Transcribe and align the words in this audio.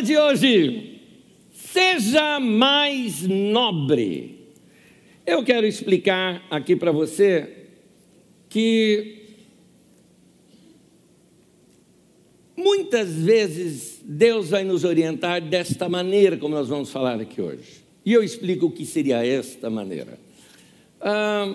de 0.00 0.16
hoje: 0.16 1.00
seja 1.52 2.40
mais 2.40 3.22
nobre. 3.22 4.36
Eu 5.26 5.42
quero 5.42 5.66
explicar 5.66 6.46
aqui 6.50 6.76
para 6.76 6.92
você 6.92 7.66
que 8.48 9.16
muitas 12.56 13.12
vezes 13.12 14.00
Deus 14.04 14.50
vai 14.50 14.64
nos 14.64 14.84
orientar 14.84 15.40
desta 15.40 15.88
maneira, 15.88 16.36
como 16.36 16.54
nós 16.54 16.68
vamos 16.68 16.90
falar 16.90 17.20
aqui 17.20 17.40
hoje. 17.40 17.84
E 18.04 18.12
eu 18.12 18.22
explico 18.22 18.66
o 18.66 18.70
que 18.70 18.86
seria 18.86 19.26
esta 19.26 19.68
maneira. 19.68 20.18
Ah, 21.00 21.54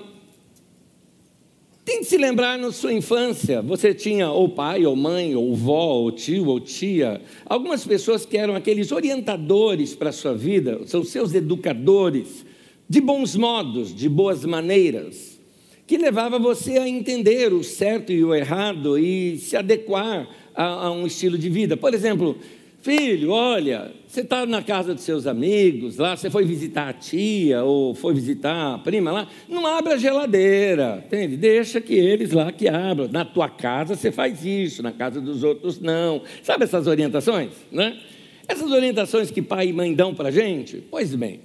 Tente 1.84 2.06
se 2.06 2.18
lembrar 2.18 2.60
na 2.60 2.71
sua 2.71 2.94
infância, 2.94 3.60
você 3.60 3.92
tinha 3.92 4.30
ou 4.30 4.50
pai, 4.50 4.86
ou 4.86 4.96
mãe, 4.96 5.36
ou 5.36 5.56
vó, 5.56 5.96
ou 5.96 6.12
tio, 6.12 6.48
ou 6.48 6.60
tia, 6.60 7.20
algumas 7.44 7.84
pessoas 7.84 8.24
que 8.24 8.38
eram 8.38 8.56
aqueles 8.56 8.92
orientadores 8.92 9.96
para 9.96 10.10
a 10.10 10.14
sua 10.14 10.36
vida, 10.36 10.82
são 10.86 11.04
seus 11.04 11.34
educadores, 11.34 12.46
de 12.88 13.02
bons 13.02 13.36
modos, 13.36 13.96
de 13.96 14.07
boas 14.07 14.46
maneiras, 14.46 15.40
que 15.88 15.98
levava 15.98 16.38
você 16.38 16.78
a 16.78 16.88
entender 16.88 17.52
o 17.52 17.64
certo 17.64 18.12
e 18.12 18.24
o 18.24 18.36
errado 18.36 19.00
e 19.00 19.38
se 19.40 19.57
adequar 19.57 20.29
a, 20.54 20.86
a 20.86 20.92
um 20.92 21.07
estilo 21.07 21.38
de 21.38 21.50
vida. 21.50 21.76
Por 21.76 21.96
exemplo, 21.96 22.38
Filho, 22.82 23.30
olha, 23.30 23.92
você 24.08 24.21
está 24.21 24.44
na 24.44 24.64
casa 24.64 24.96
dos 24.96 25.04
seus 25.04 25.28
amigos, 25.28 25.98
lá 25.98 26.18
você 26.18 26.32
foi 26.32 26.44
visitar 26.44 26.90
a 26.90 26.94
tia 26.94 27.64
ou 27.64 27.94
foi 27.94 28.12
visitar 28.12 28.74
a 28.74 28.80
prima 28.80 29.12
lá, 29.12 29.28
não 29.48 29.68
abra 29.68 29.94
a 29.94 29.98
geladeira, 29.98 31.04
entende? 31.06 31.38
Deixa 31.38 31.80
que 31.80 31.94
eles 31.94 32.31
lá 32.31 32.52
que 32.52 32.67
abram. 32.67 33.08
Na 33.08 33.23
tua 33.23 33.48
casa 33.48 33.96
você 33.96 34.12
faz 34.12 34.44
isso, 34.44 34.82
na 34.82 34.92
casa 34.92 35.22
dos 35.22 35.44
outros 35.44 35.80
não. 35.80 36.23
Sabe 36.42 36.64
essas 36.64 36.88
orientações, 36.88 37.52
né? 37.72 38.00
Essas 38.48 38.72
orientações 38.72 39.30
que 39.30 39.44
pai 39.44 39.68
e 39.68 39.73
mãe 39.73 39.94
dão 39.94 40.16
para 40.16 40.30
a 40.30 40.32
gente? 40.32 40.84
Pois 40.90 41.14
bem, 41.14 41.42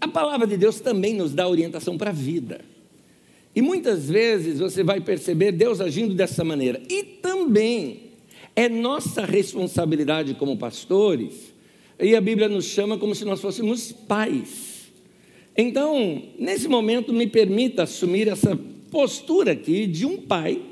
a 0.00 0.08
palavra 0.08 0.44
de 0.44 0.56
Deus 0.56 0.80
também 0.80 1.14
nos 1.14 1.32
dá 1.32 1.46
orientação 1.46 1.96
para 1.96 2.10
a 2.10 2.12
vida. 2.12 2.62
E 3.54 3.62
muitas 3.62 4.10
vezes 4.10 4.58
você 4.58 4.82
vai 4.82 5.00
perceber 5.00 5.52
Deus 5.52 5.80
agindo 5.80 6.14
dessa 6.14 6.42
maneira. 6.42 6.82
E 6.90 7.04
também 7.04 8.09
é 8.54 8.68
nossa 8.68 9.24
responsabilidade 9.24 10.34
como 10.34 10.56
pastores, 10.56 11.52
e 11.98 12.14
a 12.14 12.20
Bíblia 12.20 12.48
nos 12.48 12.64
chama 12.64 12.98
como 12.98 13.14
se 13.14 13.24
nós 13.24 13.40
fôssemos 13.40 13.92
pais. 13.92 14.90
Então, 15.56 16.22
nesse 16.38 16.68
momento, 16.68 17.12
me 17.12 17.26
permita 17.26 17.82
assumir 17.82 18.28
essa 18.28 18.58
postura 18.90 19.52
aqui 19.52 19.86
de 19.86 20.06
um 20.06 20.16
pai 20.16 20.62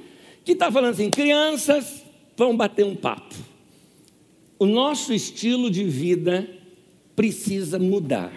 que 0.44 0.52
está 0.52 0.72
falando 0.72 0.92
assim: 0.92 1.10
crianças, 1.10 2.02
vão 2.36 2.56
bater 2.56 2.84
um 2.84 2.94
papo. 2.94 3.34
O 4.58 4.66
nosso 4.66 5.12
estilo 5.12 5.70
de 5.70 5.84
vida 5.84 6.48
precisa 7.14 7.78
mudar. 7.78 8.32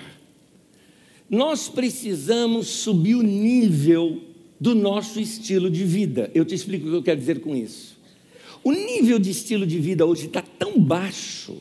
Nós 1.29 1.69
precisamos 1.69 2.67
subir 2.67 3.15
o 3.15 3.23
nível 3.23 4.21
do 4.59 4.75
nosso 4.75 5.19
estilo 5.19 5.69
de 5.69 5.85
vida. 5.85 6.29
Eu 6.35 6.43
te 6.43 6.53
explico 6.53 6.87
o 6.87 6.89
que 6.89 6.95
eu 6.97 7.03
quero 7.03 7.19
dizer 7.19 7.39
com 7.39 7.55
isso. 7.55 7.97
O 8.63 8.71
nível 8.71 9.17
de 9.17 9.31
estilo 9.31 9.65
de 9.65 9.79
vida 9.79 10.05
hoje 10.05 10.27
está 10.27 10.41
tão 10.41 10.79
baixo 10.79 11.57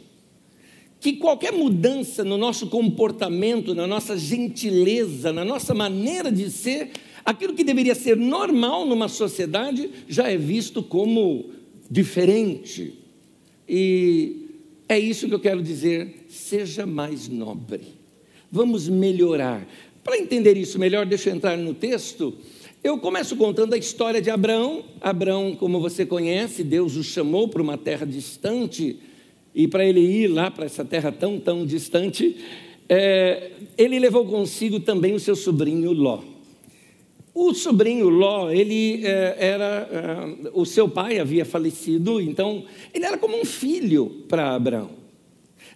que 1.00 1.14
qualquer 1.14 1.52
mudança 1.52 2.22
no 2.22 2.36
nosso 2.36 2.66
comportamento, 2.66 3.74
na 3.74 3.86
nossa 3.86 4.18
gentileza, 4.18 5.32
na 5.32 5.44
nossa 5.44 5.72
maneira 5.72 6.30
de 6.30 6.50
ser, 6.50 6.90
aquilo 7.24 7.54
que 7.54 7.64
deveria 7.64 7.94
ser 7.94 8.18
normal 8.18 8.84
numa 8.84 9.08
sociedade 9.08 9.88
já 10.06 10.28
é 10.28 10.36
visto 10.36 10.82
como 10.82 11.46
diferente. 11.90 12.92
E 13.66 14.48
é 14.86 14.98
isso 14.98 15.26
que 15.26 15.34
eu 15.34 15.40
quero 15.40 15.62
dizer: 15.62 16.26
seja 16.28 16.84
mais 16.84 17.28
nobre. 17.28 17.94
Vamos 18.52 18.88
melhorar. 18.88 19.66
Para 20.04 20.18
entender 20.18 20.56
isso 20.56 20.78
melhor, 20.78 21.06
deixa 21.06 21.30
eu 21.30 21.34
entrar 21.34 21.56
no 21.56 21.72
texto. 21.72 22.34
Eu 22.82 22.96
começo 22.96 23.36
contando 23.36 23.74
a 23.74 23.76
história 23.76 24.22
de 24.22 24.30
Abraão. 24.30 24.82
Abraão, 25.02 25.54
como 25.54 25.78
você 25.78 26.06
conhece, 26.06 26.64
Deus 26.64 26.96
o 26.96 27.04
chamou 27.04 27.46
para 27.46 27.60
uma 27.60 27.76
terra 27.76 28.06
distante, 28.06 28.98
e 29.54 29.68
para 29.68 29.84
ele 29.84 30.00
ir 30.00 30.28
lá 30.28 30.50
para 30.50 30.64
essa 30.64 30.82
terra 30.82 31.12
tão, 31.12 31.38
tão 31.38 31.66
distante, 31.66 32.36
é, 32.88 33.50
ele 33.76 33.98
levou 33.98 34.24
consigo 34.24 34.80
também 34.80 35.12
o 35.12 35.20
seu 35.20 35.36
sobrinho 35.36 35.92
Ló. 35.92 36.20
O 37.34 37.52
sobrinho 37.52 38.08
Ló, 38.08 38.50
ele 38.50 39.04
é, 39.04 39.36
era. 39.38 39.88
É, 40.46 40.50
o 40.54 40.64
seu 40.64 40.88
pai 40.88 41.18
havia 41.18 41.44
falecido, 41.44 42.18
então 42.18 42.64
ele 42.94 43.04
era 43.04 43.18
como 43.18 43.38
um 43.38 43.44
filho 43.44 44.24
para 44.26 44.54
Abraão. 44.54 44.99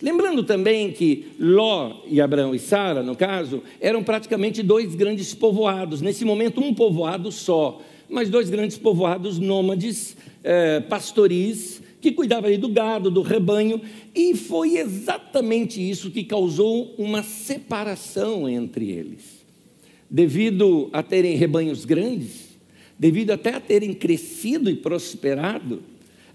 Lembrando 0.05 0.45
também 0.45 0.93
que 0.93 1.29
Ló 1.41 2.03
e 2.07 2.21
Abraão 2.21 2.55
e 2.55 2.59
Sara, 2.59 3.03
no 3.03 3.17
caso, 3.17 3.63
eram 3.81 4.05
praticamente 4.05 4.63
dois 4.63 4.95
grandes 4.95 5.33
povoados. 5.33 6.03
Nesse 6.03 6.27
momento, 6.27 6.61
um 6.61 6.75
povoado 6.75 7.33
só, 7.33 7.81
mas 8.07 8.29
dois 8.29 8.51
grandes 8.51 8.77
povoados 8.77 9.39
nômades, 9.39 10.15
eh, 10.43 10.81
pastoris, 10.81 11.81
que 12.03 12.13
cuidavam 12.13 12.51
ali 12.51 12.59
do 12.59 12.69
gado, 12.69 13.11
do 13.11 13.23
rebanho, 13.23 13.81
e 14.15 14.37
foi 14.37 14.77
exatamente 14.77 15.81
isso 15.81 16.11
que 16.11 16.23
causou 16.23 16.95
uma 16.99 17.23
separação 17.23 18.47
entre 18.47 18.91
eles. 18.91 19.43
Devido 20.11 20.91
a 20.93 21.03
terem 21.03 21.35
rebanhos 21.35 21.87
grandes, 21.87 22.59
devido 22.99 23.31
até 23.31 23.55
a 23.55 23.61
terem 23.61 23.95
crescido 23.95 24.69
e 24.69 24.75
prosperado, 24.75 25.83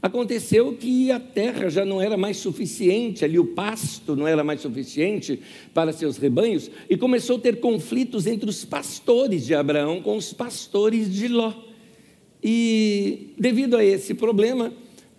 Aconteceu 0.02 0.78
que 0.78 1.12
a 1.12 1.20
terra 1.20 1.70
já 1.70 1.84
não 1.84 2.02
era 2.02 2.16
mais 2.16 2.38
suficiente, 2.38 3.26
ali 3.26 3.38
o 3.38 3.48
pasto 3.48 4.16
não 4.16 4.26
era 4.26 4.46
mais 4.46 4.62
suficiente 4.62 5.42
para 5.74 5.92
seus 5.92 6.18
rebanhos, 6.18 6.72
e 6.90 6.96
começou 6.96 7.36
a 7.36 7.40
ter 7.40 7.60
conflitos 7.60 8.26
entre 8.26 8.50
os 8.50 8.64
pastores 8.64 9.46
de 9.46 9.54
Abraão 9.54 10.02
com 10.02 10.16
os 10.16 10.32
pastores 10.32 11.14
de 11.14 11.28
Ló. 11.28 11.54
E 12.42 13.34
devido 13.38 13.76
a 13.76 13.84
esse 13.84 14.14
problema, 14.14 14.72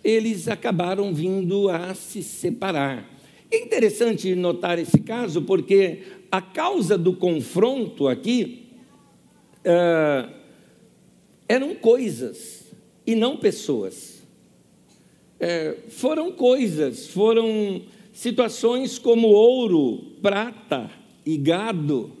eles 0.03 0.47
acabaram 0.47 1.13
vindo 1.13 1.69
a 1.69 1.93
se 1.93 2.23
separar. 2.23 3.07
É 3.51 3.63
interessante 3.63 4.33
notar 4.33 4.79
esse 4.79 4.99
caso, 5.01 5.43
porque 5.43 5.99
a 6.31 6.41
causa 6.41 6.97
do 6.97 7.13
confronto 7.13 8.07
aqui 8.07 8.65
uh, 9.59 10.31
eram 11.47 11.75
coisas 11.75 12.63
e 13.05 13.13
não 13.13 13.37
pessoas 13.37 14.10
é, 15.41 15.75
foram 15.89 16.31
coisas, 16.31 17.07
foram 17.07 17.81
situações 18.13 18.99
como 18.99 19.27
ouro, 19.29 20.03
prata 20.21 20.91
e 21.25 21.35
gado, 21.35 22.11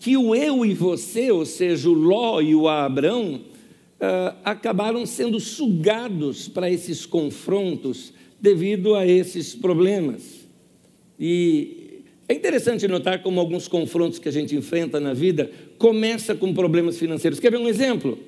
que 0.00 0.16
o 0.16 0.34
eu 0.34 0.66
e 0.66 0.74
você, 0.74 1.30
ou 1.30 1.46
seja, 1.46 1.88
o 1.88 1.92
Ló 1.92 2.40
e 2.40 2.52
o 2.52 2.68
Abrão, 2.68 3.34
uh, 3.34 4.36
acabaram 4.44 5.06
sendo 5.06 5.38
sugados 5.38 6.48
para 6.48 6.68
esses 6.68 7.06
confrontos 7.06 8.12
devido 8.40 8.96
a 8.96 9.06
esses 9.06 9.54
problemas. 9.54 10.40
E 11.20 12.02
é 12.28 12.34
interessante 12.34 12.88
notar 12.88 13.22
como 13.22 13.38
alguns 13.38 13.68
confrontos 13.68 14.18
que 14.18 14.28
a 14.28 14.32
gente 14.32 14.56
enfrenta 14.56 14.98
na 14.98 15.14
vida 15.14 15.48
começa 15.78 16.34
com 16.34 16.52
problemas 16.52 16.98
financeiros. 16.98 17.38
Quer 17.38 17.52
ver 17.52 17.58
um 17.58 17.68
exemplo? 17.68 18.18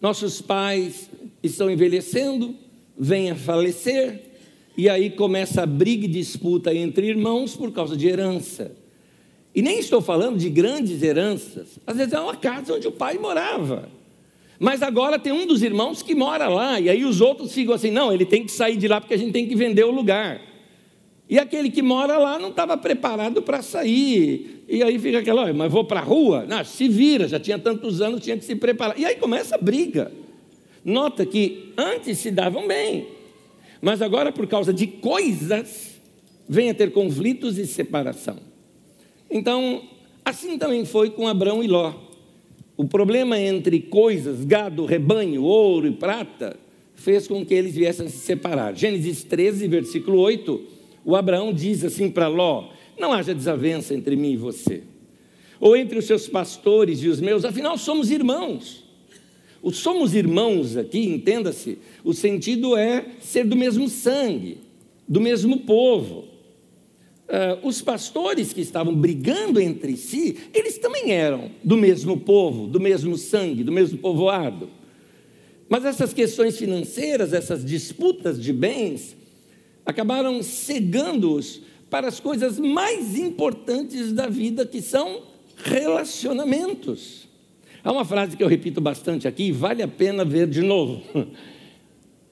Nossos 0.00 0.40
pais 0.40 1.10
estão 1.42 1.70
envelhecendo, 1.70 2.54
vêm 2.96 3.30
a 3.30 3.36
falecer, 3.36 4.22
e 4.76 4.88
aí 4.88 5.10
começa 5.10 5.62
a 5.62 5.66
briga 5.66 6.04
e 6.04 6.08
disputa 6.08 6.72
entre 6.72 7.08
irmãos 7.08 7.56
por 7.56 7.72
causa 7.72 7.96
de 7.96 8.06
herança. 8.06 8.72
E 9.54 9.60
nem 9.60 9.80
estou 9.80 10.00
falando 10.00 10.38
de 10.38 10.48
grandes 10.48 11.02
heranças, 11.02 11.80
às 11.86 11.96
vezes 11.96 12.12
é 12.12 12.20
uma 12.20 12.36
casa 12.36 12.74
onde 12.74 12.86
o 12.86 12.92
pai 12.92 13.18
morava. 13.18 13.88
Mas 14.60 14.82
agora 14.82 15.18
tem 15.18 15.32
um 15.32 15.46
dos 15.46 15.62
irmãos 15.62 16.02
que 16.02 16.14
mora 16.14 16.48
lá, 16.48 16.80
e 16.80 16.88
aí 16.88 17.04
os 17.04 17.20
outros 17.20 17.52
ficam 17.52 17.74
assim: 17.74 17.90
não, 17.90 18.12
ele 18.12 18.24
tem 18.24 18.44
que 18.44 18.52
sair 18.52 18.76
de 18.76 18.88
lá 18.88 19.00
porque 19.00 19.14
a 19.14 19.18
gente 19.18 19.32
tem 19.32 19.46
que 19.46 19.54
vender 19.54 19.84
o 19.84 19.90
lugar. 19.90 20.40
E 21.28 21.38
aquele 21.38 21.70
que 21.70 21.82
mora 21.82 22.16
lá 22.16 22.38
não 22.38 22.48
estava 22.48 22.76
preparado 22.76 23.42
para 23.42 23.60
sair. 23.60 24.64
E 24.66 24.82
aí 24.82 24.98
fica 24.98 25.18
aquela, 25.18 25.52
mas 25.52 25.70
vou 25.70 25.84
para 25.84 26.00
a 26.00 26.02
rua? 26.02 26.46
Não, 26.48 26.64
se 26.64 26.88
vira, 26.88 27.28
já 27.28 27.38
tinha 27.38 27.58
tantos 27.58 28.00
anos, 28.00 28.22
tinha 28.22 28.36
que 28.36 28.44
se 28.44 28.56
preparar. 28.56 28.98
E 28.98 29.04
aí 29.04 29.16
começa 29.16 29.54
a 29.54 29.58
briga. 29.58 30.10
Nota 30.82 31.26
que 31.26 31.72
antes 31.76 32.18
se 32.18 32.30
davam 32.30 32.66
bem, 32.66 33.06
mas 33.82 34.00
agora, 34.00 34.32
por 34.32 34.46
causa 34.46 34.72
de 34.72 34.86
coisas, 34.86 36.00
vem 36.48 36.70
a 36.70 36.74
ter 36.74 36.92
conflitos 36.92 37.58
e 37.58 37.66
separação. 37.66 38.36
Então, 39.30 39.82
assim 40.24 40.56
também 40.56 40.86
foi 40.86 41.10
com 41.10 41.28
Abraão 41.28 41.62
e 41.62 41.66
Ló. 41.66 41.92
O 42.74 42.86
problema 42.86 43.38
entre 43.38 43.80
coisas, 43.80 44.44
gado, 44.44 44.86
rebanho, 44.86 45.42
ouro 45.42 45.86
e 45.86 45.92
prata, 45.92 46.56
fez 46.94 47.28
com 47.28 47.44
que 47.44 47.52
eles 47.52 47.74
viessem 47.74 48.08
se 48.08 48.18
separar. 48.18 48.74
Gênesis 48.74 49.24
13, 49.24 49.68
versículo 49.68 50.18
8, 50.20 50.77
o 51.08 51.16
Abraão 51.16 51.54
diz 51.54 51.82
assim 51.84 52.10
para 52.10 52.28
Ló: 52.28 52.68
Não 52.98 53.14
haja 53.14 53.34
desavença 53.34 53.94
entre 53.94 54.14
mim 54.14 54.32
e 54.32 54.36
você, 54.36 54.82
ou 55.58 55.74
entre 55.74 55.98
os 55.98 56.04
seus 56.04 56.28
pastores 56.28 57.02
e 57.02 57.08
os 57.08 57.18
meus, 57.18 57.46
afinal 57.46 57.78
somos 57.78 58.10
irmãos. 58.10 58.84
O 59.62 59.72
somos 59.72 60.14
irmãos 60.14 60.76
aqui, 60.76 61.08
entenda-se, 61.08 61.78
o 62.04 62.12
sentido 62.12 62.76
é 62.76 63.06
ser 63.20 63.44
do 63.46 63.56
mesmo 63.56 63.88
sangue. 63.88 64.58
do 65.08 65.22
mesmo 65.22 65.60
povo. 65.60 66.26
Uh, 67.26 67.66
os 67.66 67.80
pastores 67.80 68.52
que 68.52 68.60
estavam 68.60 68.94
brigando 68.94 69.58
entre 69.58 69.96
si, 69.96 70.36
eles 70.52 70.76
também 70.76 71.12
eram 71.12 71.50
do 71.64 71.78
mesmo 71.78 72.20
povo, 72.20 72.66
do 72.66 72.78
mesmo 72.78 73.16
sangue, 73.16 73.64
do 73.64 73.72
mesmo 73.72 73.96
povoado. 73.96 74.68
Mas 75.70 75.86
essas 75.86 76.12
questões 76.12 76.58
financeiras, 76.58 77.32
essas 77.32 77.64
disputas 77.64 78.38
de 78.38 78.52
bens, 78.52 79.16
acabaram 79.88 80.42
cegando-os 80.42 81.62
para 81.88 82.08
as 82.08 82.20
coisas 82.20 82.58
mais 82.58 83.16
importantes 83.16 84.12
da 84.12 84.26
vida, 84.26 84.66
que 84.66 84.82
são 84.82 85.22
relacionamentos. 85.56 87.26
Há 87.82 87.90
uma 87.90 88.04
frase 88.04 88.36
que 88.36 88.44
eu 88.44 88.48
repito 88.48 88.82
bastante 88.82 89.26
aqui, 89.26 89.44
e 89.44 89.52
vale 89.52 89.82
a 89.82 89.88
pena 89.88 90.26
ver 90.26 90.46
de 90.46 90.60
novo. 90.60 91.02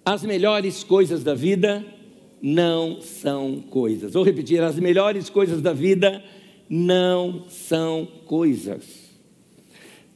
As 0.05 0.23
melhores 0.23 0.85
coisas 0.85 1.25
da 1.25 1.35
vida 1.35 1.83
não 2.43 3.01
são 3.01 3.65
coisas. 3.71 4.13
Vou 4.13 4.23
repetir: 4.23 4.63
as 4.63 4.79
melhores 4.79 5.29
coisas 5.29 5.61
da 5.61 5.73
vida 5.73 6.23
não 6.71 7.47
são 7.49 8.07
coisas. 8.25 8.85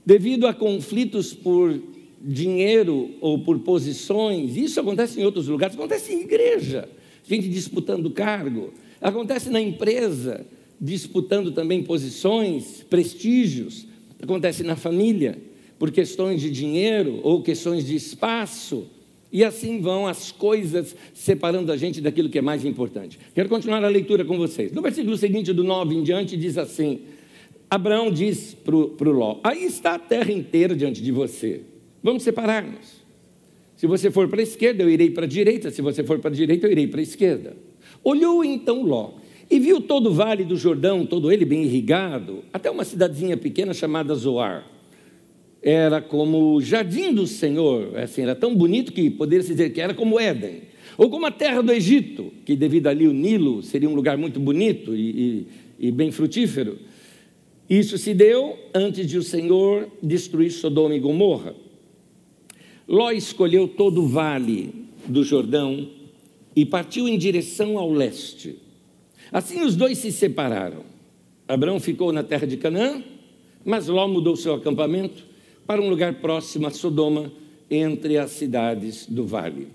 Devido 0.07 0.47
a 0.47 0.55
conflitos 0.55 1.35
por 1.35 1.77
dinheiro 2.21 3.17
ou 3.21 3.41
por 3.41 3.59
posições, 3.61 4.57
isso 4.57 4.79
acontece 4.79 5.21
em 5.21 5.25
outros 5.25 5.49
lugares, 5.49 5.75
acontece 5.75 6.13
em 6.13 6.21
igreja, 6.21 6.89
gente 7.25 7.49
disputando 7.49 8.11
cargo, 8.11 8.73
acontece 9.01 9.51
na 9.51 9.61
empresa, 9.61 10.47
disputando 10.81 11.53
também 11.53 11.83
posições, 11.83 12.85
prestígios, 12.89 13.87
acontece 14.23 14.63
na 14.63 14.77
família, 14.77 15.39
por 15.79 15.91
questões 15.91 16.41
de 16.41 16.51
dinheiro 16.51 17.21
ou 17.23 17.43
questões 17.43 17.87
de 17.87 17.95
espaço. 17.95 18.87
E 19.33 19.45
assim 19.45 19.81
vão 19.81 20.07
as 20.07 20.33
coisas 20.33 20.95
separando 21.15 21.71
a 21.73 21.77
gente 21.77 22.01
daquilo 22.01 22.29
que 22.29 22.39
é 22.39 22.43
mais 22.43 22.65
importante. 22.65 23.19
Quero 23.35 23.49
continuar 23.49 23.83
a 23.85 23.89
leitura 23.89 24.25
com 24.25 24.37
vocês. 24.37 24.73
No 24.73 24.83
versículo 24.83 25.17
seguinte, 25.17 25.53
do 25.53 25.65
9 25.65 25.95
em 25.95 26.03
diante, 26.03 26.37
diz 26.37 26.59
assim: 26.59 27.01
Abraão 27.71 28.11
diz 28.11 28.55
para 28.55 28.75
o 28.75 29.13
Ló: 29.13 29.39
Aí 29.45 29.65
está 29.65 29.95
a 29.95 29.99
terra 29.99 30.33
inteira 30.33 30.75
diante 30.75 31.01
de 31.01 31.13
você. 31.13 31.63
Vamos 32.03 32.25
separar-nos. 32.25 33.00
Se 33.81 33.87
você 33.87 34.11
for 34.11 34.29
para 34.29 34.41
a 34.41 34.43
esquerda, 34.43 34.83
eu 34.83 34.91
irei 34.91 35.09
para 35.09 35.25
a 35.25 35.27
direita. 35.27 35.71
Se 35.71 35.81
você 35.81 36.05
for 36.05 36.19
para 36.19 36.31
a 36.31 36.35
direita, 36.35 36.67
eu 36.67 36.71
irei 36.71 36.87
para 36.87 37.01
a 37.01 37.03
esquerda. 37.03 37.57
Olhou 38.05 38.45
então 38.45 38.83
Ló 38.83 39.13
e 39.51 39.59
viu 39.59 39.81
todo 39.81 40.11
o 40.11 40.13
vale 40.13 40.45
do 40.45 40.55
Jordão, 40.55 41.07
todo 41.07 41.33
ele 41.33 41.47
bem 41.47 41.65
irrigado, 41.65 42.45
até 42.53 42.71
uma 42.71 42.85
cidadezinha 42.85 43.39
pequena 43.39 43.73
chamada 43.73 44.15
Zoar. 44.15 44.67
Era 45.63 46.03
como 46.03 46.57
o 46.57 46.61
jardim 46.61 47.15
do 47.15 47.27
Senhor, 47.27 47.97
assim, 47.97 48.21
era 48.21 48.35
tão 48.35 48.55
bonito 48.55 48.93
que 48.93 49.09
poderia 49.09 49.43
se 49.43 49.53
dizer 49.53 49.73
que 49.73 49.81
era 49.81 49.95
como 49.95 50.21
Éden, 50.21 50.61
ou 50.99 51.09
como 51.09 51.25
a 51.25 51.31
terra 51.31 51.63
do 51.63 51.73
Egito, 51.73 52.31
que 52.45 52.55
devido 52.57 52.87
ali 52.87 53.09
o 53.09 53.15
Nilo 53.15 53.63
seria 53.63 53.89
um 53.89 53.95
lugar 53.95 54.19
muito 54.19 54.39
bonito 54.39 54.95
e, 54.95 55.47
e, 55.79 55.87
e 55.89 55.91
bem 55.91 56.11
frutífero. 56.11 56.77
Isso 57.69 57.97
se 57.97 58.13
deu 58.13 58.59
antes 58.75 59.07
de 59.07 59.17
o 59.17 59.23
Senhor 59.23 59.89
destruir 60.03 60.51
Sodoma 60.51 60.95
e 60.95 61.01
Gomorra. 61.01 61.55
Ló 62.91 63.13
escolheu 63.13 63.69
todo 63.69 64.03
o 64.03 64.09
vale 64.09 64.75
do 65.07 65.23
Jordão 65.23 65.89
e 66.57 66.67
partiu 66.67 67.07
em 67.07 67.17
direção 67.17 67.79
ao 67.79 67.89
leste. 67.93 68.57
Assim 69.31 69.63
os 69.63 69.77
dois 69.77 69.99
se 69.99 70.11
separaram. 70.11 70.83
Abraão 71.47 71.79
ficou 71.79 72.13
na 72.13 72.25
terra 72.25 72.49
de 72.49 72.57
Canaã, 72.57 73.01
mas 73.65 73.87
Ló 73.87 74.09
mudou 74.09 74.35
seu 74.35 74.55
acampamento 74.55 75.25
para 75.69 75.81
um 75.81 75.89
lugar 75.89 76.15
próximo 76.15 76.67
a 76.67 76.71
Sodoma, 76.73 77.31
entre 77.71 78.19
as 78.19 78.33
cidades 78.33 79.07
do 79.07 79.25
vale. 79.25 79.69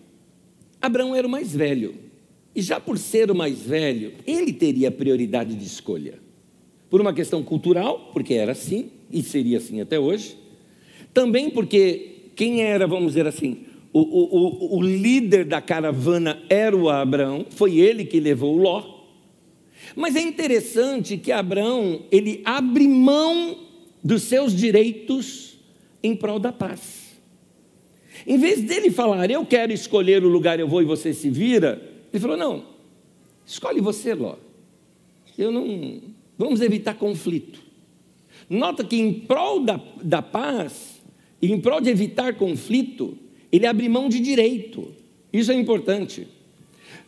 Abraão 0.81 1.15
era 1.15 1.25
o 1.25 1.31
mais 1.31 1.55
velho, 1.55 1.95
e 2.53 2.61
já 2.61 2.81
por 2.81 2.97
ser 2.97 3.31
o 3.31 3.35
mais 3.35 3.61
velho, 3.61 4.11
ele 4.27 4.51
teria 4.51 4.91
prioridade 4.91 5.55
de 5.55 5.65
escolha. 5.65 6.19
Por 6.89 6.99
uma 6.99 7.13
questão 7.13 7.41
cultural, 7.41 8.09
porque 8.11 8.33
era 8.33 8.51
assim, 8.51 8.89
e 9.09 9.23
seria 9.23 9.57
assim 9.59 9.79
até 9.79 9.97
hoje. 9.97 10.37
Também 11.13 11.49
porque 11.49 12.14
quem 12.35 12.61
era, 12.61 12.85
vamos 12.85 13.13
dizer 13.13 13.27
assim, 13.27 13.65
o, 13.93 13.99
o, 13.99 14.77
o, 14.77 14.81
líder 14.81 15.45
da 15.45 15.61
caravana 15.61 16.43
era 16.49 16.75
o 16.75 16.89
Abraão, 16.89 17.45
foi 17.49 17.77
ele 17.77 18.03
que 18.03 18.19
levou 18.19 18.55
o 18.55 18.61
Ló. 18.61 18.83
Mas 19.95 20.15
é 20.15 20.21
interessante 20.21 21.17
que 21.17 21.31
Abraão, 21.31 22.01
ele 22.11 22.41
abre 22.43 22.87
mão 22.87 23.57
dos 24.03 24.23
seus 24.23 24.53
direitos 24.53 25.57
em 26.03 26.15
prol 26.15 26.39
da 26.39 26.51
paz. 26.51 27.05
Em 28.27 28.37
vez 28.37 28.61
dele 28.61 28.91
falar, 28.91 29.29
eu 29.31 29.45
quero 29.45 29.71
escolher 29.71 30.23
o 30.23 30.29
lugar, 30.29 30.59
eu 30.59 30.67
vou 30.67 30.81
e 30.81 30.85
você 30.85 31.13
se 31.13 31.29
vira, 31.29 31.81
ele 32.11 32.19
falou, 32.19 32.37
não, 32.37 32.65
escolhe 33.45 33.79
você, 33.79 34.13
Ló. 34.13 34.35
Eu 35.37 35.51
não. 35.51 36.01
Vamos 36.37 36.61
evitar 36.61 36.95
conflito. 36.95 37.59
Nota 38.49 38.83
que 38.83 38.95
em 38.95 39.13
prol 39.13 39.61
da, 39.61 39.79
da 40.01 40.21
paz, 40.21 40.94
e 41.41 41.51
em 41.51 41.59
prol 41.59 41.81
de 41.81 41.89
evitar 41.89 42.35
conflito, 42.35 43.17
ele 43.51 43.67
abre 43.67 43.87
mão 43.87 44.09
de 44.09 44.19
direito. 44.19 44.93
Isso 45.31 45.51
é 45.51 45.55
importante. 45.55 46.27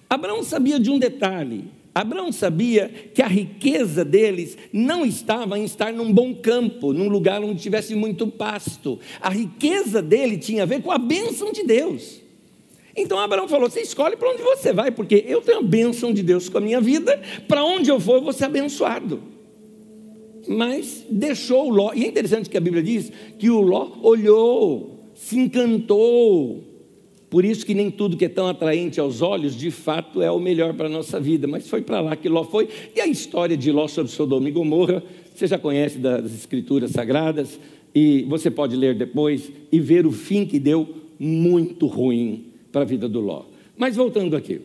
Abraão 0.09 0.43
sabia 0.43 0.79
de 0.79 0.89
um 0.89 0.99
detalhe. 0.99 1.65
Abraão 1.93 2.31
sabia 2.31 2.91
que 3.13 3.23
a 3.23 3.27
riqueza 3.27 4.05
deles 4.05 4.57
não 4.71 5.03
estava 5.03 5.57
em 5.57 5.63
estar 5.63 5.91
num 5.91 6.13
bom 6.13 6.35
campo, 6.35 6.93
num 6.93 7.09
lugar 7.09 7.41
onde 7.41 7.61
tivesse 7.61 7.95
muito 7.95 8.27
pasto. 8.27 8.99
A 9.19 9.29
riqueza 9.29 10.01
dele 10.01 10.37
tinha 10.37 10.63
a 10.63 10.65
ver 10.67 10.83
com 10.83 10.91
a 10.91 10.97
bênção 10.99 11.51
de 11.51 11.63
Deus. 11.63 12.21
Então 12.95 13.19
Abraão 13.19 13.47
falou: 13.47 13.69
Você 13.69 13.81
escolhe 13.81 14.15
para 14.15 14.29
onde 14.29 14.43
você 14.43 14.71
vai, 14.71 14.91
porque 14.91 15.25
eu 15.27 15.41
tenho 15.41 15.59
a 15.59 15.63
bênção 15.63 16.13
de 16.13 16.21
Deus 16.21 16.49
com 16.49 16.59
a 16.59 16.61
minha 16.61 16.79
vida, 16.79 17.19
para 17.47 17.63
onde 17.63 17.89
eu 17.89 17.99
for 17.99 18.17
eu 18.17 18.21
vou 18.21 18.33
ser 18.33 18.45
abençoado. 18.45 19.36
Mas 20.47 21.05
deixou 21.09 21.69
Ló, 21.69 21.91
e 21.93 22.03
é 22.03 22.07
interessante 22.07 22.49
que 22.49 22.57
a 22.57 22.61
Bíblia 22.61 22.81
diz 22.81 23.11
que 23.37 23.49
o 23.49 23.61
Ló 23.61 23.91
olhou 24.01 25.11
se 25.13 25.37
encantou. 25.37 26.63
Por 27.29 27.43
isso 27.43 27.65
que 27.65 27.73
nem 27.73 27.91
tudo 27.91 28.15
que 28.15 28.25
é 28.25 28.29
tão 28.29 28.47
atraente 28.47 28.99
aos 28.99 29.21
olhos, 29.21 29.55
de 29.55 29.69
fato, 29.69 30.21
é 30.21 30.31
o 30.31 30.39
melhor 30.39 30.73
para 30.73 30.87
a 30.87 30.89
nossa 30.89 31.19
vida. 31.19 31.45
Mas 31.47 31.67
foi 31.67 31.81
para 31.81 31.99
lá 31.99 32.15
que 32.15 32.29
Ló 32.29 32.43
foi. 32.45 32.69
E 32.95 33.01
a 33.01 33.07
história 33.07 33.57
de 33.57 33.71
Ló 33.71 33.87
sobre 33.87 34.11
Sodoma 34.11 34.47
e 34.47 34.51
Gomorra, 34.51 35.03
você 35.35 35.45
já 35.47 35.57
conhece 35.57 35.97
das 35.97 36.33
escrituras 36.33 36.91
sagradas, 36.91 37.59
e 37.93 38.23
você 38.23 38.49
pode 38.49 38.75
ler 38.75 38.95
depois 38.95 39.51
e 39.71 39.79
ver 39.79 40.05
o 40.05 40.11
fim 40.11 40.45
que 40.45 40.59
deu 40.59 40.87
muito 41.19 41.87
ruim 41.87 42.45
para 42.71 42.81
a 42.81 42.85
vida 42.85 43.09
do 43.09 43.19
Ló. 43.19 43.43
Mas 43.75 43.95
voltando 43.95 44.35
aqui. 44.35 44.61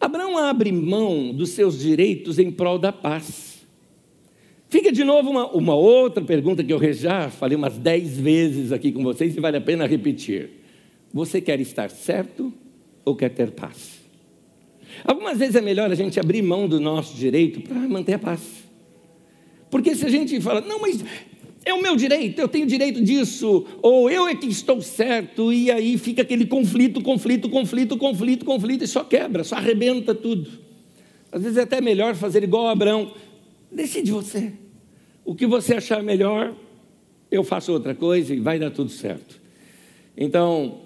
Abraão 0.00 0.36
abre 0.36 0.72
mão 0.72 1.32
dos 1.32 1.50
seus 1.50 1.78
direitos 1.78 2.38
em 2.38 2.50
prol 2.50 2.78
da 2.78 2.92
paz. 2.92 3.55
Fica 4.68 4.90
de 4.90 5.04
novo 5.04 5.30
uma, 5.30 5.46
uma 5.52 5.74
outra 5.74 6.22
pergunta 6.22 6.62
que 6.64 6.72
eu 6.72 6.92
já 6.92 7.30
falei 7.30 7.56
umas 7.56 7.78
dez 7.78 8.18
vezes 8.18 8.72
aqui 8.72 8.90
com 8.90 9.02
vocês 9.02 9.36
e 9.36 9.40
vale 9.40 9.56
a 9.56 9.60
pena 9.60 9.86
repetir. 9.86 10.50
Você 11.12 11.40
quer 11.40 11.60
estar 11.60 11.88
certo 11.90 12.52
ou 13.04 13.14
quer 13.14 13.30
ter 13.30 13.52
paz? 13.52 14.00
Algumas 15.04 15.38
vezes 15.38 15.54
é 15.54 15.60
melhor 15.60 15.90
a 15.90 15.94
gente 15.94 16.18
abrir 16.18 16.42
mão 16.42 16.68
do 16.68 16.80
nosso 16.80 17.16
direito 17.16 17.60
para 17.60 17.76
manter 17.76 18.14
a 18.14 18.18
paz. 18.18 18.40
Porque 19.70 19.94
se 19.94 20.04
a 20.04 20.08
gente 20.08 20.40
fala, 20.40 20.60
não, 20.60 20.80
mas 20.80 21.04
é 21.64 21.74
o 21.74 21.82
meu 21.82 21.96
direito, 21.96 22.40
eu 22.40 22.48
tenho 22.48 22.66
direito 22.66 23.02
disso, 23.02 23.66
ou 23.82 24.08
eu 24.10 24.28
é 24.28 24.34
que 24.34 24.46
estou 24.46 24.80
certo, 24.80 25.52
e 25.52 25.70
aí 25.70 25.98
fica 25.98 26.22
aquele 26.22 26.46
conflito, 26.46 27.02
conflito, 27.02 27.48
conflito, 27.48 27.96
conflito, 27.96 28.44
conflito, 28.44 28.84
e 28.84 28.86
só 28.86 29.02
quebra, 29.02 29.42
só 29.42 29.56
arrebenta 29.56 30.14
tudo. 30.14 30.48
Às 31.32 31.42
vezes 31.42 31.58
é 31.58 31.62
até 31.62 31.80
melhor 31.80 32.14
fazer 32.14 32.44
igual 32.44 32.68
Abraão, 32.68 33.12
Decide 33.76 34.10
você. 34.10 34.54
O 35.22 35.34
que 35.34 35.46
você 35.46 35.74
achar 35.74 36.02
melhor, 36.02 36.56
eu 37.30 37.44
faço 37.44 37.70
outra 37.70 37.94
coisa 37.94 38.34
e 38.34 38.40
vai 38.40 38.58
dar 38.58 38.70
tudo 38.70 38.88
certo. 38.88 39.38
Então, 40.16 40.80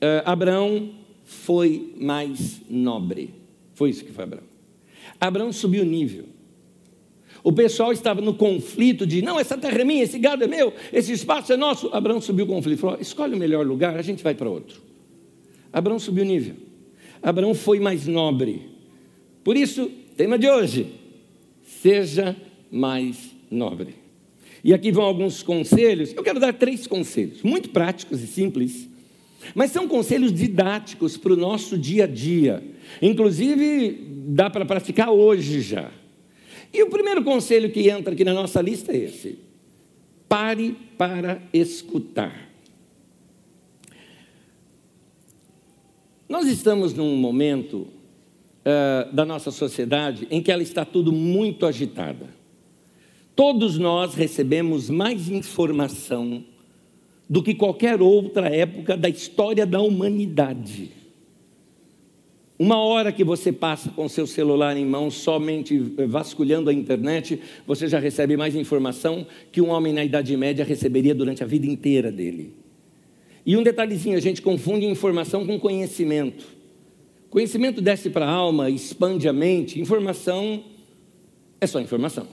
uh, 0.00 0.22
Abraão 0.24 0.88
foi 1.24 1.92
mais 1.98 2.60
nobre. 2.70 3.34
Foi 3.74 3.90
isso 3.90 4.04
que 4.04 4.12
foi 4.12 4.22
Abraão. 4.22 4.44
Abraão 5.20 5.52
subiu 5.52 5.82
o 5.82 5.86
nível. 5.86 6.26
O 7.42 7.52
pessoal 7.52 7.92
estava 7.92 8.20
no 8.20 8.34
conflito 8.34 9.04
de, 9.04 9.20
não, 9.20 9.40
essa 9.40 9.58
terra 9.58 9.80
é 9.80 9.84
minha, 9.84 10.04
esse 10.04 10.18
gado 10.20 10.44
é 10.44 10.46
meu, 10.46 10.72
esse 10.92 11.12
espaço 11.12 11.52
é 11.52 11.56
nosso. 11.56 11.88
Abraão 11.92 12.20
subiu 12.20 12.44
o 12.44 12.48
conflito, 12.48 12.78
falou, 12.78 13.00
escolhe 13.00 13.34
o 13.34 13.38
melhor 13.38 13.66
lugar, 13.66 13.96
a 13.96 14.02
gente 14.02 14.22
vai 14.22 14.34
para 14.34 14.48
outro. 14.48 14.80
Abraão 15.72 15.98
subiu 15.98 16.22
o 16.22 16.26
nível. 16.26 16.54
Abraão 17.20 17.52
foi 17.52 17.80
mais 17.80 18.06
nobre. 18.06 18.70
Por 19.42 19.56
isso, 19.56 19.90
tema 20.16 20.38
de 20.38 20.48
hoje, 20.48 20.97
seja 21.68 22.36
mais 22.70 23.30
nobre. 23.50 23.94
E 24.64 24.74
aqui 24.74 24.90
vão 24.90 25.04
alguns 25.04 25.42
conselhos. 25.42 26.12
Eu 26.14 26.22
quero 26.22 26.40
dar 26.40 26.52
três 26.52 26.86
conselhos, 26.86 27.42
muito 27.42 27.70
práticos 27.70 28.22
e 28.22 28.26
simples, 28.26 28.88
mas 29.54 29.70
são 29.70 29.86
conselhos 29.86 30.32
didáticos 30.32 31.16
para 31.16 31.32
o 31.32 31.36
nosso 31.36 31.78
dia 31.78 32.04
a 32.04 32.06
dia. 32.06 32.62
Inclusive, 33.00 34.06
dá 34.28 34.50
para 34.50 34.64
praticar 34.64 35.10
hoje 35.10 35.60
já. 35.60 35.90
E 36.72 36.82
o 36.82 36.90
primeiro 36.90 37.22
conselho 37.22 37.70
que 37.70 37.88
entra 37.88 38.12
aqui 38.12 38.24
na 38.24 38.34
nossa 38.34 38.60
lista 38.60 38.92
é 38.92 39.04
esse: 39.04 39.38
pare 40.28 40.76
para 40.96 41.40
escutar. 41.52 42.48
Nós 46.28 46.46
estamos 46.46 46.92
num 46.92 47.16
momento 47.16 47.86
uh, 48.68 49.14
da 49.14 49.24
nossa 49.24 49.50
sociedade 49.50 50.28
em 50.30 50.42
que 50.42 50.52
ela 50.52 50.62
está 50.62 50.84
tudo 50.84 51.10
muito 51.10 51.64
agitada. 51.64 52.26
Todos 53.34 53.78
nós 53.78 54.14
recebemos 54.14 54.90
mais 54.90 55.30
informação 55.30 56.44
do 57.28 57.42
que 57.42 57.54
qualquer 57.54 58.02
outra 58.02 58.48
época 58.48 58.96
da 58.96 59.08
história 59.08 59.64
da 59.64 59.80
humanidade. 59.80 60.92
Uma 62.58 62.78
hora 62.82 63.12
que 63.12 63.22
você 63.22 63.52
passa 63.52 63.90
com 63.90 64.08
seu 64.08 64.26
celular 64.26 64.76
em 64.76 64.84
mãos, 64.84 65.14
somente 65.14 65.78
vasculhando 66.08 66.68
a 66.68 66.74
internet, 66.74 67.40
você 67.64 67.86
já 67.86 68.00
recebe 68.00 68.36
mais 68.36 68.56
informação 68.56 69.24
que 69.52 69.60
um 69.60 69.68
homem 69.68 69.92
na 69.92 70.04
Idade 70.04 70.36
Média 70.36 70.64
receberia 70.64 71.14
durante 71.14 71.44
a 71.44 71.46
vida 71.46 71.66
inteira 71.66 72.10
dele. 72.10 72.54
E 73.46 73.56
um 73.56 73.62
detalhezinho, 73.62 74.16
a 74.16 74.20
gente 74.20 74.42
confunde 74.42 74.84
informação 74.86 75.46
com 75.46 75.58
conhecimento. 75.60 76.57
Conhecimento 77.30 77.80
desce 77.80 78.08
para 78.08 78.26
a 78.26 78.30
alma, 78.30 78.70
expande 78.70 79.28
a 79.28 79.32
mente, 79.32 79.80
informação 79.80 80.64
é 81.60 81.66
só 81.66 81.80
informação. 81.80 82.26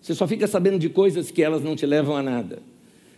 Você 0.00 0.14
só 0.14 0.26
fica 0.26 0.46
sabendo 0.46 0.78
de 0.78 0.88
coisas 0.88 1.30
que 1.30 1.42
elas 1.42 1.62
não 1.62 1.74
te 1.74 1.86
levam 1.86 2.16
a 2.16 2.22
nada. 2.22 2.62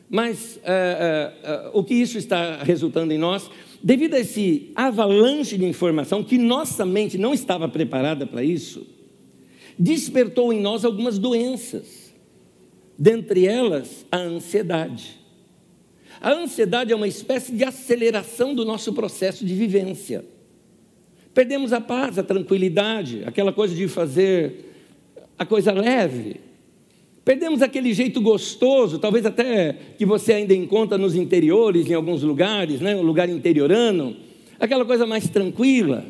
Mas 0.09 0.57
uh, 0.57 0.59
uh, 0.59 1.69
uh, 1.69 1.79
o 1.79 1.85
que 1.85 1.95
isso 1.95 2.19
está 2.19 2.63
resultando 2.63 3.13
em 3.13 3.19
nós? 3.19 3.51
Devido 3.83 4.15
a 4.15 4.21
esse 4.21 4.71
avalanche 4.75 5.57
de 5.57 5.65
informação, 5.65 6.25
que 6.25 6.37
nossa 6.37 6.85
mente 6.85 7.17
não 7.17 7.33
estava 7.33 7.69
preparada 7.69 8.27
para 8.27 8.43
isso, 8.43 8.87
despertou 9.79 10.53
em 10.53 10.61
nós 10.61 10.85
algumas 10.85 11.19
doenças, 11.19 12.13
dentre 12.99 13.47
elas 13.47 14.05
a 14.11 14.19
ansiedade. 14.19 15.19
A 16.21 16.33
ansiedade 16.33 16.93
é 16.93 16.97
uma 16.97 17.09
espécie 17.09 17.53
de 17.53 17.65
aceleração 17.65 18.55
do 18.55 18.65
nosso 18.65 18.93
processo 18.93 19.45
de 19.45 19.55
vivência. 19.55 20.25
Perdemos 21.33 21.73
a 21.73 21.81
paz, 21.81 22.19
a 22.19 22.23
tranquilidade, 22.23 23.23
aquela 23.25 23.53
coisa 23.53 23.75
de 23.75 23.87
fazer 23.87 24.67
a 25.39 25.47
coisa 25.47 25.73
leve. 25.73 26.37
Perdemos 27.25 27.63
aquele 27.63 27.95
jeito 27.95 28.21
gostoso, 28.21 28.99
talvez 28.99 29.25
até 29.25 29.77
que 29.97 30.05
você 30.05 30.33
ainda 30.33 30.55
encontra 30.55 30.99
nos 30.99 31.15
interiores, 31.15 31.89
em 31.89 31.95
alguns 31.95 32.23
lugares, 32.23 32.81
né? 32.81 32.97
um 32.97 33.03
lugar 33.03 33.29
interiorano, 33.29 34.17
aquela 34.59 34.85
coisa 34.85 35.07
mais 35.07 35.29
tranquila. 35.29 36.05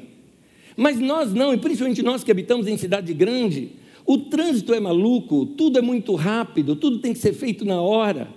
Mas 0.77 0.99
nós 0.99 1.35
não, 1.35 1.53
e 1.53 1.59
principalmente 1.59 2.03
nós 2.03 2.25
que 2.25 2.31
habitamos 2.31 2.67
em 2.67 2.77
cidade 2.79 3.13
grande, 3.13 3.73
o 4.07 4.17
trânsito 4.19 4.73
é 4.73 4.81
maluco, 4.81 5.45
tudo 5.45 5.79
é 5.79 5.83
muito 5.83 6.15
rápido, 6.15 6.75
tudo 6.75 7.01
tem 7.01 7.13
que 7.13 7.19
ser 7.19 7.35
feito 7.35 7.65
na 7.65 7.81
hora. 7.83 8.29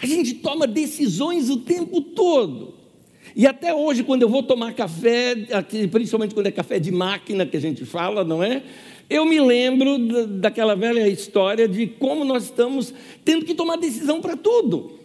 A 0.00 0.06
gente 0.06 0.34
toma 0.34 0.66
decisões 0.66 1.50
o 1.50 1.58
tempo 1.58 2.00
todo. 2.00 2.81
E 3.34 3.46
até 3.46 3.74
hoje, 3.74 4.02
quando 4.02 4.22
eu 4.22 4.28
vou 4.28 4.42
tomar 4.42 4.74
café, 4.74 5.34
principalmente 5.90 6.34
quando 6.34 6.46
é 6.46 6.50
café 6.50 6.78
de 6.78 6.90
máquina 6.90 7.46
que 7.46 7.56
a 7.56 7.60
gente 7.60 7.84
fala, 7.84 8.24
não 8.24 8.42
é? 8.42 8.62
Eu 9.08 9.24
me 9.24 9.40
lembro 9.40 9.98
daquela 10.26 10.74
velha 10.74 11.06
história 11.08 11.68
de 11.68 11.86
como 11.86 12.24
nós 12.24 12.44
estamos 12.44 12.92
tendo 13.24 13.44
que 13.44 13.54
tomar 13.54 13.76
decisão 13.76 14.20
para 14.20 14.36
tudo. 14.36 14.98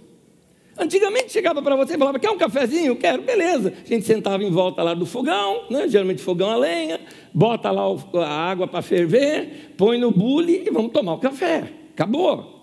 Antigamente 0.78 1.32
chegava 1.32 1.62
para 1.62 1.76
você 1.76 1.96
e 1.96 1.98
falava: 1.98 2.20
Quer 2.20 2.30
um 2.30 2.38
cafezinho? 2.38 2.96
Quero, 2.96 3.24
beleza. 3.24 3.74
A 3.84 3.88
gente 3.88 4.06
sentava 4.06 4.44
em 4.44 4.52
volta 4.52 4.84
lá 4.84 4.94
do 4.94 5.06
fogão, 5.06 5.64
né? 5.70 5.88
geralmente 5.88 6.22
fogão 6.22 6.52
a 6.52 6.56
lenha, 6.56 7.00
bota 7.34 7.72
lá 7.72 7.84
a 7.84 8.30
água 8.30 8.68
para 8.68 8.82
ferver, 8.82 9.74
põe 9.76 9.98
no 9.98 10.12
bule 10.12 10.64
e 10.68 10.70
vamos 10.70 10.92
tomar 10.92 11.14
o 11.14 11.20
café. 11.20 11.72
Acabou. 11.94 12.58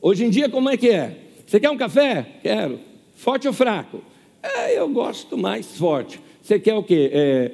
Hoje 0.00 0.24
em 0.24 0.30
dia, 0.30 0.48
como 0.48 0.70
é 0.70 0.76
que 0.76 0.88
é? 0.88 1.16
Você 1.44 1.58
quer 1.58 1.70
um 1.70 1.76
café? 1.76 2.24
Quero. 2.42 2.78
Forte 3.16 3.48
ou 3.48 3.52
fraco? 3.52 4.00
É, 4.54 4.78
eu 4.78 4.88
gosto 4.88 5.36
mais 5.36 5.76
forte. 5.76 6.20
Você 6.46 6.60
quer 6.60 6.74
o 6.74 6.82
quê? 6.84 7.10
É, 7.12 7.50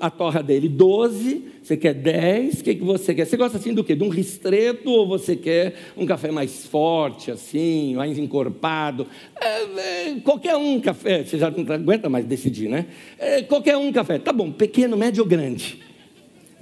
a 0.00 0.08
torra 0.08 0.42
dele 0.42 0.66
12, 0.66 1.44
você 1.62 1.76
quer 1.76 1.92
10, 1.92 2.60
o 2.60 2.64
que, 2.64 2.76
que 2.76 2.82
você 2.82 3.14
quer? 3.14 3.26
Você 3.26 3.36
gosta 3.36 3.58
assim 3.58 3.74
do 3.74 3.84
quê? 3.84 3.94
De 3.94 4.02
um 4.02 4.08
ristreto 4.08 4.90
ou 4.90 5.06
você 5.06 5.36
quer 5.36 5.74
um 5.94 6.06
café 6.06 6.30
mais 6.30 6.64
forte, 6.64 7.30
assim, 7.30 7.94
mais 7.94 8.18
encorpado? 8.18 9.06
É, 9.38 10.08
é, 10.08 10.14
qualquer 10.24 10.56
um 10.56 10.80
café, 10.80 11.22
você 11.22 11.36
já 11.36 11.50
não 11.50 11.74
aguenta 11.74 12.08
mais 12.08 12.24
decidir, 12.24 12.70
né? 12.70 12.86
É, 13.18 13.42
qualquer 13.42 13.76
um 13.76 13.92
café, 13.92 14.18
tá 14.18 14.32
bom, 14.32 14.50
pequeno, 14.50 14.96
médio 14.96 15.24
ou 15.24 15.28
grande? 15.28 15.82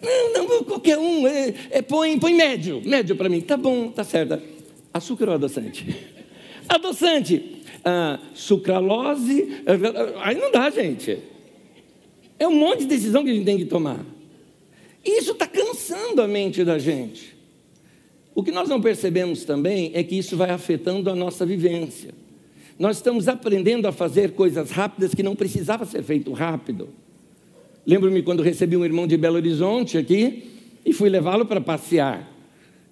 Não, 0.02 0.48
não, 0.48 0.64
qualquer 0.64 0.98
um, 0.98 1.28
é, 1.28 1.54
é, 1.70 1.82
põe, 1.82 2.18
põe 2.18 2.34
médio, 2.34 2.82
médio 2.84 3.14
para 3.14 3.28
mim, 3.28 3.40
tá 3.42 3.56
bom, 3.56 3.90
tá 3.90 4.02
certo. 4.02 4.40
Açúcar 4.92 5.28
ou 5.28 5.34
adoçante? 5.36 5.86
Adoçante 6.68 7.59
ah, 7.84 8.18
sucralose. 8.34 9.62
Aí 10.22 10.36
não 10.36 10.50
dá, 10.50 10.70
gente. 10.70 11.18
É 12.38 12.48
um 12.48 12.54
monte 12.54 12.80
de 12.80 12.86
decisão 12.86 13.22
que 13.24 13.30
a 13.30 13.34
gente 13.34 13.44
tem 13.44 13.58
que 13.58 13.66
tomar. 13.66 14.00
E 15.04 15.18
isso 15.18 15.32
está 15.32 15.46
cansando 15.46 16.22
a 16.22 16.28
mente 16.28 16.64
da 16.64 16.78
gente. 16.78 17.36
O 18.34 18.42
que 18.42 18.50
nós 18.50 18.68
não 18.68 18.80
percebemos 18.80 19.44
também 19.44 19.90
é 19.94 20.02
que 20.02 20.16
isso 20.16 20.36
vai 20.36 20.50
afetando 20.50 21.10
a 21.10 21.14
nossa 21.14 21.44
vivência. 21.44 22.14
Nós 22.78 22.96
estamos 22.96 23.28
aprendendo 23.28 23.86
a 23.86 23.92
fazer 23.92 24.32
coisas 24.32 24.70
rápidas 24.70 25.14
que 25.14 25.22
não 25.22 25.36
precisava 25.36 25.84
ser 25.84 26.02
feito 26.02 26.32
rápido. 26.32 26.88
Lembro-me 27.86 28.22
quando 28.22 28.42
recebi 28.42 28.76
um 28.76 28.84
irmão 28.84 29.06
de 29.06 29.16
Belo 29.16 29.36
Horizonte 29.36 29.98
aqui 29.98 30.50
e 30.84 30.92
fui 30.92 31.10
levá-lo 31.10 31.44
para 31.44 31.60
passear. 31.60 32.29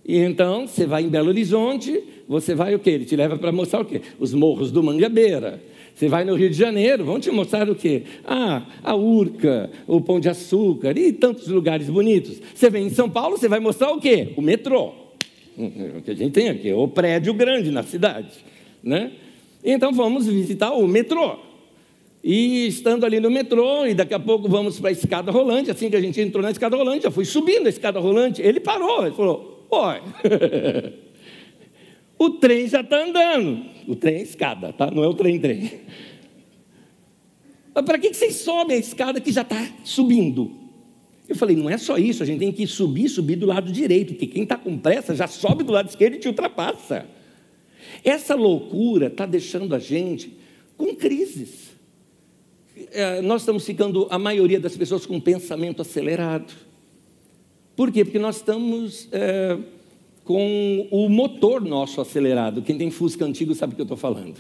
E 0.08 0.16
então, 0.20 0.66
você 0.66 0.86
vai 0.86 1.02
em 1.02 1.08
Belo 1.08 1.28
Horizonte, 1.28 2.02
você 2.26 2.54
vai 2.54 2.74
o 2.74 2.78
quê? 2.78 2.92
Ele 2.92 3.04
te 3.04 3.14
leva 3.14 3.36
para 3.36 3.52
mostrar 3.52 3.82
o 3.82 3.84
quê? 3.84 4.00
Os 4.18 4.32
morros 4.32 4.72
do 4.72 4.82
Mangabeira. 4.82 5.62
Você 5.94 6.08
vai 6.08 6.24
no 6.24 6.34
Rio 6.34 6.48
de 6.48 6.56
Janeiro, 6.56 7.04
vão 7.04 7.20
te 7.20 7.30
mostrar 7.30 7.68
o 7.68 7.74
quê? 7.74 8.04
Ah, 8.24 8.62
a 8.82 8.96
Urca, 8.96 9.70
o 9.86 10.00
Pão 10.00 10.18
de 10.18 10.30
Açúcar 10.30 10.96
e 10.96 11.12
tantos 11.12 11.48
lugares 11.48 11.90
bonitos. 11.90 12.40
Você 12.54 12.70
vem 12.70 12.86
em 12.86 12.90
São 12.90 13.10
Paulo, 13.10 13.36
você 13.36 13.48
vai 13.48 13.60
mostrar 13.60 13.92
o 13.92 14.00
quê? 14.00 14.32
O 14.34 14.40
metrô. 14.40 14.94
O 15.58 16.00
que 16.02 16.12
a 16.12 16.14
gente 16.14 16.32
tem 16.32 16.48
aqui, 16.48 16.72
o 16.72 16.88
prédio 16.88 17.34
grande 17.34 17.70
na 17.70 17.82
cidade. 17.82 18.30
Né? 18.82 19.12
Então 19.62 19.92
vamos 19.92 20.26
visitar 20.26 20.72
o 20.72 20.88
metrô. 20.88 21.36
E 22.24 22.66
estando 22.66 23.04
ali 23.04 23.20
no 23.20 23.30
metrô, 23.30 23.84
e 23.84 23.92
daqui 23.92 24.14
a 24.14 24.18
pouco 24.18 24.48
vamos 24.48 24.80
para 24.80 24.88
a 24.88 24.92
escada 24.92 25.30
rolante, 25.30 25.70
assim 25.70 25.90
que 25.90 25.96
a 25.96 26.00
gente 26.00 26.18
entrou 26.18 26.42
na 26.42 26.50
escada 26.50 26.76
rolante, 26.76 27.02
já 27.02 27.10
fui 27.10 27.26
subindo 27.26 27.66
a 27.66 27.68
escada 27.68 28.00
rolante, 28.00 28.40
ele 28.40 28.58
parou, 28.58 29.04
ele 29.04 29.14
falou, 29.14 29.47
Oi. 29.70 30.00
o 32.18 32.30
trem 32.30 32.66
já 32.68 32.80
está 32.80 33.04
andando. 33.04 33.64
O 33.86 33.94
trem 33.94 34.16
é 34.16 34.22
escada, 34.22 34.72
tá? 34.72 34.90
Não 34.90 35.04
é 35.04 35.06
o 35.06 35.14
trem-trem. 35.14 35.80
Mas 37.74 37.84
para 37.84 37.98
que 37.98 38.12
vocês 38.12 38.36
sobem 38.36 38.76
a 38.76 38.80
escada 38.80 39.20
que 39.20 39.30
já 39.30 39.42
está 39.42 39.66
subindo? 39.84 40.50
Eu 41.28 41.36
falei, 41.36 41.54
não 41.54 41.68
é 41.68 41.76
só 41.76 41.98
isso, 41.98 42.22
a 42.22 42.26
gente 42.26 42.38
tem 42.38 42.50
que 42.50 42.66
subir, 42.66 43.08
subir 43.08 43.36
do 43.36 43.46
lado 43.46 43.70
direito, 43.70 44.14
porque 44.14 44.26
quem 44.26 44.44
está 44.44 44.56
com 44.56 44.78
pressa 44.78 45.14
já 45.14 45.26
sobe 45.26 45.62
do 45.62 45.72
lado 45.72 45.88
esquerdo 45.88 46.14
e 46.14 46.18
te 46.18 46.26
ultrapassa. 46.26 47.06
Essa 48.02 48.34
loucura 48.34 49.08
está 49.08 49.26
deixando 49.26 49.74
a 49.74 49.78
gente 49.78 50.32
com 50.76 50.94
crises. 50.94 51.68
É, 52.92 53.20
nós 53.20 53.42
estamos 53.42 53.66
ficando, 53.66 54.06
a 54.10 54.18
maioria 54.18 54.58
das 54.58 54.76
pessoas, 54.76 55.04
com 55.04 55.20
pensamento 55.20 55.82
acelerado. 55.82 56.52
Por 57.78 57.92
quê? 57.92 58.04
Porque 58.04 58.18
nós 58.18 58.38
estamos 58.38 59.06
é, 59.12 59.56
com 60.24 60.88
o 60.90 61.08
motor 61.08 61.60
nosso 61.60 62.00
acelerado. 62.00 62.60
Quem 62.60 62.76
tem 62.76 62.90
Fusca 62.90 63.24
antigo 63.24 63.54
sabe 63.54 63.72
o 63.72 63.76
que 63.76 63.82
eu 63.82 63.84
estou 63.84 63.96
falando. 63.96 64.34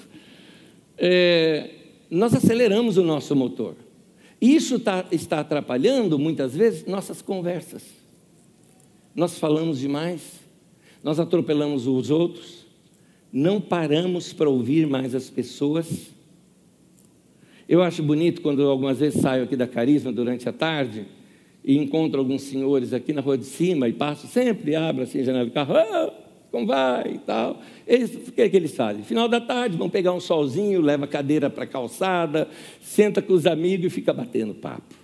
É, 0.96 1.70
nós 2.10 2.34
aceleramos 2.34 2.96
o 2.96 3.04
nosso 3.04 3.36
motor. 3.36 3.76
Isso 4.40 4.80
tá, 4.80 5.06
está 5.12 5.38
atrapalhando, 5.38 6.18
muitas 6.18 6.56
vezes, 6.56 6.84
nossas 6.84 7.22
conversas. 7.22 7.84
Nós 9.14 9.38
falamos 9.38 9.78
demais, 9.78 10.40
nós 11.04 11.20
atropelamos 11.20 11.86
os 11.86 12.10
outros, 12.10 12.66
não 13.32 13.60
paramos 13.60 14.32
para 14.32 14.50
ouvir 14.50 14.84
mais 14.88 15.14
as 15.14 15.30
pessoas. 15.30 16.08
Eu 17.68 17.84
acho 17.84 18.02
bonito 18.02 18.42
quando 18.42 18.68
algumas 18.68 18.98
vezes 18.98 19.20
saio 19.20 19.44
aqui 19.44 19.54
da 19.54 19.68
Carisma 19.68 20.10
durante 20.10 20.48
a 20.48 20.52
tarde 20.52 21.06
e 21.68 21.76
encontro 21.76 22.18
alguns 22.18 22.40
senhores 22.44 22.94
aqui 22.94 23.12
na 23.12 23.20
rua 23.20 23.36
de 23.36 23.44
cima 23.44 23.86
e 23.86 23.92
passo 23.92 24.26
sempre, 24.26 24.74
abro 24.74 25.02
assim 25.02 25.20
a 25.20 25.22
janela 25.22 25.44
do 25.44 25.50
carro, 25.50 25.74
oh, 25.74 26.12
como 26.50 26.66
vai 26.66 27.16
e 27.16 27.18
tal. 27.18 27.60
Eles, 27.86 28.26
o 28.26 28.32
que, 28.32 28.40
é 28.40 28.48
que 28.48 28.56
eles 28.56 28.74
fazem? 28.74 29.04
Final 29.04 29.28
da 29.28 29.38
tarde, 29.38 29.76
vão 29.76 29.90
pegar 29.90 30.14
um 30.14 30.20
solzinho, 30.20 30.80
leva 30.80 31.04
a 31.04 31.06
cadeira 31.06 31.50
para 31.50 31.64
a 31.64 31.66
calçada, 31.66 32.48
senta 32.80 33.20
com 33.20 33.34
os 33.34 33.44
amigos 33.44 33.84
e 33.84 33.90
fica 33.90 34.14
batendo 34.14 34.54
papo. 34.54 34.94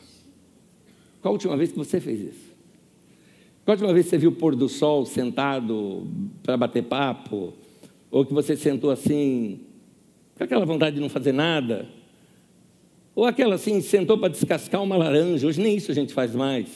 Qual 1.21 1.33
a 1.33 1.35
última 1.35 1.55
vez 1.55 1.71
que 1.71 1.77
você 1.77 2.01
fez 2.01 2.19
isso? 2.19 2.55
Qual 3.67 3.73
a 3.73 3.77
última 3.77 3.93
vez 3.93 4.07
que 4.07 4.11
você 4.11 4.19
viu 4.19 4.31
o 4.31 4.35
pôr 4.35 4.57
do 4.57 4.67
sol 4.67 5.05
sentado 5.05 6.07
para 6.43 6.57
bater 6.57 6.85
papo? 6.85 7.53
Ou 8.11 8.25
que 8.25 8.33
você 8.33 8.57
sentou 8.57 8.91
assim, 8.91 9.61
com 10.35 10.45
aquela 10.45 10.65
vontade 10.65 10.97
de 10.97 11.03
não 11.03 11.11
fazer 11.11 11.33
nada? 11.33 11.87
Ou 13.15 13.25
aquela 13.25 13.55
assim, 13.55 13.81
sentou 13.81 14.19
para 14.19 14.29
descascar 14.29 14.83
uma 14.83 14.97
laranja, 14.97 15.47
hoje 15.47 15.61
nem 15.61 15.77
isso 15.77 15.91
a 15.91 15.95
gente 15.95 16.13
faz 16.13 16.35
mais. 16.35 16.67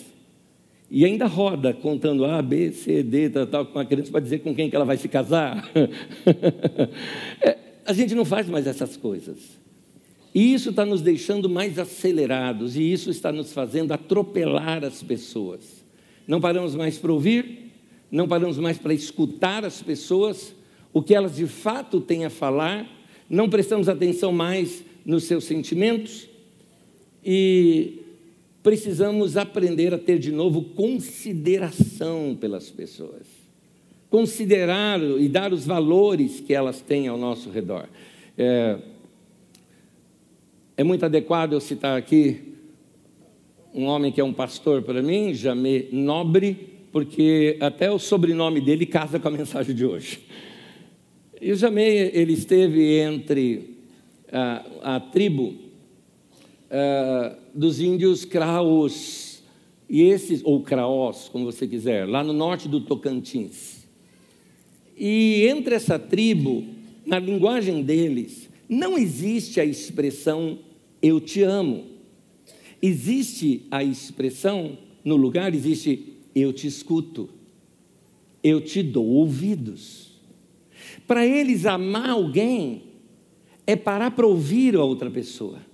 E 0.90 1.04
ainda 1.04 1.26
roda 1.26 1.74
contando 1.74 2.24
A, 2.24 2.40
B, 2.40 2.72
C, 2.72 3.02
D, 3.02 3.28
tal, 3.28 3.46
tal, 3.46 3.66
com 3.66 3.78
a 3.78 3.84
criança 3.84 4.10
para 4.10 4.20
dizer 4.20 4.38
com 4.38 4.54
quem 4.54 4.70
que 4.70 4.76
ela 4.76 4.84
vai 4.84 4.96
se 4.96 5.08
casar. 5.08 5.68
é, 7.42 7.58
a 7.84 7.92
gente 7.92 8.14
não 8.14 8.24
faz 8.24 8.48
mais 8.48 8.66
essas 8.66 8.96
coisas. 8.96 9.58
E 10.34 10.54
isso 10.54 10.70
está 10.70 10.86
nos 10.86 11.02
deixando 11.02 11.48
mais 11.48 11.78
acelerados, 11.78 12.76
e 12.76 12.92
isso 12.92 13.10
está 13.10 13.32
nos 13.32 13.52
fazendo 13.52 13.92
atropelar 13.92 14.84
as 14.84 15.02
pessoas. 15.02 15.84
Não 16.26 16.40
paramos 16.40 16.74
mais 16.74 16.96
para 16.96 17.12
ouvir, 17.12 17.72
não 18.10 18.28
paramos 18.28 18.58
mais 18.58 18.78
para 18.78 18.94
escutar 18.94 19.64
as 19.64 19.82
pessoas, 19.82 20.54
o 20.92 21.02
que 21.02 21.14
elas 21.14 21.36
de 21.36 21.46
fato 21.46 22.00
têm 22.00 22.24
a 22.24 22.30
falar, 22.30 22.86
não 23.28 23.48
prestamos 23.48 23.88
atenção 23.88 24.32
mais 24.32 24.84
nos 25.04 25.24
seus 25.24 25.44
sentimentos 25.44 26.27
e 27.24 28.02
precisamos 28.62 29.36
aprender 29.36 29.94
a 29.94 29.98
ter 29.98 30.18
de 30.18 30.32
novo 30.32 30.62
consideração 30.62 32.36
pelas 32.40 32.70
pessoas. 32.70 33.26
Considerar 34.10 35.00
e 35.00 35.28
dar 35.28 35.52
os 35.52 35.66
valores 35.66 36.40
que 36.40 36.54
elas 36.54 36.80
têm 36.80 37.08
ao 37.08 37.18
nosso 37.18 37.50
redor. 37.50 37.88
É, 38.36 38.78
é 40.76 40.84
muito 40.84 41.04
adequado 41.04 41.52
eu 41.52 41.60
citar 41.60 41.98
aqui 41.98 42.40
um 43.74 43.84
homem 43.84 44.10
que 44.10 44.20
é 44.20 44.24
um 44.24 44.32
pastor 44.32 44.82
para 44.82 45.02
mim, 45.02 45.34
Jamé 45.34 45.86
Nobre, 45.92 46.56
porque 46.90 47.56
até 47.60 47.90
o 47.90 47.98
sobrenome 47.98 48.60
dele 48.60 48.86
casa 48.86 49.18
com 49.18 49.28
a 49.28 49.30
mensagem 49.32 49.74
de 49.74 49.84
hoje. 49.84 50.20
E 51.40 51.52
o 51.52 51.56
Jamé, 51.56 52.10
ele 52.12 52.32
esteve 52.32 52.98
entre 52.98 53.76
a, 54.32 54.96
a 54.96 55.00
tribo 55.00 55.67
a, 56.70 57.36
dos 57.54 57.80
índios 57.80 58.24
Craos, 58.24 59.42
e 59.88 60.02
esses, 60.02 60.42
ou 60.44 60.62
Craós, 60.62 61.28
como 61.28 61.46
você 61.46 61.66
quiser, 61.66 62.06
lá 62.06 62.22
no 62.22 62.32
norte 62.32 62.68
do 62.68 62.80
Tocantins. 62.80 63.88
E 64.96 65.46
entre 65.46 65.74
essa 65.74 65.98
tribo, 65.98 66.64
na 67.06 67.18
linguagem 67.18 67.82
deles, 67.82 68.48
não 68.68 68.98
existe 68.98 69.60
a 69.60 69.64
expressão 69.64 70.58
eu 71.00 71.20
te 71.20 71.42
amo. 71.42 71.86
Existe 72.82 73.66
a 73.70 73.82
expressão, 73.82 74.76
no 75.04 75.16
lugar 75.16 75.54
existe 75.54 76.14
eu 76.34 76.52
te 76.52 76.66
escuto, 76.66 77.28
eu 78.42 78.60
te 78.60 78.82
dou 78.82 79.06
ouvidos. 79.06 80.12
Para 81.06 81.26
eles, 81.26 81.64
amar 81.64 82.10
alguém 82.10 82.82
é 83.66 83.74
parar 83.74 84.10
para 84.10 84.26
ouvir 84.26 84.76
a 84.76 84.84
outra 84.84 85.10
pessoa. 85.10 85.67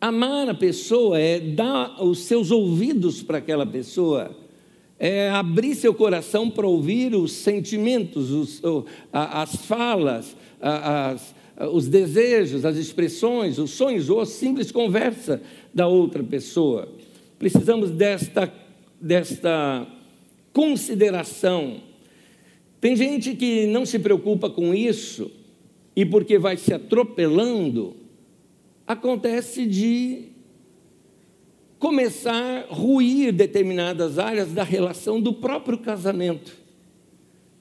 Amar 0.00 0.48
a 0.48 0.54
pessoa 0.54 1.18
é 1.18 1.40
dar 1.40 2.02
os 2.02 2.20
seus 2.20 2.52
ouvidos 2.52 3.20
para 3.20 3.38
aquela 3.38 3.66
pessoa, 3.66 4.30
é 4.96 5.28
abrir 5.30 5.74
seu 5.74 5.92
coração 5.92 6.48
para 6.48 6.66
ouvir 6.66 7.16
os 7.16 7.32
sentimentos, 7.32 8.30
os, 8.30 8.62
as 9.12 9.56
falas, 9.56 10.36
as, 10.60 11.34
os 11.72 11.88
desejos, 11.88 12.64
as 12.64 12.76
expressões, 12.76 13.58
os 13.58 13.72
sonhos 13.72 14.08
ou 14.08 14.20
a 14.20 14.26
simples 14.26 14.70
conversa 14.70 15.42
da 15.74 15.88
outra 15.88 16.22
pessoa. 16.22 16.88
Precisamos 17.36 17.90
desta, 17.90 18.52
desta 19.00 19.84
consideração. 20.52 21.80
Tem 22.80 22.94
gente 22.94 23.34
que 23.34 23.66
não 23.66 23.84
se 23.84 23.98
preocupa 23.98 24.48
com 24.48 24.72
isso 24.72 25.28
e 25.96 26.06
porque 26.06 26.38
vai 26.38 26.56
se 26.56 26.72
atropelando, 26.72 27.96
acontece 28.88 29.66
de 29.66 30.28
começar 31.78 32.66
a 32.70 32.74
ruir 32.74 33.32
determinadas 33.32 34.18
áreas 34.18 34.50
da 34.50 34.64
relação 34.64 35.20
do 35.20 35.34
próprio 35.34 35.76
casamento. 35.76 36.56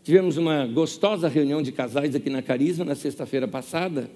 Tivemos 0.03 0.37
uma 0.37 0.65
gostosa 0.65 1.27
reunião 1.27 1.61
de 1.61 1.73
casais 1.73 2.15
aqui 2.15 2.29
na 2.29 2.41
Carisma 2.41 2.85
na 2.85 2.95
sexta-feira 2.95 3.45
passada. 3.45 4.09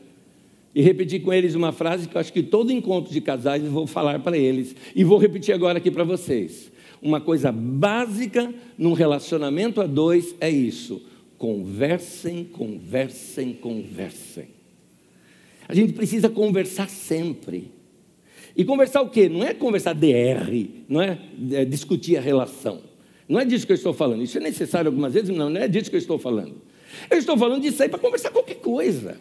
E 0.74 0.82
repeti 0.82 1.20
com 1.20 1.34
eles 1.34 1.54
uma 1.54 1.74
frase 1.74 2.08
que 2.08 2.16
eu 2.16 2.22
acho 2.22 2.32
que 2.32 2.42
todo 2.42 2.72
encontro 2.72 3.12
de 3.12 3.20
casais 3.20 3.62
eu 3.62 3.72
vou 3.72 3.86
falar 3.86 4.20
para 4.20 4.38
eles. 4.38 4.74
E 4.96 5.04
vou 5.04 5.18
repetir 5.18 5.54
agora 5.54 5.80
aqui 5.80 5.92
para 5.92 6.06
vocês. 6.06 6.72
Uma 7.02 7.20
coisa 7.20 7.52
básica 7.52 8.54
num 8.78 8.94
relacionamento 8.94 9.82
a 9.82 9.86
dois 9.86 10.34
é 10.40 10.50
isso: 10.50 11.02
conversem, 11.38 12.46
conversem, 12.46 13.52
conversem. 13.52 14.61
A 15.72 15.74
gente 15.74 15.94
precisa 15.94 16.28
conversar 16.28 16.90
sempre. 16.90 17.72
E 18.58 18.66
conversar 18.66 19.02
o 19.02 19.10
quê? 19.10 19.30
Não 19.30 19.42
é 19.42 19.54
conversar 19.54 19.94
DR, 19.94 20.84
não 20.90 21.02
é, 21.02 21.18
é 21.54 21.64
discutir 21.64 22.18
a 22.18 22.22
relação. 22.22 22.82
Não 23.26 23.40
é 23.40 23.46
disso 23.46 23.66
que 23.66 23.72
eu 23.72 23.78
estou 23.78 23.94
falando. 23.94 24.22
Isso 24.22 24.38
é 24.38 24.42
necessário 24.42 24.90
algumas 24.90 25.14
vezes, 25.14 25.30
não, 25.30 25.50
não 25.50 25.62
é 25.62 25.70
disso 25.70 25.90
que 25.90 25.96
eu 25.96 26.00
estou 26.02 26.20
falando. 26.20 26.62
Eu 27.10 27.18
estou 27.18 27.38
falando 27.38 27.62
de 27.62 27.72
sair 27.72 27.88
para 27.88 28.00
conversar 28.00 28.32
qualquer 28.32 28.56
coisa. 28.56 29.18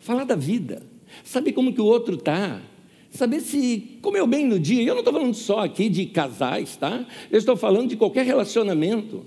Falar 0.00 0.24
da 0.24 0.34
vida. 0.34 0.82
Saber 1.22 1.52
como 1.52 1.72
que 1.72 1.80
o 1.80 1.84
outro 1.84 2.16
está. 2.16 2.60
Saber 3.08 3.38
se 3.38 3.98
comeu 4.02 4.26
bem 4.26 4.44
no 4.44 4.58
dia. 4.58 4.82
Eu 4.82 4.94
não 4.94 5.02
estou 5.02 5.14
falando 5.14 5.34
só 5.34 5.60
aqui 5.60 5.88
de 5.88 6.06
casais, 6.06 6.76
tá? 6.76 7.06
Eu 7.30 7.38
estou 7.38 7.56
falando 7.56 7.90
de 7.90 7.96
qualquer 7.96 8.26
relacionamento. 8.26 9.24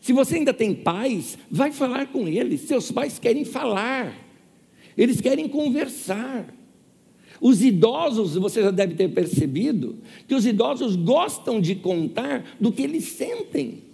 Se 0.00 0.12
você 0.12 0.34
ainda 0.34 0.52
tem 0.52 0.74
pais, 0.74 1.38
vai 1.48 1.70
falar 1.70 2.08
com 2.08 2.26
eles. 2.26 2.62
Seus 2.62 2.90
pais 2.90 3.20
querem 3.20 3.44
falar. 3.44 4.27
Eles 4.98 5.20
querem 5.20 5.48
conversar. 5.48 6.52
Os 7.40 7.62
idosos, 7.62 8.34
você 8.34 8.60
já 8.60 8.72
deve 8.72 8.94
ter 8.94 9.08
percebido, 9.10 9.96
que 10.26 10.34
os 10.34 10.44
idosos 10.44 10.96
gostam 10.96 11.60
de 11.60 11.76
contar 11.76 12.44
do 12.60 12.72
que 12.72 12.82
eles 12.82 13.04
sentem. 13.04 13.84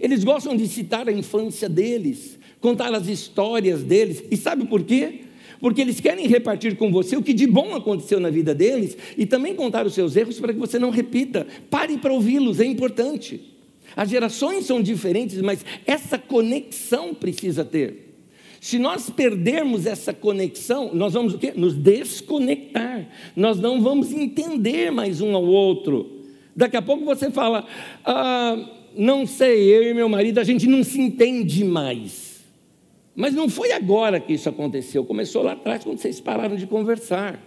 Eles 0.00 0.24
gostam 0.24 0.56
de 0.56 0.66
citar 0.66 1.08
a 1.08 1.12
infância 1.12 1.68
deles, 1.68 2.36
contar 2.60 2.92
as 2.92 3.06
histórias 3.06 3.84
deles. 3.84 4.24
E 4.28 4.36
sabe 4.36 4.66
por 4.66 4.82
quê? 4.82 5.20
Porque 5.60 5.80
eles 5.80 6.00
querem 6.00 6.26
repartir 6.26 6.76
com 6.76 6.90
você 6.90 7.16
o 7.16 7.22
que 7.22 7.32
de 7.32 7.46
bom 7.46 7.74
aconteceu 7.74 8.18
na 8.18 8.30
vida 8.30 8.52
deles 8.52 8.96
e 9.16 9.26
também 9.26 9.54
contar 9.54 9.86
os 9.86 9.94
seus 9.94 10.16
erros 10.16 10.40
para 10.40 10.52
que 10.52 10.58
você 10.58 10.78
não 10.78 10.90
repita. 10.90 11.46
Pare 11.70 11.98
para 11.98 12.12
ouvi-los, 12.12 12.58
é 12.58 12.64
importante. 12.64 13.40
As 13.96 14.08
gerações 14.08 14.66
são 14.66 14.82
diferentes, 14.82 15.40
mas 15.40 15.64
essa 15.86 16.18
conexão 16.18 17.14
precisa 17.14 17.64
ter. 17.64 18.07
Se 18.60 18.78
nós 18.78 19.08
perdermos 19.08 19.86
essa 19.86 20.12
conexão, 20.12 20.90
nós 20.92 21.12
vamos 21.12 21.34
o 21.34 21.38
quê? 21.38 21.52
Nos 21.54 21.74
desconectar. 21.74 23.08
Nós 23.36 23.58
não 23.58 23.80
vamos 23.80 24.12
entender 24.12 24.90
mais 24.90 25.20
um 25.20 25.34
ao 25.34 25.44
outro. 25.44 26.24
Daqui 26.56 26.76
a 26.76 26.82
pouco 26.82 27.04
você 27.04 27.30
fala, 27.30 27.64
ah, 28.04 28.56
não 28.96 29.26
sei, 29.26 29.62
eu 29.72 29.84
e 29.84 29.94
meu 29.94 30.08
marido, 30.08 30.40
a 30.40 30.44
gente 30.44 30.66
não 30.66 30.82
se 30.82 31.00
entende 31.00 31.62
mais. 31.64 32.44
Mas 33.14 33.32
não 33.32 33.48
foi 33.48 33.72
agora 33.72 34.18
que 34.18 34.32
isso 34.32 34.48
aconteceu, 34.48 35.04
começou 35.04 35.42
lá 35.42 35.52
atrás, 35.52 35.84
quando 35.84 35.98
vocês 35.98 36.20
pararam 36.20 36.56
de 36.56 36.66
conversar. 36.66 37.40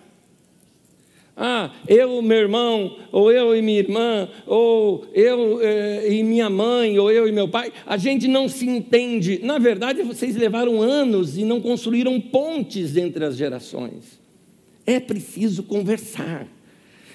Ah, 1.36 1.72
eu, 1.88 2.22
meu 2.22 2.38
irmão, 2.38 2.98
ou 3.12 3.32
eu 3.32 3.56
e 3.56 3.62
minha 3.62 3.80
irmã, 3.80 4.28
ou 4.46 5.06
eu 5.14 5.60
eh, 5.62 6.14
e 6.14 6.24
minha 6.24 6.50
mãe, 6.50 7.00
ou 7.00 7.10
eu 7.10 7.28
e 7.28 7.32
meu 7.32 7.48
pai, 7.48 7.72
a 7.86 7.96
gente 7.98 8.28
não 8.28 8.50
se 8.50 8.68
entende. 8.68 9.40
Na 9.42 9.58
verdade, 9.58 10.04
vocês 10.04 10.36
levaram 10.36 10.82
anos 10.82 11.38
e 11.38 11.46
não 11.46 11.62
construíram 11.62 12.20
pontes 12.20 12.98
entre 12.98 13.24
as 13.24 13.38
gerações. 13.38 14.20
É 14.86 15.00
preciso 15.00 15.64
conversar, 15.64 16.48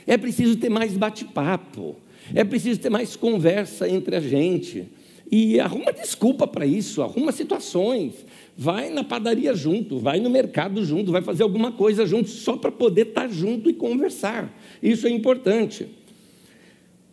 é 0.06 0.16
preciso 0.16 0.56
ter 0.56 0.70
mais 0.70 0.96
bate-papo, 0.96 1.96
é 2.34 2.42
preciso 2.42 2.80
ter 2.80 2.90
mais 2.90 3.16
conversa 3.16 3.88
entre 3.88 4.16
a 4.16 4.20
gente. 4.20 4.86
E 5.30 5.58
arruma 5.58 5.92
desculpa 5.92 6.46
para 6.46 6.66
isso, 6.66 7.02
arruma 7.02 7.32
situações 7.32 8.24
vai 8.56 8.88
na 8.88 9.04
padaria 9.04 9.54
junto, 9.54 9.98
vai 9.98 10.18
no 10.18 10.30
mercado 10.30 10.82
junto, 10.84 11.12
vai 11.12 11.20
fazer 11.20 11.42
alguma 11.42 11.72
coisa 11.72 12.06
junto, 12.06 12.30
só 12.30 12.56
para 12.56 12.72
poder 12.72 13.08
estar 13.08 13.22
tá 13.22 13.28
junto 13.28 13.68
e 13.68 13.74
conversar. 13.74 14.50
Isso 14.82 15.06
é 15.06 15.10
importante. 15.10 15.86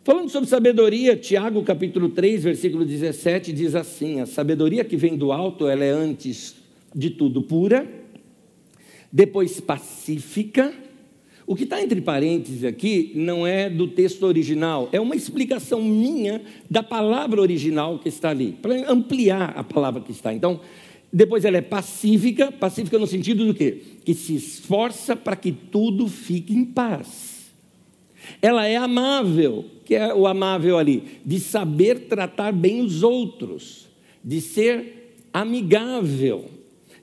Falando 0.02 0.30
sobre 0.30 0.48
sabedoria, 0.48 1.16
Tiago 1.16 1.62
capítulo 1.62 2.08
3, 2.08 2.44
versículo 2.44 2.84
17 2.84 3.52
diz 3.52 3.74
assim: 3.74 4.20
A 4.20 4.26
sabedoria 4.26 4.84
que 4.84 4.96
vem 4.96 5.16
do 5.16 5.32
alto, 5.32 5.68
ela 5.68 5.84
é 5.84 5.90
antes 5.90 6.56
de 6.94 7.10
tudo 7.10 7.42
pura, 7.42 7.86
depois 9.12 9.60
pacífica. 9.60 10.72
O 11.46 11.54
que 11.54 11.64
está 11.64 11.82
entre 11.82 12.00
parênteses 12.00 12.64
aqui 12.64 13.12
não 13.14 13.46
é 13.46 13.68
do 13.68 13.86
texto 13.86 14.22
original, 14.22 14.88
é 14.92 15.00
uma 15.00 15.14
explicação 15.14 15.82
minha 15.82 16.40
da 16.70 16.82
palavra 16.82 17.40
original 17.40 17.98
que 17.98 18.08
está 18.08 18.30
ali, 18.30 18.52
para 18.52 18.90
ampliar 18.90 19.52
a 19.54 19.62
palavra 19.62 20.00
que 20.00 20.12
está. 20.12 20.32
Então, 20.32 20.60
depois 21.12 21.44
ela 21.44 21.58
é 21.58 21.60
pacífica, 21.60 22.50
pacífica 22.50 22.98
no 22.98 23.06
sentido 23.06 23.46
do 23.46 23.54
quê? 23.54 23.78
Que 24.04 24.14
se 24.14 24.34
esforça 24.34 25.14
para 25.14 25.36
que 25.36 25.52
tudo 25.52 26.08
fique 26.08 26.54
em 26.54 26.64
paz. 26.64 27.52
Ela 28.40 28.66
é 28.66 28.76
amável, 28.76 29.66
que 29.84 29.94
é 29.94 30.14
o 30.14 30.26
amável 30.26 30.78
ali, 30.78 31.20
de 31.24 31.38
saber 31.38 32.06
tratar 32.08 32.52
bem 32.52 32.80
os 32.80 33.02
outros, 33.02 33.86
de 34.24 34.40
ser 34.40 35.18
amigável, 35.32 36.46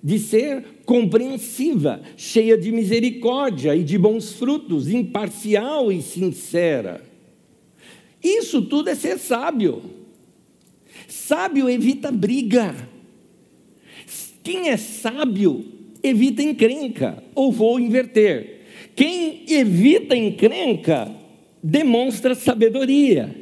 de 0.03 0.17
ser 0.17 0.63
compreensiva, 0.85 2.01
cheia 2.17 2.57
de 2.57 2.71
misericórdia 2.71 3.75
e 3.75 3.83
de 3.83 3.97
bons 3.97 4.33
frutos, 4.33 4.89
imparcial 4.89 5.91
e 5.91 6.01
sincera. 6.01 7.03
Isso 8.23 8.61
tudo 8.63 8.89
é 8.89 8.95
ser 8.95 9.17
sábio. 9.17 9.81
Sábio 11.07 11.69
evita 11.69 12.11
briga. 12.11 12.75
Quem 14.43 14.69
é 14.69 14.77
sábio 14.77 15.65
evita 16.01 16.41
encrenca, 16.41 17.23
ou 17.35 17.51
vou 17.51 17.79
inverter. 17.79 18.61
Quem 18.95 19.45
evita 19.47 20.15
encrenca 20.15 21.11
demonstra 21.63 22.33
sabedoria. 22.33 23.35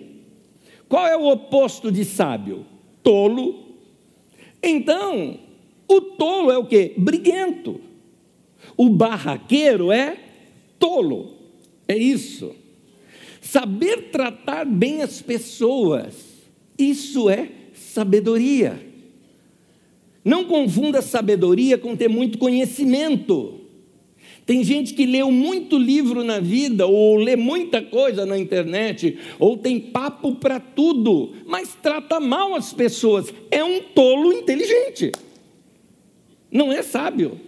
Qual 0.88 1.08
é 1.08 1.15
o 1.15 1.30
oposto 1.30 1.91
de 1.91 2.04
sábio? 2.04 2.65
Tolo. 3.02 3.78
Então, 4.62 5.39
o 5.89 6.02
tolo 6.02 6.52
é 6.52 6.58
o 6.58 6.65
que? 6.65 6.93
Briguento. 6.95 7.82
O 8.78 8.89
barraqueiro 8.89 9.91
é 9.91 10.17
tolo. 10.78 11.34
É 11.88 11.97
isso. 11.97 12.56
Saber 13.41 14.12
tratar 14.12 14.65
bem 14.65 15.02
as 15.02 15.21
pessoas, 15.21 16.15
isso 16.78 17.30
é 17.30 17.49
sabedoria. 17.73 18.88
Não 20.23 20.45
confunda 20.45 21.02
sabedoria 21.02 21.78
com 21.78 21.95
ter 21.95 22.08
muito 22.08 22.38
conhecimento. 22.38 23.56
Tem 24.45 24.63
gente 24.63 24.93
que 24.93 25.06
leu 25.06 25.32
muito 25.32 25.78
livro 25.78 26.23
na 26.23 26.39
vida, 26.39 26.86
ou 26.86 27.15
lê 27.17 27.36
muita 27.36 27.82
coisa 27.82 28.25
na 28.25 28.38
internet, 28.38 29.17
ou 29.38 29.58
tem 29.58 29.80
papo 29.80 30.36
para 30.36 30.60
tudo, 30.60 31.34
mas 31.45 31.78
trata 31.82 32.19
mal 32.19 32.56
as 32.56 32.73
pessoas. 32.73 33.34
É 33.52 33.63
um 33.63 33.82
tolo 33.82 34.34
inteligente. 34.34 35.12
Não 36.51 36.71
é 36.71 36.81
sábio. 36.81 37.39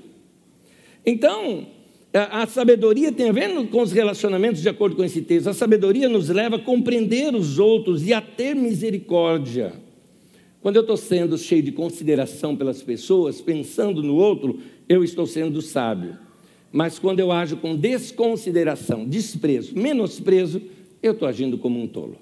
Então, 1.05 1.67
a, 2.13 2.45
sabedoria 2.45 3.11
tem 3.11 3.29
a 3.29 3.31
ver 3.31 3.67
com 3.67 3.81
os 3.81 3.91
relacionamentos, 3.91 4.61
de 4.61 4.69
acordo 4.69 4.95
com 4.95 5.03
esse 5.03 5.21
texto. 5.21 5.47
A 5.47 5.53
sabedoria 5.53 6.09
nos 6.09 6.29
leva 6.29 6.57
a 6.57 6.59
compreender 6.59 7.33
os 7.33 7.57
outros 7.57 8.05
e 8.05 8.13
a 8.13 8.21
ter 8.21 8.55
misericórdia. 8.55 9.73
Quando 10.61 10.75
eu 10.75 10.81
estou 10.81 10.97
sendo 10.97 11.37
cheio 11.37 11.63
de 11.63 11.71
consideração 11.71 12.55
pelas 12.55 12.83
pessoas, 12.83 13.41
pensando 13.41 14.03
no 14.03 14.15
outro, 14.15 14.59
eu 14.87 15.03
estou 15.03 15.25
sendo 15.25 15.61
sábio. 15.61 16.17
Mas 16.71 16.99
quando 16.99 17.19
eu 17.19 17.31
ajo 17.31 17.57
com 17.57 17.75
desconsideração, 17.75 19.05
desprezo, 19.05 19.75
menosprezo, 19.75 20.61
eu 21.01 21.13
estou 21.13 21.27
agindo 21.27 21.57
como 21.57 21.81
um 21.81 21.87
tolo. 21.87 22.17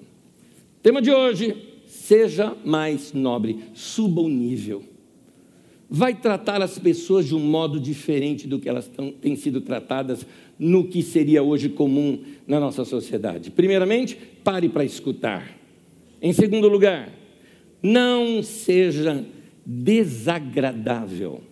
Tema 0.82 1.02
de 1.02 1.10
hoje: 1.10 1.56
seja 1.86 2.56
mais 2.64 3.12
nobre, 3.12 3.58
suba 3.74 4.22
o 4.22 4.28
nível. 4.28 4.82
Vai 5.92 6.14
tratar 6.14 6.62
as 6.62 6.78
pessoas 6.78 7.26
de 7.26 7.34
um 7.34 7.40
modo 7.40 7.80
diferente 7.80 8.46
do 8.46 8.60
que 8.60 8.68
elas 8.68 8.86
tão, 8.86 9.10
têm 9.10 9.34
sido 9.34 9.60
tratadas 9.60 10.24
no 10.56 10.86
que 10.86 11.02
seria 11.02 11.42
hoje 11.42 11.68
comum 11.68 12.22
na 12.46 12.60
nossa 12.60 12.84
sociedade. 12.84 13.50
Primeiramente, 13.50 14.16
pare 14.44 14.68
para 14.68 14.84
escutar. 14.84 15.58
Em 16.22 16.32
segundo 16.32 16.68
lugar, 16.68 17.12
não 17.82 18.40
seja 18.40 19.26
desagradável. 19.66 21.42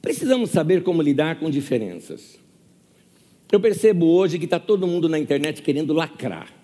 Precisamos 0.00 0.48
saber 0.48 0.82
como 0.82 1.02
lidar 1.02 1.38
com 1.38 1.50
diferenças. 1.50 2.40
Eu 3.52 3.60
percebo 3.60 4.06
hoje 4.06 4.38
que 4.38 4.46
está 4.46 4.58
todo 4.58 4.86
mundo 4.86 5.06
na 5.06 5.18
internet 5.18 5.60
querendo 5.60 5.92
lacrar. 5.92 6.57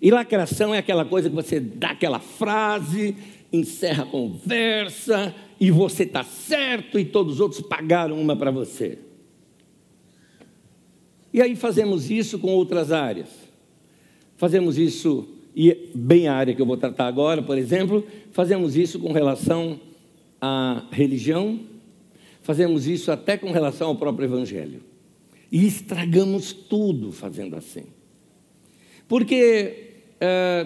E 0.00 0.10
lacração 0.10 0.74
é 0.74 0.78
aquela 0.78 1.04
coisa 1.04 1.28
que 1.28 1.36
você 1.36 1.60
dá 1.60 1.90
aquela 1.90 2.18
frase, 2.18 3.14
encerra 3.52 4.04
a 4.04 4.06
conversa, 4.06 5.34
e 5.60 5.70
você 5.70 6.04
está 6.04 6.24
certo 6.24 6.98
e 6.98 7.04
todos 7.04 7.34
os 7.34 7.40
outros 7.40 7.60
pagaram 7.60 8.18
uma 8.18 8.34
para 8.34 8.50
você. 8.50 8.98
E 11.32 11.42
aí 11.42 11.54
fazemos 11.54 12.10
isso 12.10 12.38
com 12.38 12.48
outras 12.48 12.90
áreas. 12.90 13.28
Fazemos 14.36 14.78
isso, 14.78 15.28
e 15.54 15.90
bem 15.94 16.26
a 16.26 16.34
área 16.34 16.54
que 16.54 16.62
eu 16.62 16.66
vou 16.66 16.78
tratar 16.78 17.06
agora, 17.06 17.42
por 17.42 17.58
exemplo, 17.58 18.04
fazemos 18.32 18.74
isso 18.74 18.98
com 18.98 19.12
relação 19.12 19.78
à 20.40 20.86
religião, 20.90 21.60
fazemos 22.40 22.86
isso 22.86 23.12
até 23.12 23.36
com 23.36 23.52
relação 23.52 23.88
ao 23.88 23.96
próprio 23.96 24.24
Evangelho. 24.24 24.80
E 25.52 25.66
estragamos 25.66 26.52
tudo 26.54 27.12
fazendo 27.12 27.54
assim. 27.54 27.84
Porque 29.06 29.89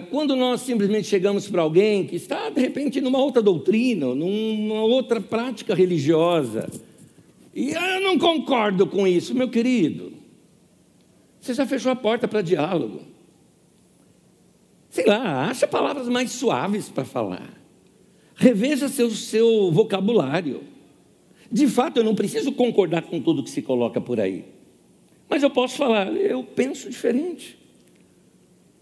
quando 0.09 0.35
nós 0.35 0.61
simplesmente 0.61 1.07
chegamos 1.07 1.47
para 1.47 1.61
alguém 1.61 2.05
que 2.05 2.15
está, 2.15 2.49
de 2.49 2.59
repente, 2.59 2.99
numa 2.99 3.19
outra 3.19 3.41
doutrina, 3.41 4.13
numa 4.13 4.83
outra 4.83 5.21
prática 5.21 5.73
religiosa, 5.73 6.69
e 7.53 7.71
eu 7.71 8.01
não 8.01 8.17
concordo 8.17 8.85
com 8.85 9.07
isso, 9.07 9.33
meu 9.33 9.49
querido, 9.49 10.11
você 11.39 11.53
já 11.53 11.65
fechou 11.65 11.91
a 11.91 11.95
porta 11.95 12.27
para 12.27 12.41
diálogo. 12.41 13.01
Sei 14.89 15.05
lá, 15.05 15.49
acha 15.49 15.67
palavras 15.67 16.09
mais 16.09 16.31
suaves 16.31 16.89
para 16.89 17.05
falar. 17.05 17.53
Reveja 18.35 18.89
seu, 18.89 19.09
seu 19.11 19.71
vocabulário. 19.71 20.63
De 21.51 21.67
fato, 21.67 21.97
eu 21.97 22.03
não 22.03 22.15
preciso 22.15 22.51
concordar 22.51 23.03
com 23.03 23.21
tudo 23.21 23.43
que 23.43 23.49
se 23.49 23.61
coloca 23.61 24.01
por 24.01 24.19
aí. 24.19 24.45
Mas 25.29 25.43
eu 25.43 25.49
posso 25.49 25.77
falar, 25.77 26.13
eu 26.15 26.43
penso 26.43 26.89
diferente. 26.89 27.57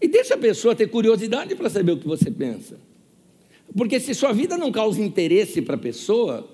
E 0.04 0.06
deixa 0.06 0.34
a 0.34 0.36
pessoa 0.36 0.74
ter 0.74 0.86
curiosidade 0.88 1.54
para 1.54 1.70
saber 1.70 1.92
o 1.92 1.96
que 1.96 2.06
você 2.06 2.30
pensa. 2.30 2.78
Porque 3.74 3.98
se 3.98 4.12
sua 4.14 4.34
vida 4.34 4.58
não 4.58 4.70
causa 4.70 5.02
interesse 5.02 5.62
para 5.62 5.76
a 5.76 5.78
pessoa, 5.78 6.46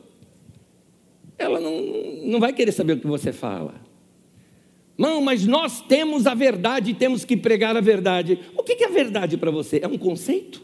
ela 1.36 1.58
não, 1.58 1.82
não 2.22 2.38
vai 2.38 2.52
querer 2.52 2.70
saber 2.70 2.92
o 2.92 3.00
que 3.00 3.08
você 3.08 3.32
fala. 3.32 3.74
Não, 4.96 5.20
mas 5.20 5.48
nós 5.48 5.80
temos 5.80 6.28
a 6.28 6.34
verdade 6.34 6.92
e 6.92 6.94
temos 6.94 7.24
que 7.24 7.36
pregar 7.36 7.76
a 7.76 7.80
verdade. 7.80 8.38
O 8.56 8.62
que 8.62 8.84
é 8.84 8.88
verdade 8.88 9.36
para 9.36 9.50
você? 9.50 9.80
É 9.82 9.88
um 9.88 9.98
conceito? 9.98 10.62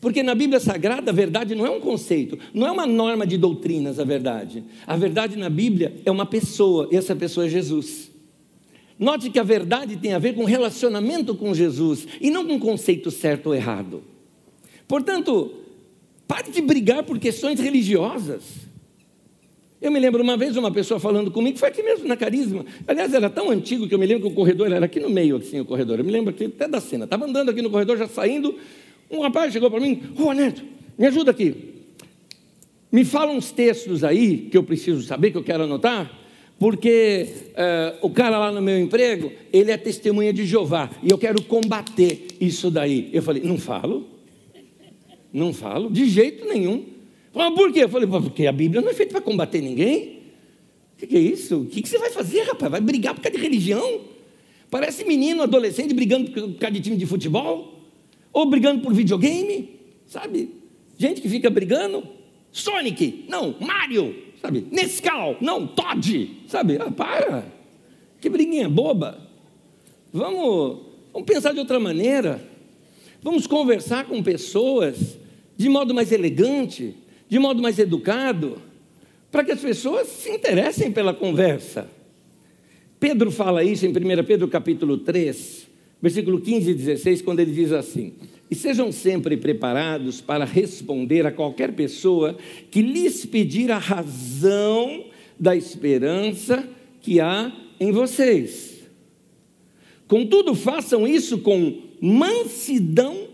Porque 0.00 0.22
na 0.22 0.36
Bíblia 0.36 0.60
Sagrada 0.60 1.10
a 1.10 1.14
verdade 1.14 1.56
não 1.56 1.66
é 1.66 1.70
um 1.70 1.80
conceito, 1.80 2.38
não 2.54 2.64
é 2.64 2.70
uma 2.70 2.86
norma 2.86 3.26
de 3.26 3.36
doutrinas 3.36 3.98
a 3.98 4.04
verdade. 4.04 4.62
A 4.86 4.96
verdade 4.96 5.36
na 5.36 5.50
Bíblia 5.50 6.00
é 6.04 6.12
uma 6.12 6.26
pessoa, 6.26 6.88
e 6.92 6.96
essa 6.96 7.16
pessoa 7.16 7.46
é 7.46 7.48
Jesus. 7.48 8.14
Note 8.98 9.30
que 9.30 9.38
a 9.38 9.42
verdade 9.42 9.96
tem 9.96 10.14
a 10.14 10.18
ver 10.18 10.34
com 10.34 10.44
relacionamento 10.44 11.34
com 11.34 11.54
Jesus 11.54 12.06
e 12.20 12.30
não 12.30 12.46
com 12.46 12.58
conceito 12.58 13.10
certo 13.10 13.48
ou 13.48 13.54
errado. 13.54 14.02
Portanto, 14.88 15.52
pare 16.26 16.50
de 16.50 16.62
brigar 16.62 17.02
por 17.02 17.18
questões 17.18 17.60
religiosas. 17.60 18.66
Eu 19.80 19.90
me 19.90 20.00
lembro 20.00 20.22
uma 20.22 20.36
vez 20.36 20.56
uma 20.56 20.70
pessoa 20.72 20.98
falando 20.98 21.30
comigo, 21.30 21.58
foi 21.58 21.68
aqui 21.68 21.82
mesmo 21.82 22.08
na 22.08 22.16
Carisma. 22.16 22.64
Aliás, 22.88 23.12
era 23.12 23.28
tão 23.28 23.50
antigo 23.50 23.86
que 23.86 23.94
eu 23.94 23.98
me 23.98 24.06
lembro 24.06 24.26
que 24.26 24.32
o 24.32 24.34
corredor 24.34 24.72
era 24.72 24.86
aqui 24.86 24.98
no 24.98 25.10
meio, 25.10 25.36
assim, 25.36 25.60
o 25.60 25.64
corredor. 25.66 25.98
Eu 25.98 26.04
me 26.04 26.10
lembro 26.10 26.34
até 26.34 26.66
da 26.66 26.80
cena. 26.80 27.04
Estava 27.04 27.26
andando 27.26 27.50
aqui 27.50 27.60
no 27.60 27.68
corredor, 27.68 27.98
já 27.98 28.08
saindo. 28.08 28.54
Um 29.10 29.20
rapaz 29.20 29.52
chegou 29.52 29.70
para 29.70 29.78
mim, 29.78 30.02
ô 30.18 30.24
oh, 30.24 30.32
Neto, 30.32 30.62
me 30.96 31.06
ajuda 31.06 31.30
aqui. 31.30 31.74
Me 32.90 33.04
fala 33.04 33.30
uns 33.32 33.52
textos 33.52 34.02
aí 34.02 34.48
que 34.50 34.56
eu 34.56 34.62
preciso 34.62 35.02
saber, 35.02 35.30
que 35.30 35.36
eu 35.36 35.44
quero 35.44 35.64
anotar, 35.64 36.10
porque 36.58 37.28
uh, 37.50 38.06
o 38.06 38.10
cara 38.10 38.38
lá 38.38 38.50
no 38.50 38.62
meu 38.62 38.78
emprego, 38.78 39.30
ele 39.52 39.70
é 39.70 39.76
testemunha 39.76 40.32
de 40.32 40.46
Jeová, 40.46 40.90
e 41.02 41.10
eu 41.10 41.18
quero 41.18 41.42
combater 41.42 42.28
isso 42.40 42.70
daí. 42.70 43.10
Eu 43.12 43.22
falei, 43.22 43.42
não 43.42 43.58
falo, 43.58 44.08
não 45.32 45.52
falo, 45.52 45.90
de 45.90 46.08
jeito 46.08 46.46
nenhum. 46.46 46.84
Mas 47.34 47.54
por 47.54 47.70
quê? 47.70 47.84
Eu 47.84 47.88
falei, 47.88 48.08
porque 48.08 48.46
a 48.46 48.52
Bíblia 48.52 48.80
não 48.80 48.88
é 48.88 48.94
feita 48.94 49.12
para 49.12 49.20
combater 49.20 49.60
ninguém. 49.60 50.16
O 50.94 50.98
que, 50.98 51.06
que, 51.06 51.16
é 51.16 51.20
isso? 51.20 51.60
O 51.60 51.66
que, 51.66 51.82
que, 51.82 51.88
você 51.88 51.98
vai 51.98 52.08
fazer, 52.08 52.40
rapaz? 52.44 52.72
Vai 52.72 52.80
brigar 52.80 53.14
por 53.14 53.20
causa 53.20 53.36
de 53.36 53.42
religião? 53.42 54.00
Parece 54.70 55.04
menino, 55.04 55.42
adolescente, 55.42 55.92
brigando 55.92 56.30
por 56.30 56.54
causa 56.54 56.72
de 56.72 56.80
time 56.80 56.96
de 56.96 57.04
futebol? 57.04 57.84
Ou 58.32 58.46
brigando 58.46 58.80
por 58.80 58.94
videogame? 58.94 59.68
Sabe? 60.06 60.54
Gente 60.96 61.20
que 61.20 61.28
fica 61.28 61.50
brigando. 61.50 62.02
Sonic, 62.50 63.26
não, 63.28 63.54
Mario, 63.60 64.25
sabe? 64.40 64.66
Nescau, 64.70 65.36
não, 65.40 65.66
Todd, 65.66 66.42
sabe? 66.48 66.78
Ah, 66.80 66.90
para. 66.90 67.44
Que 68.20 68.28
briguinha 68.28 68.68
boba. 68.68 69.18
Vamos, 70.12 70.80
vamos 71.12 71.26
pensar 71.26 71.52
de 71.52 71.58
outra 71.58 71.78
maneira. 71.78 72.42
Vamos 73.22 73.46
conversar 73.46 74.06
com 74.06 74.22
pessoas 74.22 75.18
de 75.56 75.68
modo 75.68 75.94
mais 75.94 76.12
elegante 76.12 76.94
de 77.28 77.38
modo 77.38 77.60
mais 77.60 77.78
educado, 77.78 78.58
para 79.30 79.44
que 79.44 79.52
as 79.52 79.60
pessoas 79.60 80.06
se 80.08 80.30
interessem 80.30 80.92
pela 80.92 81.12
conversa. 81.12 81.88
Pedro 82.98 83.30
fala 83.30 83.62
isso 83.62 83.84
em 83.84 83.90
1 83.90 84.24
Pedro 84.24 84.48
capítulo 84.48 84.98
3, 84.98 85.66
versículo 86.00 86.40
15 86.40 86.70
e 86.70 86.74
16, 86.74 87.22
quando 87.22 87.40
ele 87.40 87.52
diz 87.52 87.72
assim: 87.72 88.14
E 88.50 88.54
sejam 88.54 88.92
sempre 88.92 89.36
preparados 89.36 90.20
para 90.20 90.44
responder 90.44 91.26
a 91.26 91.32
qualquer 91.32 91.72
pessoa 91.72 92.36
que 92.70 92.80
lhes 92.80 93.26
pedir 93.26 93.72
a 93.72 93.78
razão 93.78 95.04
da 95.38 95.56
esperança 95.56 96.68
que 97.00 97.20
há 97.20 97.52
em 97.80 97.90
vocês. 97.90 98.76
Contudo, 100.06 100.54
façam 100.54 101.06
isso 101.06 101.38
com 101.38 101.82
mansidão 102.00 103.28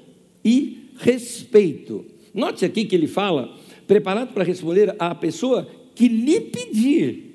e 0.44 0.88
respeito. 0.98 2.07
Note 2.33 2.64
aqui 2.64 2.85
que 2.85 2.94
ele 2.94 3.07
fala 3.07 3.55
preparado 3.87 4.33
para 4.33 4.44
responder 4.44 4.94
à 4.98 5.14
pessoa 5.14 5.68
que 5.94 6.09
lhe 6.09 6.40
pedir. 6.40 7.33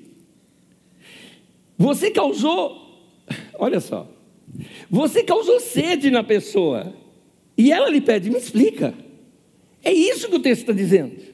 Você 1.76 2.10
causou, 2.10 3.06
olha 3.54 3.78
só, 3.78 4.10
você 4.90 5.22
causou 5.22 5.60
sede 5.60 6.10
na 6.10 6.24
pessoa. 6.24 6.92
E 7.58 7.72
ela 7.72 7.90
lhe 7.90 8.00
pede: 8.00 8.30
me 8.30 8.38
explica. 8.38 8.94
É 9.82 9.92
isso 9.92 10.28
que 10.28 10.36
o 10.36 10.40
texto 10.40 10.60
está 10.60 10.72
dizendo. 10.72 11.28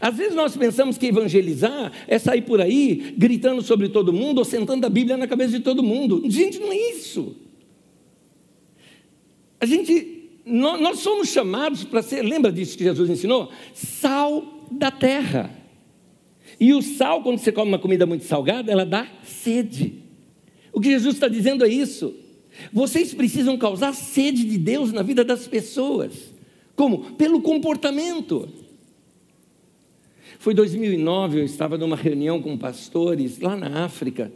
Às 0.00 0.16
vezes 0.16 0.34
nós 0.34 0.56
pensamos 0.56 0.98
que 0.98 1.06
evangelizar 1.06 1.92
é 2.06 2.18
sair 2.18 2.42
por 2.42 2.60
aí 2.60 3.14
gritando 3.16 3.62
sobre 3.62 3.88
todo 3.88 4.12
mundo 4.12 4.38
ou 4.38 4.44
sentando 4.44 4.86
a 4.86 4.90
Bíblia 4.90 5.16
na 5.16 5.26
cabeça 5.26 5.52
de 5.52 5.60
todo 5.60 5.82
mundo. 5.82 6.22
Gente, 6.26 6.58
não 6.58 6.72
é 6.72 6.76
isso. 6.90 7.36
A 9.60 9.66
gente, 9.66 10.30
nós, 10.44 10.80
nós 10.80 10.98
somos 11.00 11.28
chamados 11.28 11.84
para 11.84 12.02
ser, 12.02 12.22
lembra 12.22 12.52
disso 12.52 12.76
que 12.76 12.84
Jesus 12.84 13.10
ensinou? 13.10 13.50
Sal 13.74 14.66
da 14.70 14.90
terra. 14.90 15.50
E 16.60 16.72
o 16.72 16.82
sal, 16.82 17.22
quando 17.22 17.38
você 17.38 17.50
come 17.50 17.72
uma 17.72 17.78
comida 17.78 18.06
muito 18.06 18.24
salgada, 18.24 18.70
ela 18.70 18.86
dá 18.86 19.08
sede. 19.24 19.94
O 20.72 20.80
que 20.80 20.90
Jesus 20.90 21.14
está 21.14 21.26
dizendo 21.26 21.64
é 21.64 21.68
isso. 21.68 22.14
Vocês 22.72 23.14
precisam 23.14 23.56
causar 23.56 23.94
sede 23.94 24.44
de 24.44 24.58
Deus 24.58 24.92
na 24.92 25.02
vida 25.02 25.24
das 25.24 25.46
pessoas. 25.46 26.12
Como? 26.74 27.14
Pelo 27.14 27.40
comportamento. 27.40 28.48
Foi 30.38 30.54
2009, 30.54 31.40
eu 31.40 31.44
estava 31.44 31.78
numa 31.78 31.96
reunião 31.96 32.42
com 32.42 32.56
pastores 32.56 33.38
lá 33.38 33.56
na 33.56 33.84
África. 33.84 34.32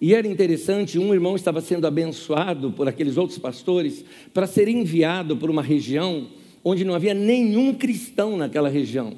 E 0.00 0.14
era 0.14 0.26
interessante, 0.26 0.98
um 0.98 1.12
irmão 1.12 1.34
estava 1.34 1.60
sendo 1.60 1.86
abençoado 1.86 2.70
por 2.70 2.88
aqueles 2.88 3.16
outros 3.16 3.38
pastores 3.38 4.04
para 4.32 4.46
ser 4.46 4.68
enviado 4.68 5.36
para 5.36 5.50
uma 5.50 5.62
região 5.62 6.28
onde 6.64 6.84
não 6.84 6.94
havia 6.94 7.14
nenhum 7.14 7.74
cristão 7.74 8.36
naquela 8.36 8.68
região. 8.68 9.14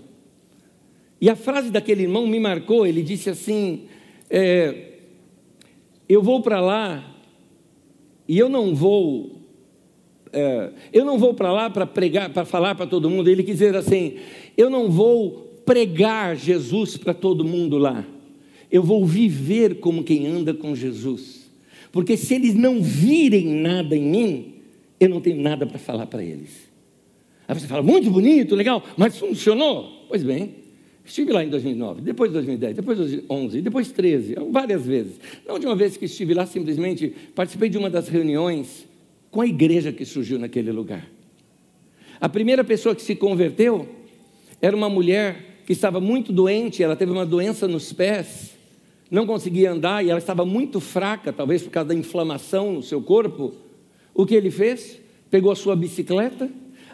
E 1.21 1.29
a 1.29 1.37
frase 1.37 1.71
daquele 1.71 2.03
irmão 2.03 2.27
me 2.27 2.41
marcou, 2.41 2.87
ele 2.87 3.03
disse 3.03 3.29
assim: 3.29 3.83
é, 4.31 4.95
Eu 6.09 6.23
vou 6.23 6.41
para 6.41 6.61
lá 6.61 7.10
e 8.31 8.39
eu 8.39 8.49
não 8.49 8.77
vou. 8.77 9.41
É, 10.33 10.71
eu 10.93 11.05
não 11.05 11.19
vou 11.19 11.35
para 11.35 11.51
lá 11.51 11.69
para 11.69 11.85
pregar, 11.85 12.33
para 12.33 12.45
falar 12.45 12.77
para 12.77 12.87
todo 12.87 13.11
mundo. 13.11 13.29
Ele 13.29 13.43
quis 13.43 13.55
dizer 13.55 13.75
assim: 13.75 14.19
eu 14.57 14.71
não 14.71 14.89
vou 14.89 15.61
pregar 15.67 16.37
Jesus 16.37 16.97
para 16.97 17.13
todo 17.13 17.45
mundo 17.45 17.77
lá. 17.77 18.07
Eu 18.71 18.85
vou 18.85 19.05
viver 19.05 19.81
como 19.81 20.05
quem 20.05 20.29
anda 20.29 20.55
com 20.55 20.77
Jesus. 20.77 21.51
Porque 21.91 22.17
se 22.17 22.37
eles 22.37 22.55
não 22.55 22.81
virem 22.81 23.49
nada 23.49 23.97
em 23.97 24.03
mim, 24.05 24.55
eu 25.01 25.09
não 25.09 25.21
tenho 25.21 25.43
nada 25.43 25.67
para 25.67 25.81
falar 25.81 26.07
para 26.07 26.23
eles. 26.23 26.71
Aí 27.49 27.59
você 27.59 27.67
fala, 27.67 27.83
muito 27.83 28.13
bonito, 28.13 28.55
legal, 28.55 28.81
mas 28.97 29.19
funcionou? 29.19 30.05
Pois 30.07 30.23
bem, 30.23 30.55
estive 31.11 31.33
lá 31.33 31.43
em 31.43 31.49
2009, 31.49 32.03
depois 32.03 32.31
de 32.31 32.35
2010, 32.35 32.77
depois 32.77 32.97
de 32.97 33.05
2011, 33.05 33.61
depois 33.61 33.87
de 33.89 33.95
13, 33.95 34.35
várias 34.51 34.87
vezes. 34.87 35.15
Na 35.45 35.55
última 35.55 35.75
vez 35.75 35.97
que 35.97 36.05
estive 36.05 36.35
lá, 36.35 36.47
simplesmente 36.47 37.13
participei 37.35 37.69
de 37.69 37.77
uma 37.77 37.91
das 37.91 38.09
reuniões 38.09 38.87
com 39.29 39.41
a 39.41 39.47
igreja 39.47 39.93
que 39.93 40.05
surgiu 40.05 40.39
naquele 40.39 40.71
lugar. 40.71 41.05
A 42.21 42.29
primeira 42.29 42.63
pessoa 42.63 42.95
que 42.95 43.03
se 43.03 43.17
converteu 43.17 43.89
era 44.63 44.77
uma 44.77 44.89
mulher 44.89 45.63
que 45.67 45.73
estava 45.73 46.01
muito 46.01 46.33
doente, 46.33 46.83
ela 46.83 46.95
teve 46.95 47.11
uma 47.11 47.27
doença 47.27 47.67
nos 47.67 47.93
pés, 47.93 48.53
não 49.11 49.27
conseguia 49.27 49.73
andar 49.73 50.05
e 50.05 50.11
ela 50.11 50.19
estava 50.19 50.47
muito 50.47 50.79
fraca, 50.79 51.33
talvez 51.33 51.63
por 51.63 51.71
causa 51.71 51.89
da 51.89 51.95
inflamação 51.95 52.73
no 52.73 52.83
seu 52.83 53.03
corpo. 53.03 53.53
O 54.15 54.25
que 54.25 54.35
ele 54.35 54.51
fez? 54.51 55.01
Pegou 55.29 55.51
a 55.51 55.57
sua 55.57 55.75
bicicleta, 55.75 56.49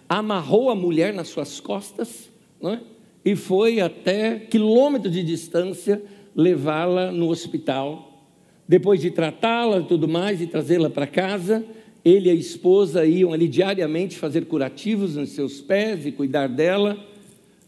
amarrou 0.08 0.70
a 0.70 0.74
mulher 0.74 1.12
nas 1.12 1.28
suas 1.28 1.60
costas 1.60 2.30
é? 2.62 2.78
E 3.26 3.34
foi 3.34 3.80
até 3.80 4.38
quilômetros 4.38 5.12
de 5.12 5.20
distância 5.24 6.00
levá-la 6.32 7.10
no 7.10 7.28
hospital. 7.28 8.24
Depois 8.68 9.00
de 9.00 9.10
tratá-la 9.10 9.80
e 9.80 9.84
tudo 9.84 10.06
mais 10.06 10.40
e 10.40 10.46
trazê-la 10.46 10.88
para 10.88 11.08
casa, 11.08 11.66
ele 12.04 12.28
e 12.28 12.30
a 12.30 12.34
esposa 12.34 13.04
iam 13.04 13.32
ali 13.32 13.48
diariamente 13.48 14.16
fazer 14.16 14.44
curativos 14.44 15.16
nos 15.16 15.30
seus 15.30 15.60
pés 15.60 16.06
e 16.06 16.12
cuidar 16.12 16.46
dela. 16.46 17.04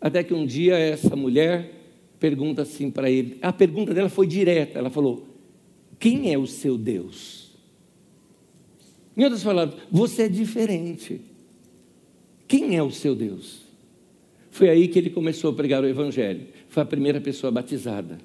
Até 0.01 0.23
que 0.23 0.33
um 0.33 0.47
dia 0.47 0.79
essa 0.79 1.16
mulher 1.16 1.73
pergunta 2.21 2.62
assim 2.62 2.88
para 2.88 3.11
ele. 3.11 3.37
A 3.42 3.53
pergunta 3.53 3.92
dela 3.92 4.09
foi 4.09 4.29
direta. 4.29 4.79
Ela 4.79 4.90
falou: 4.90 5.27
Quem 5.99 6.33
é 6.33 6.38
o 6.38 6.47
seu 6.47 6.79
Deus? 6.79 7.51
Em 9.16 9.25
outras 9.25 9.42
palavras, 9.42 9.77
você 9.90 10.23
é 10.23 10.29
diferente. 10.29 11.21
Quem 12.47 12.77
é 12.77 12.83
o 12.83 12.92
seu 12.92 13.16
Deus? 13.16 13.67
Foi 14.59 14.68
aí 14.68 14.88
que 14.88 14.99
ele 14.99 15.09
começou 15.09 15.53
a 15.53 15.55
pregar 15.55 15.85
o 15.85 15.87
Evangelho. 15.87 16.49
Foi 16.68 16.83
a 16.83 16.87
primeira 16.87 17.21
pessoa 17.21 17.49
batizada. 17.49 18.18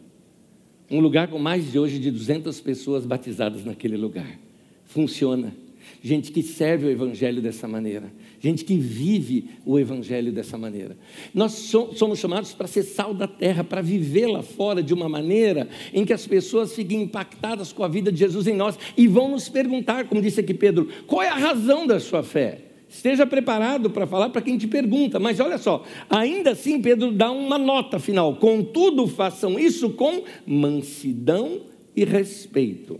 Um 0.89 0.99
lugar 0.99 1.27
com 1.27 1.37
mais 1.37 1.71
de 1.71 1.77
hoje 1.77 1.99
de 1.99 2.09
200 2.09 2.59
pessoas 2.59 3.05
batizadas 3.05 3.63
naquele 3.63 3.95
lugar. 3.95 4.39
Funciona 4.83 5.53
gente 6.01 6.31
que 6.31 6.41
serve 6.41 6.87
o 6.87 6.89
Evangelho 6.89 7.39
dessa 7.39 7.67
maneira, 7.67 8.11
gente 8.39 8.65
que 8.65 8.75
vive 8.75 9.51
o 9.63 9.77
Evangelho 9.77 10.31
dessa 10.31 10.57
maneira. 10.57 10.97
Nós 11.35 11.51
somos 11.51 12.17
chamados 12.17 12.51
para 12.51 12.65
ser 12.65 12.81
sal 12.81 13.13
da 13.13 13.27
terra, 13.27 13.63
para 13.63 13.83
viver 13.83 14.25
lá 14.25 14.41
fora 14.41 14.81
de 14.81 14.91
uma 14.91 15.07
maneira 15.07 15.69
em 15.93 16.03
que 16.03 16.13
as 16.13 16.25
pessoas 16.25 16.73
fiquem 16.73 17.03
impactadas 17.03 17.71
com 17.71 17.83
a 17.83 17.87
vida 17.87 18.11
de 18.11 18.17
Jesus 18.17 18.47
em 18.47 18.55
nós 18.55 18.75
e 18.97 19.07
vão 19.07 19.29
nos 19.29 19.49
perguntar, 19.49 20.05
como 20.05 20.19
disse 20.19 20.39
aqui 20.39 20.55
Pedro, 20.55 20.89
qual 21.05 21.21
é 21.21 21.29
a 21.29 21.37
razão 21.37 21.85
da 21.85 21.99
sua 21.99 22.23
fé? 22.23 22.72
Esteja 22.93 23.25
preparado 23.25 23.89
para 23.89 24.05
falar 24.05 24.29
para 24.29 24.41
quem 24.41 24.55
te 24.55 24.67
pergunta, 24.67 25.19
mas 25.19 25.39
olha 25.39 25.57
só, 25.57 25.83
ainda 26.07 26.51
assim 26.51 26.79
Pedro 26.79 27.11
dá 27.11 27.31
uma 27.31 27.57
nota 27.57 27.97
final: 27.97 28.35
contudo, 28.35 29.07
façam 29.07 29.57
isso 29.57 29.89
com 29.89 30.23
mansidão 30.45 31.61
e 31.95 32.05
respeito. 32.05 32.99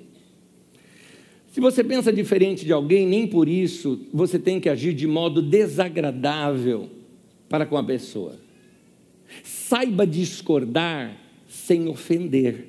Se 1.52 1.62
você 1.62 1.84
pensa 1.84 2.12
diferente 2.12 2.66
de 2.66 2.74
alguém, 2.74 3.06
nem 3.06 3.28
por 3.28 3.48
isso 3.48 4.00
você 4.12 4.40
tem 4.40 4.60
que 4.60 4.68
agir 4.68 4.94
de 4.94 5.06
modo 5.06 5.44
desagradável 5.44 6.90
para 7.48 7.64
com 7.64 7.78
a 7.78 7.84
pessoa. 7.84 8.40
Saiba 9.44 10.08
discordar 10.08 11.16
sem 11.48 11.88
ofender. 11.88 12.68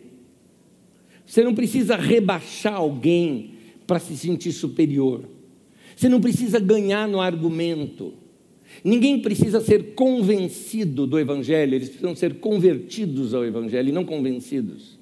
Você 1.25 1.43
não 1.43 1.55
precisa 1.55 1.97
rebaixar 1.97 2.75
alguém 2.75 3.55
para 3.87 3.99
se 3.99 4.15
sentir 4.15 4.53
superior. 4.53 5.25
Você 5.97 6.09
não 6.09 6.21
precisa 6.21 6.59
ganhar 6.59 7.09
no 7.09 7.21
argumento. 7.21 8.15
Ninguém 8.83 9.21
precisa 9.21 9.61
ser 9.61 9.95
convencido 9.95 11.07
do 11.07 11.19
Evangelho, 11.19 11.75
eles 11.75 11.89
precisam 11.89 12.17
ser 12.17 12.35
convertidos 12.35 13.35
ao 13.35 13.45
Evangelho 13.45 13.89
e 13.89 13.93
não 13.93 14.05
convencidos. 14.05 14.99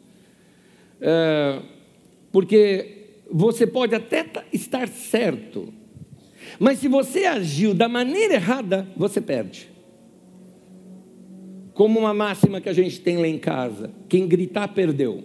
É, 1.00 1.61
porque 2.31 3.07
você 3.31 3.66
pode 3.66 3.94
até 3.94 4.26
estar 4.52 4.87
certo, 4.88 5.72
mas 6.59 6.78
se 6.78 6.88
você 6.88 7.24
agiu 7.24 7.72
da 7.72 7.88
maneira 7.88 8.35
errada, 8.35 8.87
você 8.96 9.20
perde. 9.20 9.70
Como 11.72 11.98
uma 11.98 12.12
máxima 12.12 12.61
que 12.61 12.68
a 12.68 12.72
gente 12.72 13.00
tem 13.00 13.16
lá 13.16 13.26
em 13.26 13.38
casa: 13.38 13.90
quem 14.09 14.28
gritar, 14.28 14.68
perdeu. 14.68 15.24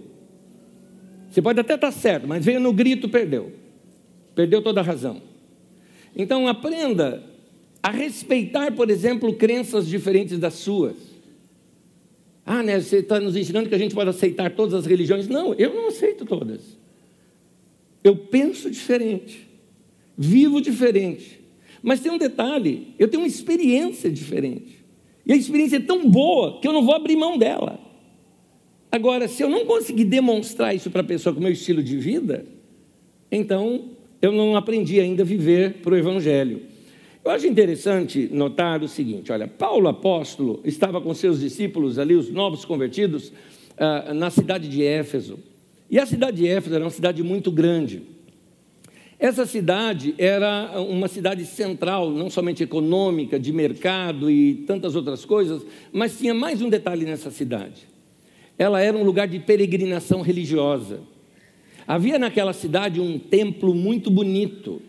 Você 1.30 1.42
pode 1.42 1.60
até 1.60 1.76
estar 1.76 1.92
certo, 1.92 2.28
mas 2.28 2.44
veio 2.44 2.60
no 2.60 2.72
grito, 2.72 3.10
perdeu. 3.10 3.52
Perdeu 4.34 4.62
toda 4.62 4.80
a 4.80 4.84
razão. 4.84 5.22
Então 6.18 6.48
aprenda 6.48 7.24
a 7.82 7.92
respeitar, 7.92 8.74
por 8.74 8.90
exemplo, 8.90 9.34
crenças 9.36 9.88
diferentes 9.88 10.40
das 10.40 10.56
suas. 10.56 10.96
Ah, 12.44 12.64
né, 12.64 12.80
você 12.80 12.98
está 12.98 13.20
nos 13.20 13.36
ensinando 13.36 13.70
que 13.70 13.76
a 13.76 13.78
gente 13.78 13.94
pode 13.94 14.10
aceitar 14.10 14.52
todas 14.56 14.74
as 14.74 14.86
religiões. 14.86 15.28
Não, 15.28 15.54
eu 15.54 15.76
não 15.76 15.90
aceito 15.90 16.26
todas. 16.26 16.78
Eu 18.04 18.16
penso 18.16 18.72
diferente, 18.72 19.48
vivo 20.18 20.60
diferente. 20.60 21.40
Mas 21.84 22.00
tem 22.00 22.12
um 22.12 22.18
detalhe: 22.18 22.96
eu 22.98 23.08
tenho 23.08 23.22
uma 23.22 23.28
experiência 23.28 24.10
diferente. 24.10 24.84
E 25.26 25.34
a 25.34 25.36
experiência 25.36 25.76
é 25.76 25.82
tão 25.82 26.10
boa 26.10 26.60
que 26.60 26.68
eu 26.68 26.74
não 26.74 26.84
vou 26.84 26.96
abrir 26.96 27.18
mão 27.18 27.38
dela. 27.38 27.80
Agora, 28.90 29.28
se 29.28 29.44
eu 29.44 29.50
não 29.50 29.66
conseguir 29.66 30.06
demonstrar 30.06 30.74
isso 30.74 30.90
para 30.90 31.02
a 31.02 31.04
pessoa 31.04 31.34
com 31.34 31.42
o 31.42 31.44
meu 31.44 31.52
estilo 31.52 31.84
de 31.84 31.98
vida, 31.98 32.46
então 33.30 33.97
eu 34.22 34.32
não 34.32 34.56
aprendi 34.56 35.00
ainda 35.00 35.24
a 35.24 35.26
viver 35.26 35.76
para 35.82 35.94
o 35.94 35.98
Evangelho. 35.98 36.62
Eu 37.24 37.32
acho 37.32 37.46
interessante 37.46 38.30
notar 38.32 38.82
o 38.82 38.88
seguinte: 38.88 39.32
olha, 39.32 39.48
Paulo 39.48 39.88
apóstolo 39.88 40.62
estava 40.64 41.02
com 41.02 41.14
seus 41.14 41.40
discípulos 41.40 42.00
ali, 42.00 42.16
os 42.16 42.32
novos 42.32 42.64
convertidos, 42.64 43.34
ah, 43.78 44.14
na 44.14 44.30
cidade 44.30 44.68
de 44.68 44.84
Éfeso. 44.84 45.38
E 45.90 46.00
a 46.00 46.06
cidade 46.06 46.38
de 46.38 46.48
Éfeso 46.48 46.76
era 46.76 46.84
uma 46.84 46.90
cidade 46.90 47.22
muito 47.24 47.52
grande. 47.52 48.04
Essa 49.20 49.46
cidade 49.46 50.14
era 50.18 50.80
uma 50.80 51.08
cidade 51.08 51.44
central, 51.46 52.12
não 52.12 52.30
somente 52.30 52.64
econômica, 52.64 53.40
de 53.40 53.52
mercado 53.52 54.30
e 54.30 54.64
tantas 54.68 54.96
outras 54.96 55.26
coisas, 55.26 55.66
mas 55.92 56.18
tinha 56.18 56.36
mais 56.36 56.62
um 56.62 56.70
detalhe 56.70 57.04
nessa 57.04 57.32
cidade. 57.32 57.88
Ela 58.58 58.80
era 58.80 58.96
um 58.96 59.04
lugar 59.04 59.28
de 59.28 59.40
peregrinação 59.40 60.22
religiosa. 60.22 61.02
Havia 61.88 62.20
naquela 62.20 62.52
cidade 62.52 63.00
um 63.00 63.18
templo 63.18 63.74
muito 63.74 64.12
bonito, 64.12 64.82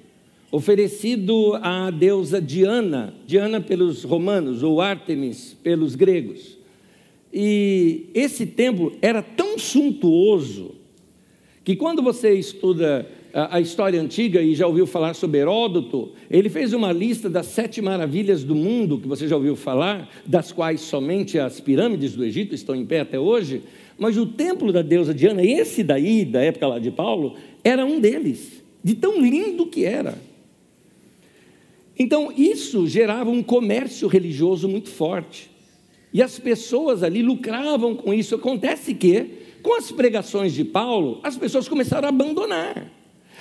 oferecido 0.51 1.55
à 1.63 1.93
deusa 1.93 2.41
Diana, 2.41 3.15
Diana 3.25 3.61
pelos 3.61 4.03
romanos, 4.03 4.65
ou 4.65 4.81
Ártemis 4.81 5.57
pelos 5.63 5.95
gregos. 5.95 6.59
E 7.33 8.07
esse 8.13 8.45
templo 8.47 8.97
era 9.01 9.23
tão 9.23 9.57
suntuoso 9.61 10.75
que 11.63 11.77
quando 11.77 12.03
você 12.03 12.33
estuda 12.35 13.07
a, 13.33 13.61
história 13.61 14.01
antiga 14.01 14.41
e 14.41 14.55
já 14.55 14.67
ouviu 14.67 14.87
falar 14.87 15.15
sobre 15.15 15.39
Heródoto, 15.39 16.11
ele 16.29 16.49
fez 16.49 16.73
uma 16.73 16.91
lista 16.91 17.29
das 17.29 17.47
sete 17.47 17.81
maravilhas 17.81 18.43
do 18.43 18.55
mundo, 18.55 18.99
que 18.99 19.07
você 19.07 19.29
já 19.29 19.37
ouviu 19.37 19.55
falar, 19.55 20.09
das 20.27 20.51
quais 20.51 20.81
somente 20.81 21.39
as 21.39 21.61
pirâmides 21.61 22.17
do 22.17 22.25
Egito 22.25 22.55
estão 22.55 22.75
em 22.75 22.87
pé 22.87 23.01
até 23.01 23.21
hoje, 23.21 23.63
mas 23.99 24.17
o 24.17 24.25
templo 24.25 24.73
da 24.73 24.81
deusa 24.81 25.13
Diana, 25.13 25.45
esse 25.45 25.83
daí, 25.83 26.25
da 26.25 26.41
época 26.41 26.69
lá 26.69 26.79
de 26.79 26.91
Paulo, 26.91 27.35
era 27.65 27.85
um 27.85 27.99
deles, 27.99 28.63
de 28.83 28.95
tão 28.95 29.21
lindo 29.21 29.67
que 29.67 29.85
era. 29.85 30.17
Então, 31.99 32.33
isso 32.37 32.87
gerava 32.87 33.29
um 33.29 33.43
comércio 33.43 34.07
religioso 34.07 34.69
muito 34.69 34.89
forte. 34.89 35.51
E 36.13 36.23
as 36.23 36.39
pessoas 36.39 37.03
ali 37.03 37.23
lucravam 37.23 37.97
com 37.97 38.15
isso. 38.15 38.37
Acontece 38.37 38.95
que, 38.95 39.27
com 39.63 39.77
as 39.77 39.91
pregações 39.91 40.55
de 40.55 40.65
Paulo, 40.65 41.19
as 41.25 41.37
pessoas 41.37 41.69
começaram 41.69 42.07
a 42.07 42.11
abandonar. 42.11 42.93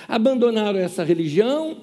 Abandonaram 0.08 0.78
essa 0.78 1.04
religião, 1.04 1.78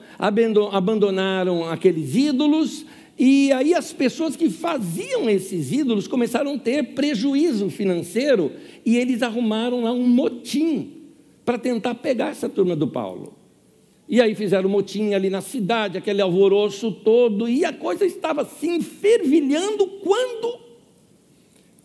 abandonaram 0.72 1.70
aqueles 1.70 2.16
ídolos, 2.16 2.86
e 3.18 3.52
aí 3.52 3.74
as 3.74 3.94
pessoas 3.94 4.36
que 4.36 4.50
faziam 4.50 5.30
esses 5.30 5.72
ídolos 5.72 6.08
começaram 6.08 6.56
a 6.56 6.60
ter 6.60 6.94
prejuízo 6.94 7.70
financeiro, 7.70 8.52
e 8.86 8.98
eles 8.98 9.22
arrumaram 9.22 9.84
lá 9.84 9.92
um 9.92 10.08
motim 10.08 10.92
para 11.46 11.58
tentar 11.58 11.96
pegar 11.96 12.30
essa 12.30 12.50
turma 12.50 12.76
do 12.76 12.88
Paulo. 12.88 13.34
E 14.08 14.22
aí 14.22 14.36
fizeram 14.36 14.70
motim 14.70 15.14
ali 15.14 15.30
na 15.30 15.42
cidade, 15.42 15.98
aquele 15.98 16.22
alvoroço 16.22 16.92
todo, 16.92 17.48
e 17.48 17.66
a 17.66 17.74
coisa 17.74 18.06
estava 18.06 18.44
assim 18.44 18.82
fervilhando 18.82 19.88
quando 20.04 20.66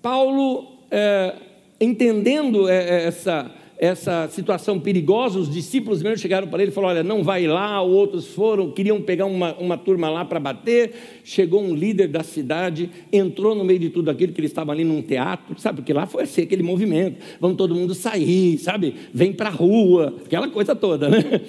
Paulo, 0.02 0.78
é, 0.90 1.34
entendendo 1.80 2.68
é, 2.68 3.04
essa, 3.04 3.50
essa 3.80 4.28
situação 4.28 4.78
perigosa, 4.78 5.38
os 5.38 5.50
discípulos 5.50 6.02
mesmo 6.02 6.18
chegaram 6.18 6.46
para 6.46 6.62
ele 6.62 6.70
e 6.70 6.74
falaram: 6.74 6.96
Olha, 6.96 7.02
não 7.02 7.24
vai 7.24 7.46
lá. 7.46 7.80
Outros 7.80 8.26
foram, 8.26 8.70
queriam 8.70 9.00
pegar 9.00 9.24
uma, 9.24 9.54
uma 9.54 9.78
turma 9.78 10.10
lá 10.10 10.22
para 10.22 10.38
bater. 10.38 10.92
Chegou 11.24 11.62
um 11.62 11.74
líder 11.74 12.08
da 12.08 12.22
cidade, 12.22 12.90
entrou 13.10 13.54
no 13.54 13.64
meio 13.64 13.78
de 13.78 13.88
tudo 13.88 14.10
aquilo, 14.10 14.34
que 14.34 14.40
eles 14.42 14.50
estavam 14.50 14.74
ali 14.74 14.84
num 14.84 15.00
teatro, 15.00 15.58
sabe? 15.58 15.76
Porque 15.76 15.94
lá 15.94 16.04
foi 16.04 16.24
assim, 16.24 16.42
aquele 16.42 16.62
movimento: 16.62 17.24
vamos 17.40 17.56
todo 17.56 17.74
mundo 17.74 17.94
sair, 17.94 18.58
sabe? 18.58 18.94
Vem 19.14 19.32
para 19.32 19.48
a 19.48 19.52
rua, 19.52 20.14
aquela 20.26 20.48
coisa 20.48 20.76
toda, 20.76 21.08
né? 21.08 21.40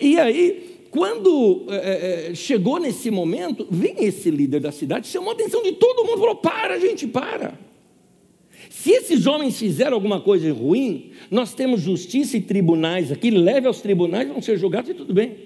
E 0.00 0.18
aí. 0.18 0.72
Quando 0.94 1.66
é, 1.70 2.30
chegou 2.36 2.78
nesse 2.78 3.10
momento, 3.10 3.66
vem 3.68 3.96
esse 4.04 4.30
líder 4.30 4.60
da 4.60 4.70
cidade, 4.70 5.08
chamou 5.08 5.30
a 5.30 5.32
atenção 5.32 5.60
de 5.60 5.72
todo 5.72 6.04
mundo, 6.04 6.20
falou: 6.20 6.36
para, 6.36 6.78
gente, 6.78 7.04
para. 7.04 7.58
Se 8.84 8.90
esses 8.90 9.26
homens 9.26 9.58
fizeram 9.58 9.94
alguma 9.94 10.20
coisa 10.20 10.52
ruim, 10.52 11.12
nós 11.30 11.54
temos 11.54 11.80
justiça 11.80 12.36
e 12.36 12.40
tribunais 12.42 13.10
aqui, 13.10 13.30
leve 13.30 13.66
aos 13.66 13.80
tribunais, 13.80 14.28
vão 14.28 14.42
ser 14.42 14.58
julgados 14.58 14.90
e 14.90 14.92
tudo 14.92 15.14
bem. 15.14 15.36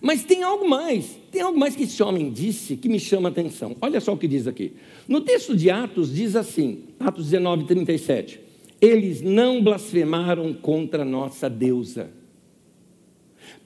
Mas 0.00 0.22
tem 0.22 0.44
algo 0.44 0.68
mais, 0.68 1.18
tem 1.32 1.42
algo 1.42 1.58
mais 1.58 1.74
que 1.74 1.82
esse 1.82 2.00
homem 2.00 2.30
disse 2.30 2.76
que 2.76 2.88
me 2.88 3.00
chama 3.00 3.30
a 3.30 3.32
atenção. 3.32 3.74
Olha 3.80 4.00
só 4.00 4.12
o 4.12 4.16
que 4.16 4.28
diz 4.28 4.46
aqui. 4.46 4.74
No 5.08 5.22
texto 5.22 5.56
de 5.56 5.70
Atos 5.70 6.14
diz 6.14 6.36
assim, 6.36 6.84
Atos 7.00 7.24
19, 7.24 7.64
37. 7.64 8.38
Eles 8.80 9.20
não 9.20 9.60
blasfemaram 9.60 10.54
contra 10.54 11.04
nossa 11.04 11.50
deusa. 11.50 12.10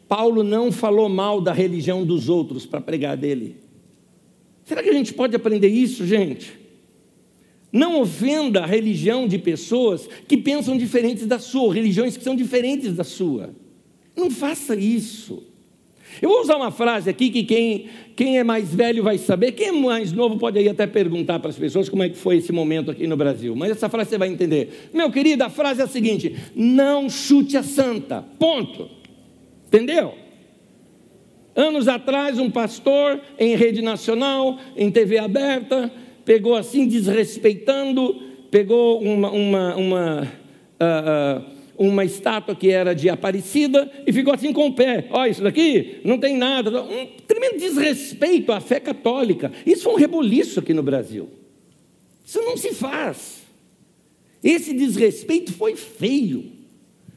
Paulo 0.08 0.42
não 0.42 0.72
falou 0.72 1.10
mal 1.10 1.42
da 1.42 1.52
religião 1.52 2.02
dos 2.02 2.30
outros 2.30 2.64
para 2.64 2.80
pregar 2.80 3.14
dele. 3.14 3.56
Será 4.64 4.82
que 4.82 4.88
a 4.88 4.94
gente 4.94 5.12
pode 5.12 5.36
aprender 5.36 5.68
isso, 5.68 6.06
gente? 6.06 6.66
Não 7.72 8.00
ofenda 8.00 8.60
a 8.60 8.66
religião 8.66 9.28
de 9.28 9.38
pessoas 9.38 10.08
que 10.26 10.36
pensam 10.36 10.76
diferentes 10.76 11.26
da 11.26 11.38
sua, 11.38 11.74
religiões 11.74 12.16
que 12.16 12.24
são 12.24 12.34
diferentes 12.34 12.94
da 12.94 13.04
sua. 13.04 13.50
Não 14.16 14.30
faça 14.30 14.74
isso. 14.74 15.42
Eu 16.20 16.30
vou 16.30 16.40
usar 16.40 16.56
uma 16.56 16.70
frase 16.70 17.08
aqui 17.10 17.30
que 17.30 17.44
quem, 17.44 17.86
quem 18.16 18.38
é 18.38 18.44
mais 18.44 18.74
velho 18.74 19.02
vai 19.02 19.18
saber, 19.18 19.52
quem 19.52 19.68
é 19.68 19.72
mais 19.72 20.12
novo 20.12 20.38
pode 20.38 20.58
aí 20.58 20.68
até 20.68 20.86
perguntar 20.86 21.38
para 21.38 21.50
as 21.50 21.58
pessoas 21.58 21.88
como 21.88 22.02
é 22.02 22.08
que 22.08 22.16
foi 22.16 22.38
esse 22.38 22.50
momento 22.50 22.90
aqui 22.90 23.06
no 23.06 23.16
Brasil. 23.16 23.54
Mas 23.54 23.72
essa 23.72 23.88
frase 23.88 24.10
você 24.10 24.18
vai 24.18 24.28
entender. 24.28 24.90
Meu 24.92 25.10
querido, 25.12 25.44
a 25.44 25.50
frase 25.50 25.80
é 25.80 25.84
a 25.84 25.88
seguinte: 25.88 26.34
não 26.54 27.08
chute 27.08 27.56
a 27.56 27.62
santa. 27.62 28.24
Ponto. 28.38 28.88
Entendeu? 29.66 30.14
Anos 31.54 31.88
atrás, 31.88 32.38
um 32.38 32.50
pastor 32.50 33.20
em 33.38 33.54
rede 33.56 33.82
nacional, 33.82 34.58
em 34.76 34.90
TV 34.90 35.18
aberta, 35.18 35.92
pegou 36.28 36.54
assim, 36.54 36.86
desrespeitando, 36.86 38.14
pegou 38.50 39.00
uma, 39.02 39.30
uma, 39.30 39.76
uma, 39.76 40.32
uh, 40.78 41.40
uh, 41.40 41.88
uma 41.88 42.04
estátua 42.04 42.54
que 42.54 42.68
era 42.68 42.94
de 42.94 43.08
Aparecida 43.08 43.90
e 44.06 44.12
ficou 44.12 44.34
assim 44.34 44.52
com 44.52 44.66
o 44.66 44.74
pé. 44.74 45.06
Olha, 45.10 45.30
isso 45.30 45.42
daqui 45.42 46.02
não 46.04 46.18
tem 46.18 46.36
nada. 46.36 46.82
Um 46.82 47.06
tremendo 47.26 47.58
desrespeito 47.58 48.52
à 48.52 48.60
fé 48.60 48.78
católica. 48.78 49.50
Isso 49.64 49.84
foi 49.84 49.94
um 49.94 49.96
reboliço 49.96 50.60
aqui 50.60 50.74
no 50.74 50.82
Brasil. 50.82 51.30
Isso 52.22 52.42
não 52.42 52.58
se 52.58 52.74
faz. 52.74 53.38
Esse 54.44 54.74
desrespeito 54.74 55.50
foi 55.54 55.76
feio. 55.76 56.44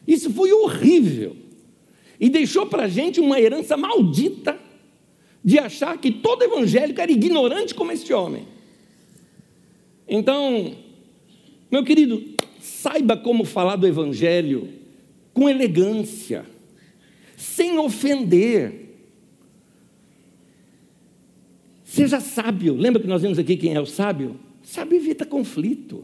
Isso 0.08 0.32
foi 0.32 0.54
horrível. 0.54 1.36
E 2.18 2.30
deixou 2.30 2.66
para 2.66 2.84
a 2.84 2.88
gente 2.88 3.20
uma 3.20 3.42
herança 3.42 3.76
maldita 3.76 4.58
de 5.44 5.60
achar 5.60 5.98
que 5.98 6.12
todo 6.12 6.44
evangélico 6.44 7.02
era 7.02 7.12
ignorante 7.12 7.76
como 7.76 7.92
este 7.92 8.14
homem. 8.14 8.48
Então, 10.14 10.76
meu 11.72 11.86
querido, 11.86 12.22
saiba 12.60 13.16
como 13.16 13.46
falar 13.46 13.78
do 13.78 13.88
Evangelho 13.88 14.68
com 15.34 15.48
elegância, 15.48 16.46
sem 17.38 17.80
ofender. 17.80 18.90
Seja 21.86 22.20
sábio. 22.20 22.76
Lembra 22.76 23.02
que 23.02 23.08
nós 23.08 23.22
vimos 23.22 23.40
aqui 23.40 23.56
quem 23.56 23.74
é 23.74 23.80
o 23.80 23.86
sábio? 23.86 24.38
Sábio 24.62 24.98
evita 24.98 25.26
conflito. 25.26 26.04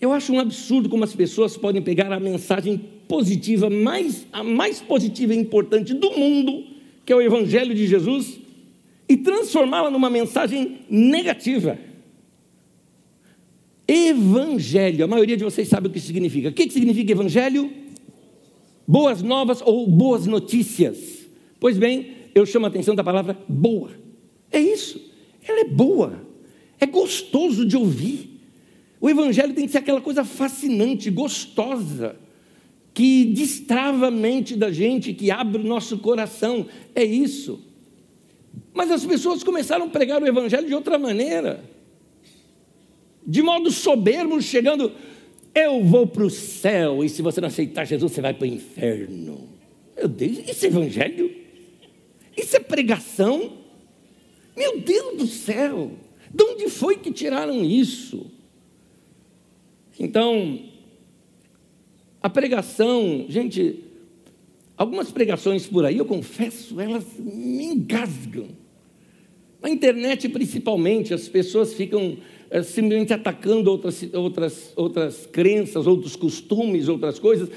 Eu 0.00 0.12
acho 0.12 0.32
um 0.32 0.40
absurdo 0.40 0.88
como 0.88 1.04
as 1.04 1.14
pessoas 1.14 1.56
podem 1.56 1.80
pegar 1.80 2.12
a 2.12 2.18
mensagem 2.18 2.76
positiva, 3.06 3.70
mais, 3.70 4.26
a 4.32 4.42
mais 4.42 4.80
positiva 4.80 5.32
e 5.32 5.38
importante 5.38 5.94
do 5.94 6.10
mundo, 6.10 6.64
que 7.06 7.12
é 7.12 7.16
o 7.16 7.22
Evangelho 7.22 7.72
de 7.72 7.86
Jesus, 7.86 8.40
e 9.08 9.16
transformá-la 9.16 9.92
numa 9.92 10.10
mensagem 10.10 10.80
negativa. 10.90 11.78
Evangelho, 13.92 15.04
a 15.04 15.06
maioria 15.06 15.36
de 15.36 15.44
vocês 15.44 15.68
sabe 15.68 15.88
o 15.88 15.90
que 15.90 16.00
significa. 16.00 16.48
O 16.48 16.52
que 16.52 16.70
significa 16.70 17.12
evangelho? 17.12 17.70
Boas 18.88 19.20
novas 19.20 19.60
ou 19.60 19.86
boas 19.86 20.24
notícias. 20.24 21.28
Pois 21.60 21.76
bem, 21.76 22.12
eu 22.34 22.46
chamo 22.46 22.64
a 22.64 22.68
atenção 22.70 22.94
da 22.94 23.04
palavra 23.04 23.38
boa. 23.46 23.90
É 24.50 24.58
isso, 24.58 24.98
ela 25.46 25.60
é 25.60 25.64
boa, 25.64 26.26
é 26.80 26.86
gostoso 26.86 27.66
de 27.66 27.76
ouvir. 27.76 28.40
O 28.98 29.10
evangelho 29.10 29.52
tem 29.52 29.66
que 29.66 29.72
ser 29.72 29.78
aquela 29.78 30.00
coisa 30.00 30.24
fascinante, 30.24 31.10
gostosa, 31.10 32.16
que 32.94 33.26
destrava 33.26 34.06
a 34.06 34.10
mente 34.10 34.56
da 34.56 34.72
gente, 34.72 35.12
que 35.12 35.30
abre 35.30 35.60
o 35.60 35.66
nosso 35.66 35.98
coração. 35.98 36.66
É 36.94 37.04
isso. 37.04 37.60
Mas 38.72 38.90
as 38.90 39.04
pessoas 39.04 39.44
começaram 39.44 39.84
a 39.84 39.88
pregar 39.88 40.22
o 40.22 40.26
evangelho 40.26 40.66
de 40.66 40.74
outra 40.74 40.98
maneira 40.98 41.71
de 43.26 43.42
modo 43.42 43.70
soberbo, 43.70 44.40
chegando, 44.40 44.92
eu 45.54 45.82
vou 45.84 46.06
para 46.06 46.24
o 46.24 46.30
céu, 46.30 47.04
e 47.04 47.08
se 47.08 47.22
você 47.22 47.40
não 47.40 47.48
aceitar 47.48 47.84
Jesus, 47.84 48.12
você 48.12 48.20
vai 48.20 48.34
para 48.34 48.44
o 48.44 48.46
inferno. 48.46 49.48
Meu 49.96 50.08
Deus, 50.08 50.38
isso 50.48 50.64
é 50.64 50.68
evangelho? 50.68 51.30
Isso 52.36 52.56
é 52.56 52.60
pregação? 52.60 53.52
Meu 54.56 54.80
Deus 54.80 55.16
do 55.18 55.26
céu, 55.26 55.92
de 56.32 56.42
onde 56.42 56.68
foi 56.68 56.96
que 56.96 57.12
tiraram 57.12 57.64
isso? 57.64 58.30
Então, 59.98 60.58
a 62.22 62.30
pregação, 62.30 63.26
gente, 63.28 63.84
algumas 64.76 65.10
pregações 65.10 65.66
por 65.66 65.84
aí, 65.84 65.98
eu 65.98 66.04
confesso, 66.04 66.80
elas 66.80 67.04
me 67.18 67.64
engasgam. 67.64 68.48
Na 69.60 69.70
internet, 69.70 70.28
principalmente, 70.28 71.14
as 71.14 71.28
pessoas 71.28 71.72
ficam 71.74 72.18
simplesmente 72.62 73.12
atacando 73.12 73.70
outras, 73.70 74.06
outras, 74.12 74.72
outras 74.76 75.26
crenças, 75.26 75.86
outros 75.86 76.16
costumes, 76.16 76.88
outras 76.88 77.18
coisas. 77.18 77.48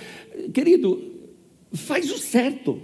Querido, 0.53 1.01
faz 1.73 2.11
o 2.11 2.17
certo. 2.17 2.79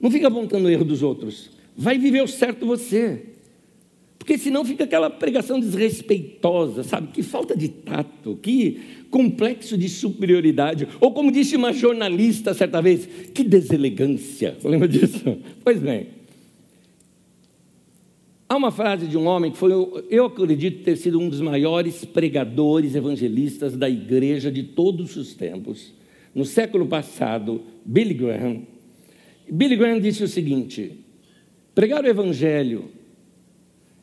Não 0.00 0.10
fica 0.10 0.28
apontando 0.28 0.66
o 0.66 0.70
erro 0.70 0.84
dos 0.84 1.02
outros. 1.02 1.50
Vai 1.76 1.98
viver 1.98 2.22
o 2.22 2.28
certo 2.28 2.66
você. 2.66 3.22
Porque 4.18 4.38
senão 4.38 4.64
fica 4.64 4.84
aquela 4.84 5.10
pregação 5.10 5.60
desrespeitosa, 5.60 6.82
sabe? 6.82 7.08
Que 7.08 7.22
falta 7.22 7.54
de 7.54 7.68
tato, 7.68 8.38
que 8.40 8.80
complexo 9.10 9.76
de 9.76 9.88
superioridade. 9.88 10.88
Ou 10.98 11.12
como 11.12 11.30
disse 11.30 11.56
uma 11.56 11.72
jornalista 11.72 12.54
certa 12.54 12.80
vez, 12.80 13.06
que 13.34 13.44
deselegância. 13.44 14.56
Lembra 14.64 14.88
disso? 14.88 15.38
Pois 15.62 15.78
bem. 15.78 16.23
Há 18.48 18.56
uma 18.56 18.70
frase 18.70 19.06
de 19.06 19.16
um 19.16 19.26
homem 19.26 19.50
que 19.50 19.56
foi, 19.56 19.72
eu 20.10 20.26
acredito 20.26 20.84
ter 20.84 20.96
sido 20.96 21.18
um 21.18 21.28
dos 21.28 21.40
maiores 21.40 22.04
pregadores 22.04 22.94
evangelistas 22.94 23.76
da 23.76 23.88
igreja 23.88 24.50
de 24.50 24.62
todos 24.62 25.16
os 25.16 25.34
tempos. 25.34 25.92
no 26.34 26.44
século 26.44 26.86
passado, 26.86 27.62
Billy 27.84 28.12
Graham. 28.12 28.62
Billy 29.50 29.76
Graham 29.76 30.00
disse 30.00 30.22
o 30.24 30.28
seguinte: 30.28 30.92
pregar 31.74 32.04
o 32.04 32.08
evangelho 32.08 32.86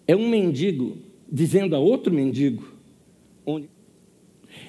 é 0.08 0.16
um 0.16 0.30
mendigo 0.30 0.98
dizendo 1.32 1.76
a 1.76 1.80
outro 1.80 2.14
mendigo 2.14 2.64
onde. 3.46 3.70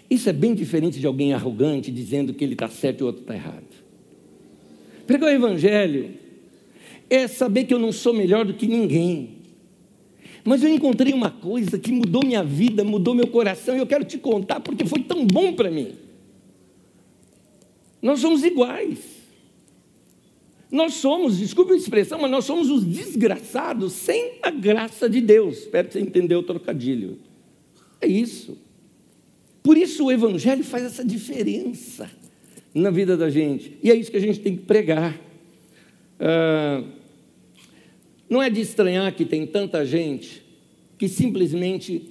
Isso 0.09 0.29
é 0.29 0.33
bem 0.33 0.55
diferente 0.55 1.01
de 1.01 1.07
alguém 1.07 1.33
arrogante 1.33 1.91
dizendo 1.91 2.35
que 2.35 2.45
ele 2.45 2.53
está 2.53 2.69
certo 2.69 3.01
e 3.01 3.03
o 3.05 3.07
outro 3.07 3.23
está 3.23 3.35
errado. 3.35 3.65
Pregar 5.07 5.31
o 5.31 5.33
evangelho 5.33 6.11
é 7.11 7.27
saber 7.27 7.65
que 7.65 7.75
eu 7.75 7.79
não 7.79 7.93
sou 7.93 8.13
melhor 8.13 8.45
do 8.45 8.55
que 8.55 8.67
ninguém. 8.67 9.32
Mas 10.45 10.63
eu 10.63 10.69
encontrei 10.69 11.13
uma 11.13 11.31
coisa 11.31 11.79
que 11.79 11.93
mudou 11.93 12.25
minha 12.25 12.43
vida, 12.43 12.83
mudou 12.83 13.15
meu 13.15 13.29
coração, 13.29 13.77
e 13.77 13.79
eu 13.79 13.87
quero 13.87 14.05
te 14.05 14.19
contar 14.19 14.61
porque 14.61 14.85
foi 14.85 15.03
tão 15.03 15.25
bom 15.27 15.53
para 15.55 15.71
mim. 15.71 15.93
Nós 18.01 18.21
somos 18.21 18.43
iguais. 18.43 18.99
Nós 20.71 20.95
somos, 20.95 21.39
desculpe 21.39 21.75
a 21.75 21.77
expressão, 21.77 22.19
mas 22.19 22.31
nós 22.31 22.45
somos 22.45 22.71
os 22.71 22.83
desgraçados 22.85 23.93
sem 23.93 24.39
a 24.43 24.51
graça 24.51 25.09
de 25.09 25.21
Deus. 25.21 25.59
Espero 25.59 25.87
que 25.87 25.95
você 25.95 26.01
entendeu 26.01 26.41
o 26.41 26.43
trocadilho. 26.43 27.19
É 28.01 28.07
isso. 28.07 28.59
Por 29.63 29.77
isso 29.77 30.07
o 30.07 30.11
Evangelho 30.11 30.65
faz 30.65 30.85
essa 30.85 31.05
diferença 31.05 32.11
na 32.75 32.91
vida 32.91 33.17
da 33.17 33.31
gente. 33.31 33.77
E 33.83 33.91
é 33.91 33.95
isso 33.95 34.11
que 34.11 34.17
a 34.17 34.21
gente 34.21 34.41
tem 34.41 34.57
que 34.57 34.63
pregar. 34.65 35.21
Ah, 36.19 36.83
não 38.33 38.43
é 38.43 38.49
de 38.49 38.63
estranhar 38.63 39.15
que 39.15 39.27
tem 39.27 39.47
tanta 39.47 39.85
gente 39.85 40.43
que 40.97 41.07
simplesmente 41.07 42.09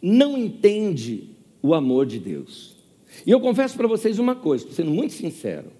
não 0.00 0.38
entende 0.38 1.30
o 1.60 1.74
amor 1.74 2.06
de 2.06 2.20
Deus. 2.20 2.76
E 3.26 3.32
eu 3.32 3.40
confesso 3.40 3.76
para 3.76 3.88
vocês 3.88 4.20
uma 4.20 4.36
coisa, 4.36 4.62
estou 4.62 4.76
sendo 4.76 4.94
muito 4.94 5.14
sincero. 5.14 5.72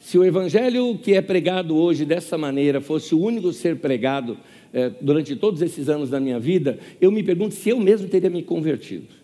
Se 0.00 0.18
o 0.18 0.24
evangelho 0.24 0.98
que 0.98 1.14
é 1.14 1.22
pregado 1.22 1.76
hoje 1.76 2.04
dessa 2.04 2.36
maneira 2.36 2.80
fosse 2.80 3.14
o 3.14 3.20
único 3.20 3.52
ser 3.52 3.76
pregado 3.76 4.36
eh, 4.72 4.90
durante 5.00 5.36
todos 5.36 5.62
esses 5.62 5.88
anos 5.88 6.10
da 6.10 6.18
minha 6.18 6.40
vida, 6.40 6.80
eu 7.00 7.12
me 7.12 7.22
pergunto 7.22 7.54
se 7.54 7.68
eu 7.68 7.78
mesmo 7.78 8.08
teria 8.08 8.28
me 8.28 8.42
convertido. 8.42 9.14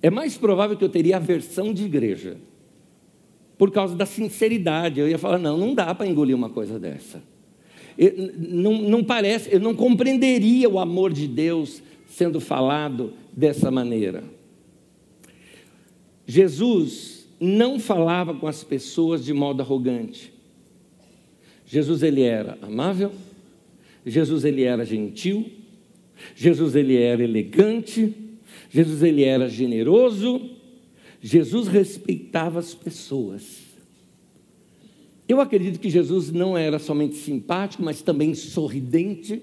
É 0.00 0.08
mais 0.08 0.38
provável 0.38 0.76
que 0.76 0.84
eu 0.84 0.88
teria 0.88 1.16
aversão 1.16 1.74
de 1.74 1.84
igreja, 1.84 2.36
por 3.56 3.72
causa 3.72 3.96
da 3.96 4.06
sinceridade. 4.06 5.00
Eu 5.00 5.08
ia 5.08 5.18
falar: 5.18 5.38
não, 5.38 5.58
não 5.58 5.74
dá 5.74 5.92
para 5.92 6.06
engolir 6.06 6.36
uma 6.36 6.48
coisa 6.48 6.78
dessa. 6.78 7.20
Não, 8.38 8.80
não 8.80 9.02
parece, 9.02 9.52
eu 9.52 9.58
não 9.58 9.74
compreenderia 9.74 10.68
o 10.68 10.78
amor 10.78 11.12
de 11.12 11.26
Deus 11.26 11.82
sendo 12.06 12.40
falado 12.40 13.12
dessa 13.32 13.70
maneira. 13.70 14.22
Jesus 16.26 17.28
não 17.40 17.80
falava 17.80 18.34
com 18.34 18.46
as 18.46 18.62
pessoas 18.62 19.24
de 19.24 19.32
modo 19.32 19.62
arrogante. 19.62 20.32
Jesus 21.66 22.02
ele 22.02 22.22
era 22.22 22.56
amável, 22.62 23.12
Jesus 24.06 24.44
ele 24.44 24.62
era 24.62 24.84
gentil, 24.84 25.50
Jesus 26.34 26.74
ele 26.74 26.96
era 26.96 27.22
elegante, 27.22 28.14
Jesus 28.70 29.02
ele 29.02 29.24
era 29.24 29.48
generoso, 29.48 30.50
Jesus 31.20 31.68
respeitava 31.68 32.58
as 32.58 32.74
pessoas. 32.74 33.67
Eu 35.28 35.42
acredito 35.42 35.78
que 35.78 35.90
Jesus 35.90 36.32
não 36.32 36.56
era 36.56 36.78
somente 36.78 37.16
simpático, 37.16 37.82
mas 37.82 38.00
também 38.00 38.34
sorridente, 38.34 39.42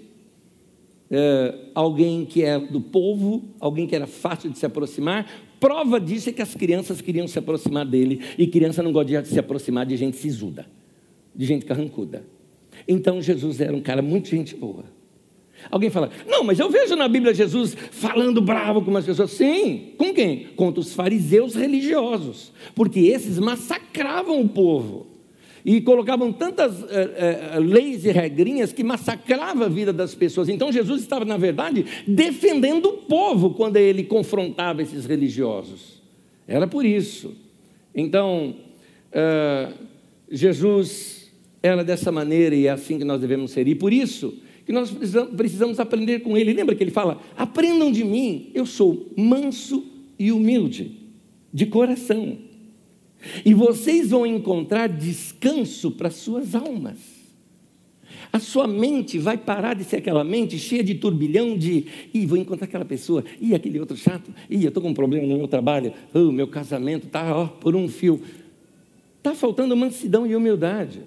é, 1.11 1.53
alguém 1.75 2.25
que 2.25 2.41
era 2.41 2.59
do 2.59 2.81
povo, 2.81 3.43
alguém 3.59 3.85
que 3.85 3.95
era 3.95 4.07
fácil 4.07 4.49
de 4.49 4.57
se 4.57 4.65
aproximar. 4.65 5.29
Prova 5.59 5.99
disso 5.99 6.29
é 6.29 6.33
que 6.33 6.41
as 6.41 6.55
crianças 6.55 7.01
queriam 7.01 7.27
se 7.27 7.37
aproximar 7.37 7.85
dele, 7.85 8.19
e 8.35 8.47
criança 8.47 8.81
não 8.81 8.91
gosta 8.91 9.21
de 9.21 9.27
se 9.27 9.37
aproximar 9.37 9.85
de 9.85 9.95
gente 9.95 10.17
sisuda, 10.17 10.65
de 11.35 11.45
gente 11.45 11.65
carrancuda. 11.65 12.25
Então 12.87 13.21
Jesus 13.21 13.61
era 13.61 13.75
um 13.75 13.81
cara 13.81 14.01
muito 14.01 14.27
gente 14.29 14.55
boa. 14.55 14.85
Alguém 15.69 15.91
fala, 15.91 16.09
não, 16.27 16.43
mas 16.43 16.59
eu 16.59 16.69
vejo 16.69 16.95
na 16.95 17.07
Bíblia 17.07 17.33
Jesus 17.33 17.77
falando 17.91 18.41
bravo 18.41 18.81
com 18.81 18.89
umas 18.89 19.05
pessoas. 19.05 19.31
Sim, 19.31 19.93
com 19.97 20.13
quem? 20.13 20.47
Contra 20.55 20.81
os 20.81 20.93
fariseus 20.93 21.53
religiosos, 21.53 22.51
porque 22.73 23.01
esses 23.01 23.37
massacravam 23.37 24.41
o 24.41 24.49
povo 24.49 25.14
e 25.65 25.81
colocavam 25.81 26.31
tantas 26.31 26.83
eh, 26.83 27.55
eh, 27.55 27.59
leis 27.59 28.05
e 28.05 28.11
regrinhas 28.11 28.71
que 28.71 28.83
massacrava 28.83 29.65
a 29.65 29.67
vida 29.67 29.91
das 29.91 30.13
pessoas. 30.13 30.47
Então 30.47 30.71
Jesus 30.71 31.01
estava, 31.01 31.25
na 31.25 31.37
verdade, 31.37 31.83
defendendo 32.07 32.85
o 32.85 32.97
povo 32.97 33.55
quando 33.55 33.77
ele 33.77 34.03
confrontava 34.03 34.83
esses 34.83 35.07
religiosos. 35.07 36.03
Era 36.47 36.67
por 36.67 36.85
isso. 36.85 37.35
Então, 37.95 38.57
eh, 39.11 39.69
Jesus 40.29 41.31
era 41.63 41.83
dessa 41.83 42.11
maneira 42.11 42.53
e 42.53 42.67
é 42.67 42.69
assim 42.69 42.99
que 42.99 43.03
nós 43.03 43.19
devemos 43.19 43.49
ser. 43.49 43.67
E 43.67 43.73
por 43.73 43.91
isso 43.91 44.37
que 44.67 44.71
nós 44.71 44.91
precisamos 45.35 45.79
aprender 45.79 46.19
com 46.19 46.37
ele. 46.37 46.53
Lembra 46.53 46.75
que 46.75 46.83
ele 46.83 46.91
fala: 46.91 47.19
aprendam 47.35 47.91
de 47.91 48.03
mim, 48.03 48.51
eu 48.53 48.67
sou 48.67 49.11
manso 49.17 49.83
e 50.19 50.31
humilde, 50.31 50.91
de 51.51 51.65
coração 51.65 52.44
e 53.45 53.53
vocês 53.53 54.09
vão 54.09 54.25
encontrar 54.25 54.89
descanso 54.89 55.91
para 55.91 56.09
suas 56.09 56.55
almas. 56.55 56.97
A 58.31 58.39
sua 58.39 58.67
mente 58.67 59.17
vai 59.17 59.37
parar 59.37 59.75
de 59.75 59.83
ser 59.83 59.97
aquela 59.97 60.23
mente 60.23 60.57
cheia 60.57 60.83
de 60.83 60.95
turbilhão 60.95 61.57
de, 61.57 61.85
ih, 62.13 62.25
vou 62.25 62.37
encontrar 62.37 62.65
aquela 62.65 62.85
pessoa, 62.85 63.23
ih, 63.39 63.55
aquele 63.55 63.79
outro 63.79 63.95
chato, 63.95 64.29
ih, 64.49 64.63
eu 64.63 64.67
estou 64.69 64.83
com 64.83 64.89
um 64.89 64.93
problema 64.93 65.25
no 65.25 65.37
meu 65.37 65.47
trabalho, 65.47 65.93
oh, 66.13 66.31
meu 66.31 66.47
casamento 66.47 67.07
está 67.07 67.45
por 67.45 67.75
um 67.75 67.87
fio. 67.87 68.21
Está 69.17 69.33
faltando 69.33 69.75
mansidão 69.75 70.27
e 70.27 70.35
humildade 70.35 71.01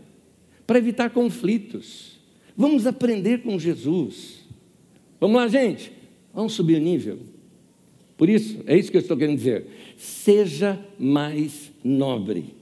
para 0.66 0.78
evitar 0.78 1.10
conflitos. 1.10 2.18
Vamos 2.56 2.86
aprender 2.86 3.42
com 3.42 3.58
Jesus. 3.58 4.46
Vamos 5.20 5.36
lá, 5.36 5.48
gente. 5.48 5.92
Vamos 6.34 6.52
subir 6.52 6.76
o 6.76 6.80
nível. 6.80 7.18
Por 8.18 8.28
isso, 8.28 8.60
é 8.66 8.76
isso 8.76 8.90
que 8.90 8.96
eu 8.96 9.00
estou 9.00 9.16
querendo 9.16 9.36
dizer. 9.36 9.64
Seja 9.96 10.78
mais 10.98 11.70
nobre. 11.84 12.52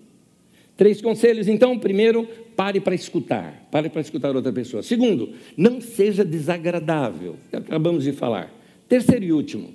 Três 0.76 1.00
conselhos, 1.00 1.48
então. 1.48 1.78
Primeiro, 1.78 2.28
pare 2.54 2.78
para 2.78 2.94
escutar. 2.94 3.66
Pare 3.72 3.88
para 3.88 4.02
escutar 4.02 4.36
outra 4.36 4.52
pessoa. 4.52 4.82
Segundo, 4.82 5.30
não 5.56 5.80
seja 5.80 6.22
desagradável. 6.22 7.36
Acabamos 7.50 8.04
de 8.04 8.12
falar. 8.12 8.54
Terceiro 8.86 9.24
e 9.24 9.32
último, 9.32 9.70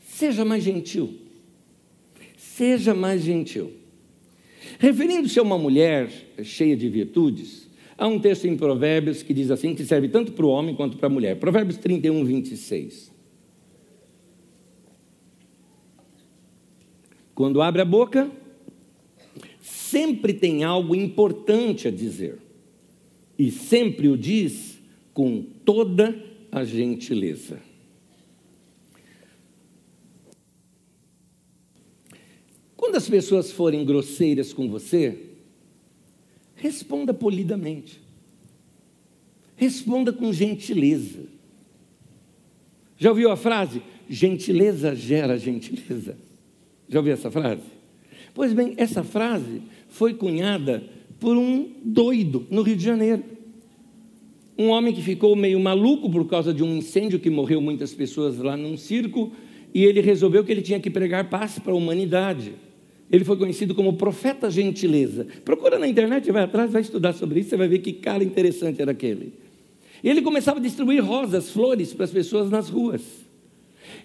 seja 0.00 0.44
mais 0.44 0.62
gentil. 0.62 1.14
Seja 2.36 2.94
mais 2.94 3.22
gentil. 3.22 3.72
Referindo-se 4.78 5.38
a 5.38 5.42
uma 5.42 5.58
mulher 5.58 6.10
cheia 6.42 6.76
de 6.76 6.88
virtudes, 6.88 7.66
há 7.96 8.06
um 8.06 8.20
texto 8.20 8.46
em 8.46 8.56
Provérbios 8.56 9.22
que 9.22 9.32
diz 9.32 9.50
assim, 9.50 9.74
que 9.74 9.84
serve 9.84 10.08
tanto 10.08 10.32
para 10.32 10.44
o 10.44 10.50
homem 10.50 10.74
quanto 10.74 10.98
para 10.98 11.06
a 11.06 11.10
mulher. 11.10 11.36
Provérbios 11.36 11.78
31, 11.78 12.24
26. 12.24 13.17
Quando 17.38 17.62
abre 17.62 17.80
a 17.80 17.84
boca, 17.84 18.28
sempre 19.60 20.34
tem 20.34 20.64
algo 20.64 20.92
importante 20.92 21.86
a 21.86 21.90
dizer. 21.92 22.36
E 23.38 23.52
sempre 23.52 24.08
o 24.08 24.18
diz 24.18 24.76
com 25.14 25.44
toda 25.64 26.20
a 26.50 26.64
gentileza. 26.64 27.62
Quando 32.76 32.96
as 32.96 33.08
pessoas 33.08 33.52
forem 33.52 33.84
grosseiras 33.84 34.52
com 34.52 34.68
você, 34.68 35.16
responda 36.56 37.14
polidamente. 37.14 38.00
Responda 39.54 40.12
com 40.12 40.32
gentileza. 40.32 41.22
Já 42.96 43.10
ouviu 43.10 43.30
a 43.30 43.36
frase? 43.36 43.80
Gentileza 44.08 44.92
gera 44.96 45.38
gentileza. 45.38 46.26
Já 46.88 46.98
ouviu 46.98 47.12
essa 47.12 47.30
frase? 47.30 47.62
Pois 48.34 48.52
bem, 48.52 48.74
essa 48.76 49.02
frase 49.02 49.62
foi 49.88 50.14
cunhada 50.14 50.82
por 51.18 51.36
um 51.36 51.68
doido 51.84 52.46
no 52.50 52.62
Rio 52.62 52.76
de 52.76 52.84
Janeiro. 52.84 53.22
Um 54.56 54.68
homem 54.68 54.94
que 54.94 55.02
ficou 55.02 55.36
meio 55.36 55.60
maluco 55.60 56.10
por 56.10 56.26
causa 56.26 56.52
de 56.52 56.62
um 56.62 56.76
incêndio 56.76 57.20
que 57.20 57.30
morreu 57.30 57.60
muitas 57.60 57.94
pessoas 57.94 58.38
lá 58.38 58.56
num 58.56 58.76
circo, 58.76 59.32
e 59.74 59.84
ele 59.84 60.00
resolveu 60.00 60.42
que 60.44 60.50
ele 60.50 60.62
tinha 60.62 60.80
que 60.80 60.90
pregar 60.90 61.28
paz 61.28 61.58
para 61.58 61.72
a 61.72 61.76
humanidade. 61.76 62.54
Ele 63.10 63.24
foi 63.24 63.36
conhecido 63.36 63.74
como 63.74 63.94
profeta 63.94 64.50
gentileza. 64.50 65.26
Procura 65.44 65.78
na 65.78 65.86
internet, 65.86 66.30
vai 66.32 66.42
atrás, 66.42 66.72
vai 66.72 66.82
estudar 66.82 67.12
sobre 67.12 67.40
isso, 67.40 67.50
você 67.50 67.56
vai 67.56 67.68
ver 67.68 67.78
que 67.78 67.92
cara 67.92 68.24
interessante 68.24 68.82
era 68.82 68.92
aquele. 68.92 69.32
E 70.02 70.08
ele 70.08 70.22
começava 70.22 70.58
a 70.58 70.62
distribuir 70.62 71.04
rosas, 71.04 71.50
flores 71.50 71.92
para 71.92 72.04
as 72.04 72.10
pessoas 72.10 72.50
nas 72.50 72.68
ruas. 72.68 73.27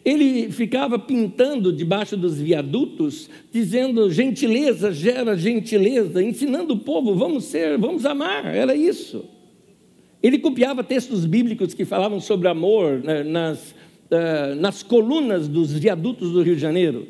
Ele 0.05 0.51
ficava 0.51 0.99
pintando 0.99 1.71
debaixo 1.71 2.17
dos 2.17 2.39
viadutos, 2.39 3.29
dizendo 3.51 4.11
gentileza 4.11 4.91
gera 4.91 5.37
gentileza, 5.37 6.21
ensinando 6.21 6.73
o 6.73 6.79
povo, 6.79 7.15
vamos 7.15 7.45
ser, 7.45 7.77
vamos 7.77 8.05
amar, 8.05 8.53
era 8.53 8.75
isso. 8.75 9.23
Ele 10.21 10.39
copiava 10.39 10.83
textos 10.83 11.25
bíblicos 11.25 11.73
que 11.73 11.85
falavam 11.85 12.19
sobre 12.19 12.47
amor 12.47 13.01
né, 13.03 13.23
nas, 13.23 13.71
uh, 13.71 14.55
nas 14.59 14.83
colunas 14.83 15.47
dos 15.47 15.71
viadutos 15.73 16.31
do 16.31 16.41
Rio 16.41 16.55
de 16.55 16.61
Janeiro. 16.61 17.07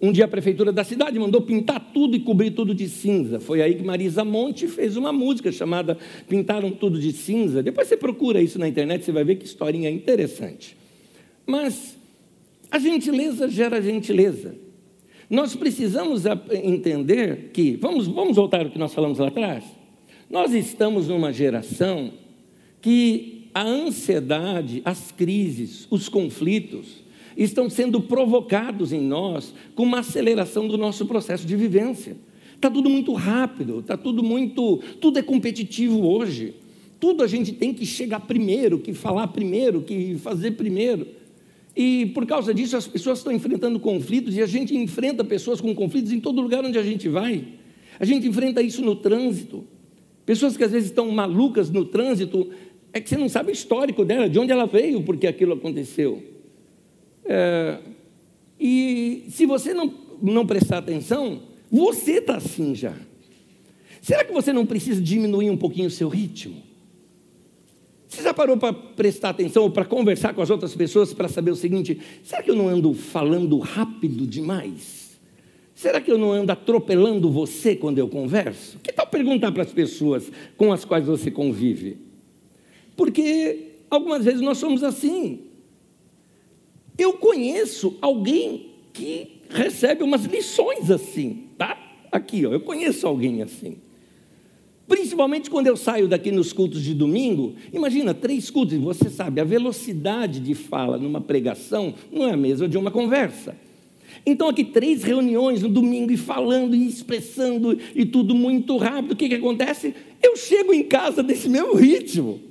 Um 0.00 0.12
dia 0.12 0.26
a 0.26 0.28
prefeitura 0.28 0.70
da 0.70 0.84
cidade 0.84 1.18
mandou 1.18 1.40
pintar 1.40 1.90
tudo 1.92 2.14
e 2.14 2.20
cobrir 2.20 2.52
tudo 2.52 2.74
de 2.74 2.88
cinza. 2.88 3.40
Foi 3.40 3.60
aí 3.60 3.74
que 3.74 3.82
Marisa 3.82 4.24
Monte 4.24 4.68
fez 4.68 4.96
uma 4.96 5.12
música 5.12 5.50
chamada 5.50 5.98
Pintaram 6.28 6.70
Tudo 6.70 7.00
de 7.00 7.12
Cinza. 7.12 7.64
Depois 7.64 7.88
você 7.88 7.96
procura 7.96 8.40
isso 8.40 8.60
na 8.60 8.68
internet, 8.68 9.04
você 9.04 9.10
vai 9.10 9.24
ver 9.24 9.36
que 9.36 9.44
historinha 9.44 9.90
interessante. 9.90 10.76
Mas 11.44 11.97
a 12.70 12.78
gentileza 12.78 13.48
gera 13.48 13.80
gentileza. 13.80 14.54
Nós 15.30 15.54
precisamos 15.54 16.24
entender 16.50 17.50
que, 17.52 17.76
vamos, 17.76 18.06
vamos 18.06 18.36
voltar 18.36 18.64
ao 18.64 18.70
que 18.70 18.78
nós 18.78 18.94
falamos 18.94 19.18
lá 19.18 19.28
atrás. 19.28 19.64
Nós 20.30 20.54
estamos 20.54 21.08
numa 21.08 21.32
geração 21.32 22.12
que 22.80 23.48
a 23.54 23.62
ansiedade, 23.62 24.80
as 24.84 25.10
crises, 25.10 25.86
os 25.90 26.08
conflitos, 26.08 27.02
estão 27.36 27.68
sendo 27.68 28.00
provocados 28.00 28.92
em 28.92 29.00
nós 29.00 29.54
com 29.74 29.82
uma 29.82 30.00
aceleração 30.00 30.66
do 30.66 30.78
nosso 30.78 31.06
processo 31.06 31.46
de 31.46 31.56
vivência. 31.56 32.16
Está 32.54 32.70
tudo 32.70 32.90
muito 32.90 33.12
rápido, 33.12 33.80
está 33.80 33.96
tudo 33.96 34.22
muito. 34.22 34.78
Tudo 35.00 35.18
é 35.18 35.22
competitivo 35.22 36.06
hoje. 36.06 36.54
Tudo 36.98 37.22
a 37.22 37.26
gente 37.28 37.52
tem 37.52 37.72
que 37.72 37.86
chegar 37.86 38.20
primeiro, 38.20 38.80
que 38.80 38.92
falar 38.92 39.28
primeiro, 39.28 39.82
que 39.82 40.16
fazer 40.16 40.52
primeiro. 40.52 41.06
E 41.78 42.06
por 42.06 42.26
causa 42.26 42.52
disso 42.52 42.76
as 42.76 42.88
pessoas 42.88 43.18
estão 43.18 43.32
enfrentando 43.32 43.78
conflitos 43.78 44.36
e 44.36 44.42
a 44.42 44.46
gente 44.46 44.76
enfrenta 44.76 45.22
pessoas 45.22 45.60
com 45.60 45.72
conflitos 45.76 46.10
em 46.10 46.18
todo 46.18 46.42
lugar 46.42 46.64
onde 46.64 46.76
a 46.76 46.82
gente 46.82 47.08
vai. 47.08 47.46
A 48.00 48.04
gente 48.04 48.26
enfrenta 48.26 48.60
isso 48.60 48.82
no 48.82 48.96
trânsito. 48.96 49.64
Pessoas 50.26 50.56
que 50.56 50.64
às 50.64 50.72
vezes 50.72 50.88
estão 50.88 51.08
malucas 51.12 51.70
no 51.70 51.84
trânsito, 51.84 52.50
é 52.92 53.00
que 53.00 53.08
você 53.08 53.16
não 53.16 53.28
sabe 53.28 53.52
o 53.52 53.54
histórico 53.54 54.04
dela, 54.04 54.28
de 54.28 54.40
onde 54.40 54.50
ela 54.50 54.66
veio, 54.66 55.04
porque 55.04 55.28
aquilo 55.28 55.52
aconteceu. 55.52 56.20
É, 57.24 57.78
e 58.58 59.26
se 59.28 59.46
você 59.46 59.72
não, 59.72 59.94
não 60.20 60.44
prestar 60.44 60.78
atenção, 60.78 61.42
você 61.70 62.14
está 62.14 62.38
assim 62.38 62.74
já. 62.74 62.94
Será 64.02 64.24
que 64.24 64.32
você 64.32 64.52
não 64.52 64.66
precisa 64.66 65.00
diminuir 65.00 65.48
um 65.48 65.56
pouquinho 65.56 65.86
o 65.86 65.92
seu 65.92 66.08
ritmo? 66.08 66.60
Você 68.08 68.22
já 68.22 68.32
parou 68.32 68.56
para 68.56 68.72
prestar 68.72 69.30
atenção 69.30 69.64
ou 69.64 69.70
para 69.70 69.84
conversar 69.84 70.32
com 70.32 70.40
as 70.40 70.48
outras 70.48 70.74
pessoas 70.74 71.12
para 71.12 71.28
saber 71.28 71.50
o 71.50 71.56
seguinte: 71.56 72.00
será 72.24 72.42
que 72.42 72.50
eu 72.50 72.56
não 72.56 72.66
ando 72.66 72.94
falando 72.94 73.58
rápido 73.58 74.26
demais? 74.26 75.18
Será 75.74 76.00
que 76.00 76.10
eu 76.10 76.18
não 76.18 76.32
ando 76.32 76.50
atropelando 76.50 77.30
você 77.30 77.76
quando 77.76 77.98
eu 77.98 78.08
converso? 78.08 78.78
Que 78.82 78.92
tal 78.92 79.06
perguntar 79.06 79.52
para 79.52 79.62
as 79.62 79.72
pessoas 79.72 80.32
com 80.56 80.72
as 80.72 80.84
quais 80.84 81.06
você 81.06 81.30
convive? 81.30 81.98
Porque 82.96 83.74
algumas 83.88 84.24
vezes 84.24 84.40
nós 84.40 84.58
somos 84.58 84.82
assim. 84.82 85.40
Eu 86.96 87.12
conheço 87.12 87.96
alguém 88.00 88.70
que 88.92 89.42
recebe 89.48 90.02
umas 90.02 90.24
lições 90.24 90.90
assim, 90.90 91.50
tá? 91.56 91.78
Aqui, 92.10 92.44
ó, 92.44 92.52
eu 92.52 92.60
conheço 92.60 93.06
alguém 93.06 93.40
assim. 93.42 93.76
Principalmente 94.88 95.50
quando 95.50 95.66
eu 95.66 95.76
saio 95.76 96.08
daqui 96.08 96.32
nos 96.32 96.52
cultos 96.52 96.82
de 96.82 96.94
domingo, 96.94 97.54
imagina, 97.72 98.14
três 98.14 98.48
cultos, 98.48 98.74
e 98.74 98.78
você 98.78 99.10
sabe, 99.10 99.38
a 99.38 99.44
velocidade 99.44 100.40
de 100.40 100.54
fala 100.54 100.96
numa 100.96 101.20
pregação 101.20 101.94
não 102.10 102.26
é 102.26 102.32
a 102.32 102.36
mesma 102.36 102.66
de 102.66 102.78
uma 102.78 102.90
conversa. 102.90 103.54
Então, 104.24 104.48
aqui, 104.48 104.64
três 104.64 105.04
reuniões 105.04 105.62
no 105.62 105.68
domingo, 105.68 106.10
e 106.10 106.16
falando, 106.16 106.74
e 106.74 106.86
expressando, 106.86 107.78
e 107.94 108.06
tudo 108.06 108.34
muito 108.34 108.78
rápido, 108.78 109.12
o 109.12 109.16
que, 109.16 109.28
que 109.28 109.34
acontece? 109.34 109.94
Eu 110.22 110.34
chego 110.36 110.72
em 110.72 110.82
casa 110.82 111.22
desse 111.22 111.48
mesmo 111.48 111.74
ritmo. 111.74 112.47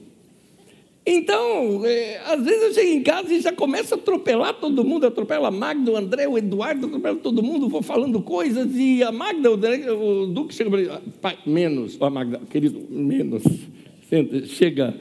Então, 1.09 1.85
é, 1.85 2.19
às 2.25 2.43
vezes 2.43 2.63
eu 2.63 2.73
chego 2.73 2.89
em 2.89 3.01
casa 3.01 3.33
e 3.33 3.39
já 3.39 3.53
começo 3.53 3.93
a 3.93 3.97
atropelar 3.97 4.55
todo 4.55 4.83
mundo, 4.83 5.07
atropela 5.07 5.47
a 5.47 5.51
Magda, 5.51 5.93
o 5.93 5.95
André, 5.95 6.27
o 6.27 6.37
Eduardo, 6.37 6.87
atropela 6.87 7.15
todo 7.15 7.41
mundo, 7.41 7.69
vou 7.69 7.81
falando 7.81 8.21
coisas, 8.21 8.75
e 8.75 9.01
a 9.01 9.09
Magda, 9.09 9.49
o, 9.49 10.23
o 10.23 10.27
Duque 10.27 10.53
chega 10.53 10.69
para 10.69 10.79
mim, 10.81 10.89
pai, 11.21 11.37
menos, 11.45 11.95
ó 12.01 12.09
Magda, 12.09 12.41
querido, 12.49 12.85
menos, 12.89 13.41
chega. 14.47 14.93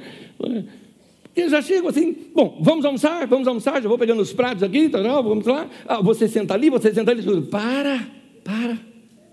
Eu 1.35 1.51
já 1.51 1.61
chego 1.61 1.89
assim, 1.89 2.17
bom, 2.33 2.57
vamos 2.61 2.85
almoçar, 2.85 3.27
vamos 3.27 3.49
almoçar, 3.49 3.83
já 3.83 3.89
vou 3.89 3.99
pegando 3.99 4.23
os 4.23 4.33
pratos 4.33 4.63
aqui, 4.63 4.89
tá, 4.89 5.03
vamos 5.03 5.45
lá, 5.45 5.69
ah, 5.89 6.01
você 6.01 6.29
senta 6.29 6.55
ali, 6.55 6.71
você 6.71 6.95
senta 6.95 7.11
ali, 7.11 7.43
para, 7.51 8.07
para, 8.45 8.79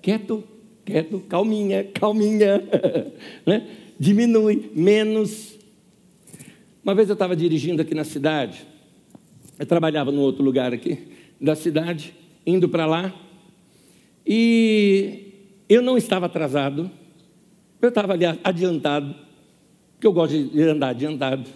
quieto, 0.01 0.43
quieto, 0.83 1.19
calminha, 1.29 1.83
calminha, 1.93 2.63
né? 3.45 3.67
diminui, 3.99 4.71
menos, 4.73 5.52
uma 6.83 6.93
vez 6.93 7.07
eu 7.07 7.13
estava 7.13 7.35
dirigindo 7.35 7.81
aqui 7.81 7.95
na 7.95 8.03
cidade, 8.03 8.65
eu 9.57 9.65
trabalhava 9.65 10.11
num 10.11 10.19
outro 10.19 10.43
lugar 10.43 10.73
aqui 10.73 10.99
da 11.39 11.55
cidade, 11.55 12.13
indo 12.45 12.67
para 12.67 12.85
lá, 12.85 13.13
e 14.27 15.31
eu 15.69 15.81
não 15.81 15.97
estava 15.97 16.25
atrasado, 16.25 16.91
eu 17.81 17.87
estava 17.87 18.13
ali 18.13 18.25
adiantado, 18.43 19.15
porque 19.93 20.05
eu 20.05 20.11
gosto 20.11 20.37
de 20.37 20.61
andar 20.61 20.89
adiantado, 20.89 21.49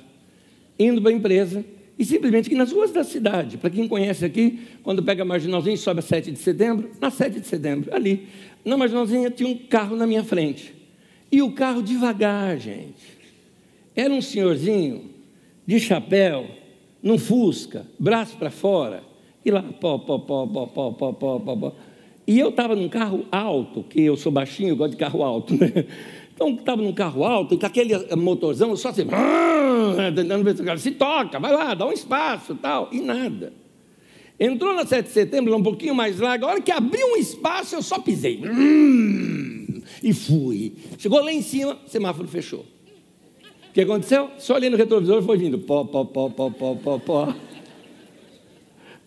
indo 0.79 1.01
para 1.01 1.11
a 1.11 1.13
empresa, 1.13 1.65
e 1.99 2.05
simplesmente 2.05 2.47
aqui 2.47 2.55
nas 2.55 2.71
ruas 2.71 2.91
da 2.91 3.03
cidade, 3.03 3.57
para 3.57 3.69
quem 3.69 3.85
conhece 3.85 4.23
aqui, 4.23 4.61
quando 4.81 5.03
pega 5.03 5.23
a 5.23 5.25
marginalzinha 5.25 5.75
sobe 5.75 5.99
a 5.99 6.03
7 6.03 6.31
de 6.31 6.39
setembro, 6.39 6.91
na 7.01 7.09
7 7.09 7.41
de 7.41 7.47
setembro, 7.47 7.93
ali, 7.93 8.27
na 8.63 8.77
marginalzinha 8.77 9.29
tinha 9.29 9.49
um 9.49 9.57
carro 9.57 9.95
na 9.97 10.07
minha 10.07 10.23
frente. 10.23 10.73
E 11.29 11.41
o 11.41 11.51
carro 11.51 11.81
devagar, 11.81 12.57
gente. 12.57 13.17
Era 13.93 14.13
um 14.13 14.21
senhorzinho 14.21 15.16
de 15.67 15.81
chapéu, 15.81 16.47
num 17.03 17.17
fusca, 17.17 17.85
braço 17.99 18.37
para 18.37 18.49
fora, 18.49 19.03
e 19.43 19.51
lá, 19.51 19.61
pó, 19.61 19.97
pó, 19.97 20.17
pó, 20.17 20.47
pó, 20.47 20.65
pó, 20.65 20.91
pó, 20.91 21.11
pó, 21.13 21.39
pó, 21.39 21.55
pó. 21.57 21.73
E 22.25 22.39
eu 22.39 22.49
estava 22.49 22.73
num 22.73 22.87
carro 22.87 23.25
alto, 23.29 23.83
que 23.83 24.01
eu 24.01 24.15
sou 24.15 24.31
baixinho, 24.31 24.69
eu 24.69 24.75
gosto 24.77 24.91
de 24.91 24.97
carro 24.97 25.21
alto, 25.23 25.53
né? 25.53 25.85
Então, 26.33 26.51
estava 26.51 26.81
num 26.81 26.93
carro 26.93 27.23
alto, 27.23 27.57
com 27.57 27.65
aquele 27.65 27.93
motorzão, 28.15 28.75
só 28.77 28.89
assim, 28.89 29.05
tentando 30.15 30.43
ver 30.43 30.55
se 30.55 30.61
o 30.61 30.65
cara 30.65 30.77
se 30.77 30.91
toca, 30.91 31.39
vai 31.39 31.51
lá, 31.51 31.73
dá 31.73 31.85
um 31.85 31.91
espaço 31.91 32.55
tal, 32.55 32.89
e 32.91 33.01
nada. 33.01 33.51
Entrou 34.39 34.73
na 34.73 34.85
7 34.85 35.07
de 35.07 35.11
setembro, 35.11 35.55
um 35.55 35.63
pouquinho 35.63 35.95
mais 35.95 36.19
largo, 36.19 36.45
a 36.45 36.49
hora 36.49 36.61
que 36.61 36.71
abriu 36.71 37.07
um 37.07 37.17
espaço, 37.17 37.75
eu 37.75 37.81
só 37.81 37.99
pisei. 37.99 38.41
E 40.03 40.13
fui. 40.13 40.73
Chegou 40.97 41.23
lá 41.23 41.31
em 41.31 41.41
cima, 41.41 41.79
semáforo 41.87 42.27
fechou 42.27 42.65
que 43.77 43.81
aconteceu? 43.81 44.31
Só 44.39 44.55
ali 44.55 44.71
no 44.71 44.77
retrovisor 44.77 45.21
foi 45.21 45.37
vindo. 45.37 45.59
Pó, 45.59 45.83
pó, 45.83 46.03
pó, 46.03 46.31
pó, 46.31 46.49
pó, 46.49 46.73
pó, 46.73 46.97
pó. 46.97 47.35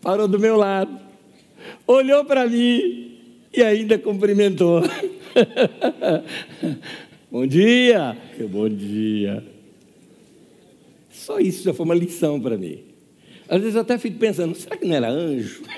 Parou 0.01 0.29
do 0.29 0.39
meu 0.39 0.57
lado. 0.57 0.97
Olhou 1.89 2.25
para 2.25 2.47
mim 2.47 3.19
e 3.53 3.61
ainda 3.65 3.99
cumprimentou. 3.99 4.81
bom 7.33 7.45
dia. 7.49 8.17
Bom 8.49 8.69
dia. 8.69 9.43
Só 11.11 11.41
isso 11.41 11.65
já 11.65 11.75
foi 11.75 11.85
uma 11.85 11.97
lição 11.97 12.41
para 12.41 12.57
mim. 12.57 12.79
Às 13.49 13.59
vezes 13.61 13.75
eu 13.75 13.81
até 13.81 13.99
fico 13.99 14.21
pensando, 14.21 14.55
será 14.55 14.77
que 14.77 14.87
não 14.87 14.95
era 14.95 15.11
anjo? 15.11 15.65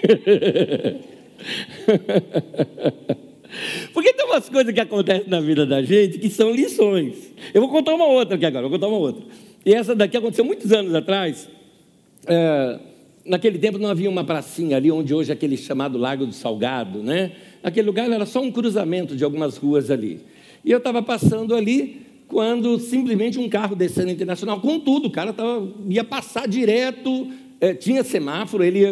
Porque 3.95 4.12
tem 4.12 4.26
umas 4.26 4.51
coisas 4.51 4.74
que 4.74 4.80
acontecem 4.80 5.30
na 5.30 5.40
vida 5.40 5.64
da 5.64 5.82
gente 5.82 6.18
que 6.18 6.28
são 6.28 6.51
lições. 6.53 7.32
Eu 7.55 7.61
vou 7.61 7.71
contar 7.71 7.95
uma 7.95 8.07
outra 8.07 8.37
aqui 8.37 8.47
agora, 8.47 8.63
vou 8.63 8.79
contar 8.79 8.89
uma 8.89 8.99
outra. 8.99 9.25
E 9.65 9.75
essa 9.75 9.95
daqui 9.95 10.17
aconteceu 10.17 10.45
muitos 10.45 10.73
anos 10.73 10.95
atrás. 10.95 11.49
É, 12.27 12.81
naquele 13.25 13.59
tempo 13.59 13.79
não 13.79 13.89
havia 13.89 14.09
uma 14.09 14.25
pracinha 14.25 14.77
ali 14.77 14.91
onde 14.91 15.15
hoje 15.15 15.31
é 15.31 15.35
aquele 15.35 15.57
chamado 15.57 15.99
Lago 15.99 16.27
do 16.27 16.33
Salgado, 16.33 17.03
né? 17.03 17.33
Aquele 17.63 17.87
lugar 17.87 18.11
era 18.11 18.27
só 18.27 18.41
um 18.41 18.51
cruzamento 18.51 19.15
de 19.15 19.23
algumas 19.23 19.57
ruas 19.57 19.91
ali. 19.91 20.21
E 20.65 20.71
eu 20.71 20.79
estava 20.79 21.03
passando 21.03 21.55
ali 21.55 22.03
quando 22.27 22.79
simplesmente 22.79 23.39
um 23.39 23.49
carro 23.49 23.77
descendo 23.77 24.11
internacional, 24.11 24.59
com 24.61 24.81
tudo, 24.81 25.09
o 25.09 25.11
cara 25.11 25.35
tava, 25.35 25.71
ia 25.89 26.03
passar 26.03 26.49
direto, 26.49 27.29
é, 27.61 27.75
tinha 27.75 28.03
semáforo, 28.03 28.65
ele 28.65 28.83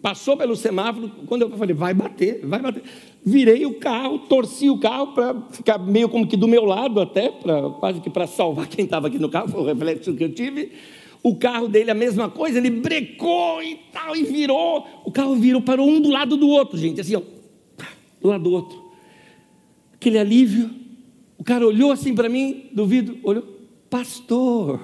passou 0.00 0.36
pelo 0.36 0.56
semáforo, 0.56 1.10
quando 1.26 1.42
eu 1.42 1.50
falei, 1.50 1.74
vai 1.74 1.92
bater, 1.92 2.40
vai 2.42 2.58
bater 2.58 2.82
virei 3.24 3.66
o 3.66 3.74
carro, 3.74 4.18
torci 4.20 4.70
o 4.70 4.78
carro 4.78 5.08
para 5.08 5.40
ficar 5.50 5.78
meio 5.78 6.08
como 6.08 6.26
que 6.26 6.36
do 6.36 6.48
meu 6.48 6.64
lado 6.64 7.00
até, 7.00 7.30
pra, 7.30 7.70
quase 7.70 8.00
que 8.00 8.10
para 8.10 8.26
salvar 8.26 8.66
quem 8.66 8.84
estava 8.84 9.08
aqui 9.08 9.18
no 9.18 9.28
carro, 9.28 9.48
foi 9.48 9.60
o 9.60 9.64
reflexo 9.64 10.14
que 10.14 10.24
eu 10.24 10.32
tive. 10.32 10.72
O 11.22 11.36
carro 11.36 11.68
dele 11.68 11.90
a 11.90 11.94
mesma 11.94 12.30
coisa, 12.30 12.58
ele 12.58 12.70
brecou 12.70 13.62
e 13.62 13.78
tal, 13.92 14.16
e 14.16 14.22
virou. 14.22 14.86
O 15.04 15.12
carro 15.12 15.36
virou, 15.36 15.60
parou 15.60 15.86
um 15.86 16.00
do 16.00 16.10
lado 16.10 16.36
do 16.36 16.48
outro, 16.48 16.78
gente, 16.78 17.00
assim, 17.00 17.14
ó, 17.14 17.22
do 18.20 18.28
lado 18.28 18.44
do 18.44 18.52
outro. 18.52 18.90
Aquele 19.94 20.18
alívio. 20.18 20.70
O 21.36 21.44
cara 21.44 21.66
olhou 21.66 21.90
assim 21.90 22.14
para 22.14 22.28
mim, 22.28 22.66
do 22.72 22.86
vidro, 22.86 23.18
olhou, 23.22 23.44
pastor. 23.88 24.80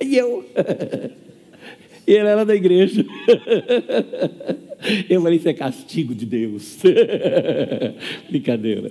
E 0.00 0.16
eu. 0.16 0.44
e 2.06 2.12
ele 2.12 2.28
era 2.28 2.44
da 2.44 2.54
igreja. 2.54 3.04
Eu 5.08 5.22
falei, 5.22 5.38
isso 5.38 5.48
é 5.48 5.52
castigo 5.52 6.14
de 6.14 6.24
Deus. 6.24 6.78
Brincadeira. 8.28 8.90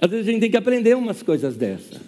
Às 0.00 0.10
vezes 0.10 0.28
a 0.28 0.30
gente 0.30 0.40
tem 0.40 0.50
que 0.50 0.56
aprender 0.56 0.96
umas 0.96 1.22
coisas 1.22 1.56
dessa. 1.56 2.00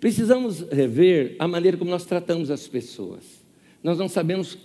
Precisamos 0.00 0.60
rever 0.70 1.36
a 1.38 1.48
maneira 1.48 1.76
como 1.76 1.90
nós 1.90 2.04
tratamos 2.04 2.50
as 2.50 2.66
pessoas. 2.66 3.44
Nós 3.82 3.98
não 3.98 4.08
sabemos 4.08 4.58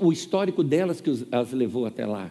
o 0.00 0.12
histórico 0.12 0.64
delas 0.64 1.00
que 1.00 1.10
as 1.30 1.52
levou 1.52 1.84
até 1.84 2.06
lá. 2.06 2.30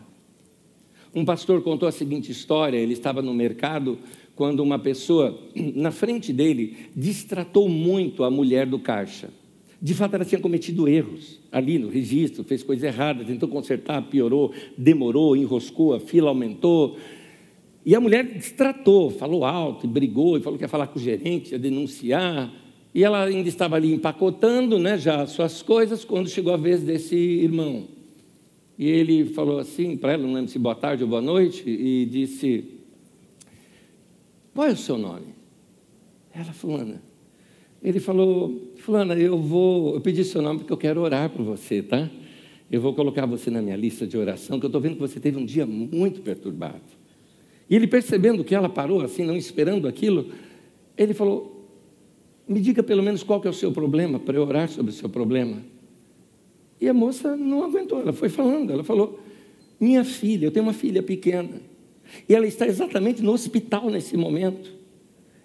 Um 1.13 1.25
pastor 1.25 1.61
contou 1.61 1.87
a 1.87 1.91
seguinte 1.91 2.31
história: 2.31 2.77
ele 2.77 2.93
estava 2.93 3.21
no 3.21 3.33
mercado 3.33 3.99
quando 4.35 4.61
uma 4.61 4.79
pessoa, 4.79 5.37
na 5.55 5.91
frente 5.91 6.33
dele, 6.33 6.89
distratou 6.95 7.69
muito 7.69 8.23
a 8.23 8.31
mulher 8.31 8.65
do 8.65 8.79
caixa. 8.79 9.29
De 9.81 9.95
fato, 9.95 10.13
ela 10.13 10.23
tinha 10.23 10.39
cometido 10.39 10.87
erros 10.87 11.39
ali 11.51 11.79
no 11.79 11.89
registro, 11.89 12.43
fez 12.43 12.61
coisa 12.61 12.85
errada, 12.85 13.25
tentou 13.25 13.49
consertar, 13.49 13.99
piorou, 14.03 14.53
demorou, 14.77 15.35
enroscou, 15.35 15.95
a 15.95 15.99
fila 15.99 16.29
aumentou. 16.29 16.97
E 17.83 17.95
a 17.95 17.99
mulher 17.99 18.23
distratou, 18.25 19.09
falou 19.09 19.43
alto, 19.43 19.87
brigou, 19.87 20.37
e 20.37 20.41
falou 20.41 20.59
que 20.59 20.63
ia 20.63 20.69
falar 20.69 20.85
com 20.85 20.99
o 20.99 21.01
gerente, 21.01 21.53
ia 21.53 21.59
denunciar. 21.59 22.53
E 22.93 23.03
ela 23.03 23.23
ainda 23.23 23.49
estava 23.49 23.75
ali 23.75 23.91
empacotando 23.91 24.77
né, 24.77 24.99
já 24.99 25.23
as 25.23 25.31
suas 25.31 25.63
coisas 25.63 26.05
quando 26.05 26.29
chegou 26.29 26.53
a 26.53 26.57
vez 26.57 26.83
desse 26.83 27.15
irmão. 27.15 27.87
E 28.77 28.87
ele 28.87 29.25
falou 29.25 29.57
assim 29.57 29.97
para 29.97 30.13
ela, 30.13 30.21
não 30.21 30.33
lembro 30.33 30.51
se 30.51 30.59
boa 30.59 30.75
tarde 30.75 31.01
ou 31.03 31.09
boa 31.09 31.21
noite, 31.21 31.67
e 31.67 32.05
disse: 32.05 32.65
Qual 34.53 34.67
é 34.67 34.71
o 34.73 34.77
seu 34.77 34.97
nome? 34.97 35.33
Ela, 36.33 36.53
Fulana. 36.53 37.10
Ele 37.83 37.99
falou: 37.99 38.73
Fulana, 38.77 39.15
eu 39.15 39.37
vou, 39.37 39.95
eu 39.95 40.01
pedi 40.01 40.23
seu 40.23 40.41
nome 40.41 40.59
porque 40.59 40.73
eu 40.73 40.77
quero 40.77 41.01
orar 41.01 41.29
por 41.29 41.43
você, 41.43 41.81
tá? 41.81 42.09
Eu 42.71 42.79
vou 42.79 42.93
colocar 42.93 43.25
você 43.25 43.49
na 43.49 43.61
minha 43.61 43.75
lista 43.75 44.07
de 44.07 44.17
oração, 44.17 44.59
que 44.59 44.65
eu 44.65 44.69
estou 44.69 44.79
vendo 44.79 44.93
que 44.93 45.01
você 45.01 45.19
teve 45.19 45.37
um 45.37 45.45
dia 45.45 45.65
muito 45.65 46.21
perturbado. 46.21 46.81
E 47.69 47.75
ele 47.75 47.87
percebendo 47.87 48.43
que 48.43 48.55
ela 48.55 48.69
parou 48.69 49.01
assim, 49.01 49.23
não 49.23 49.35
esperando 49.35 49.87
aquilo, 49.87 50.29
ele 50.97 51.13
falou: 51.13 51.67
me 52.47 52.59
diga 52.59 52.83
pelo 52.83 53.01
menos 53.01 53.23
qual 53.23 53.41
que 53.41 53.47
é 53.47 53.49
o 53.49 53.53
seu 53.53 53.71
problema, 53.71 54.19
para 54.19 54.37
eu 54.37 54.43
orar 54.43 54.69
sobre 54.69 54.91
o 54.91 54.93
seu 54.93 55.09
problema. 55.09 55.63
E 56.79 56.87
a 56.87 56.93
moça 56.93 57.35
não 57.35 57.63
aguentou, 57.63 57.99
ela 57.99 58.13
foi 58.13 58.29
falando, 58.29 58.71
ela 58.71 58.83
falou: 58.83 59.19
Minha 59.79 60.03
filha, 60.03 60.45
eu 60.45 60.51
tenho 60.51 60.65
uma 60.65 60.73
filha 60.73 61.01
pequena, 61.01 61.61
e 62.27 62.35
ela 62.35 62.45
está 62.45 62.67
exatamente 62.67 63.21
no 63.21 63.31
hospital 63.31 63.89
nesse 63.89 64.15
momento. 64.15 64.80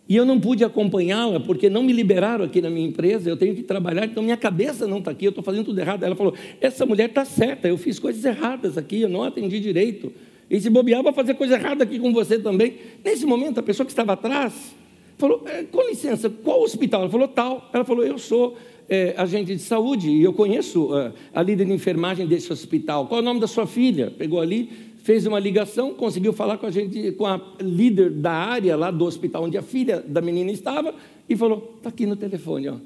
E 0.08 0.14
eu 0.14 0.24
não 0.24 0.38
pude 0.38 0.64
acompanhá-la 0.64 1.40
porque 1.40 1.68
não 1.68 1.82
me 1.82 1.92
liberaram 1.92 2.44
aqui 2.44 2.60
na 2.60 2.70
minha 2.70 2.86
empresa, 2.86 3.28
eu 3.28 3.36
tenho 3.36 3.54
que 3.54 3.62
trabalhar, 3.62 4.04
então 4.04 4.22
minha 4.22 4.36
cabeça 4.36 4.86
não 4.86 4.98
está 4.98 5.10
aqui, 5.10 5.24
eu 5.24 5.30
estou 5.30 5.42
fazendo 5.42 5.64
tudo 5.64 5.78
errado. 5.80 6.04
Ela 6.04 6.14
falou: 6.14 6.34
Essa 6.60 6.86
mulher 6.86 7.08
está 7.08 7.24
certa, 7.24 7.66
eu 7.66 7.76
fiz 7.76 7.98
coisas 7.98 8.24
erradas 8.24 8.78
aqui, 8.78 9.00
eu 9.00 9.08
não 9.08 9.22
atendi 9.22 9.58
direito. 9.58 10.12
E 10.48 10.60
se 10.60 10.70
bobear, 10.70 11.02
vou 11.02 11.12
fazer 11.12 11.34
coisa 11.34 11.54
errada 11.54 11.82
aqui 11.82 11.98
com 11.98 12.12
você 12.12 12.38
também. 12.38 12.74
Nesse 13.04 13.26
momento, 13.26 13.58
a 13.58 13.62
pessoa 13.62 13.84
que 13.84 13.90
estava 13.90 14.12
atrás 14.12 14.74
Falou, 15.18 15.44
é, 15.46 15.62
com 15.64 15.82
licença, 15.88 16.28
qual 16.28 16.62
hospital? 16.62 17.02
Ela 17.02 17.10
falou, 17.10 17.28
tal. 17.28 17.70
Ela 17.72 17.84
falou, 17.84 18.04
eu 18.04 18.18
sou 18.18 18.56
é, 18.88 19.14
agente 19.16 19.54
de 19.54 19.62
saúde 19.62 20.10
e 20.10 20.22
eu 20.22 20.32
conheço 20.32 20.94
uh, 20.94 21.12
a 21.34 21.42
líder 21.42 21.64
de 21.64 21.72
enfermagem 21.72 22.26
desse 22.26 22.52
hospital. 22.52 23.06
Qual 23.06 23.20
é 23.20 23.22
o 23.22 23.24
nome 23.24 23.40
da 23.40 23.46
sua 23.46 23.66
filha? 23.66 24.10
Pegou 24.10 24.40
ali, 24.40 24.70
fez 25.06 25.24
uma 25.24 25.38
ligação, 25.38 25.94
conseguiu 25.94 26.32
falar 26.32 26.58
com 26.58 26.66
a 26.66 26.70
gente, 26.70 27.12
com 27.12 27.26
a 27.26 27.40
líder 27.60 28.10
da 28.10 28.32
área 28.32 28.76
lá 28.76 28.90
do 28.90 29.04
hospital 29.04 29.44
onde 29.44 29.56
a 29.56 29.62
filha 29.62 30.00
da 30.00 30.20
menina 30.20 30.50
estava 30.50 30.92
e 31.28 31.36
falou: 31.36 31.74
está 31.76 31.90
aqui 31.90 32.06
no 32.06 32.16
telefone, 32.16 32.68
ó. 32.68 32.76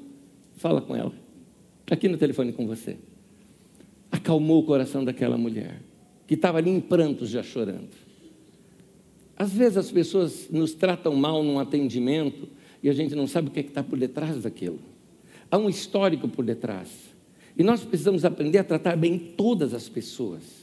fala 0.55 0.81
com 0.81 0.95
ela. 0.95 1.11
Está 1.81 1.95
aqui 1.95 2.07
no 2.07 2.19
telefone 2.19 2.53
com 2.53 2.67
você. 2.67 2.95
Acalmou 4.11 4.59
o 4.59 4.65
coração 4.67 5.03
daquela 5.03 5.35
mulher, 5.35 5.81
que 6.27 6.35
estava 6.35 6.59
ali 6.59 6.69
em 6.69 6.79
prantos 6.79 7.27
já 7.27 7.41
chorando. 7.41 7.89
Às 9.35 9.51
vezes 9.51 9.77
as 9.77 9.89
pessoas 9.89 10.47
nos 10.51 10.75
tratam 10.75 11.15
mal 11.15 11.41
num 11.41 11.57
atendimento 11.57 12.47
e 12.83 12.89
a 12.89 12.93
gente 12.93 13.15
não 13.15 13.25
sabe 13.25 13.47
o 13.47 13.51
que 13.51 13.61
é 13.61 13.63
está 13.63 13.81
por 13.81 13.97
detrás 13.97 14.43
daquilo. 14.43 14.77
Há 15.49 15.57
um 15.57 15.67
histórico 15.67 16.27
por 16.27 16.45
detrás. 16.45 16.87
E 17.57 17.63
nós 17.63 17.83
precisamos 17.83 18.23
aprender 18.23 18.59
a 18.59 18.63
tratar 18.63 18.95
bem 18.95 19.17
todas 19.17 19.73
as 19.73 19.89
pessoas. 19.89 20.60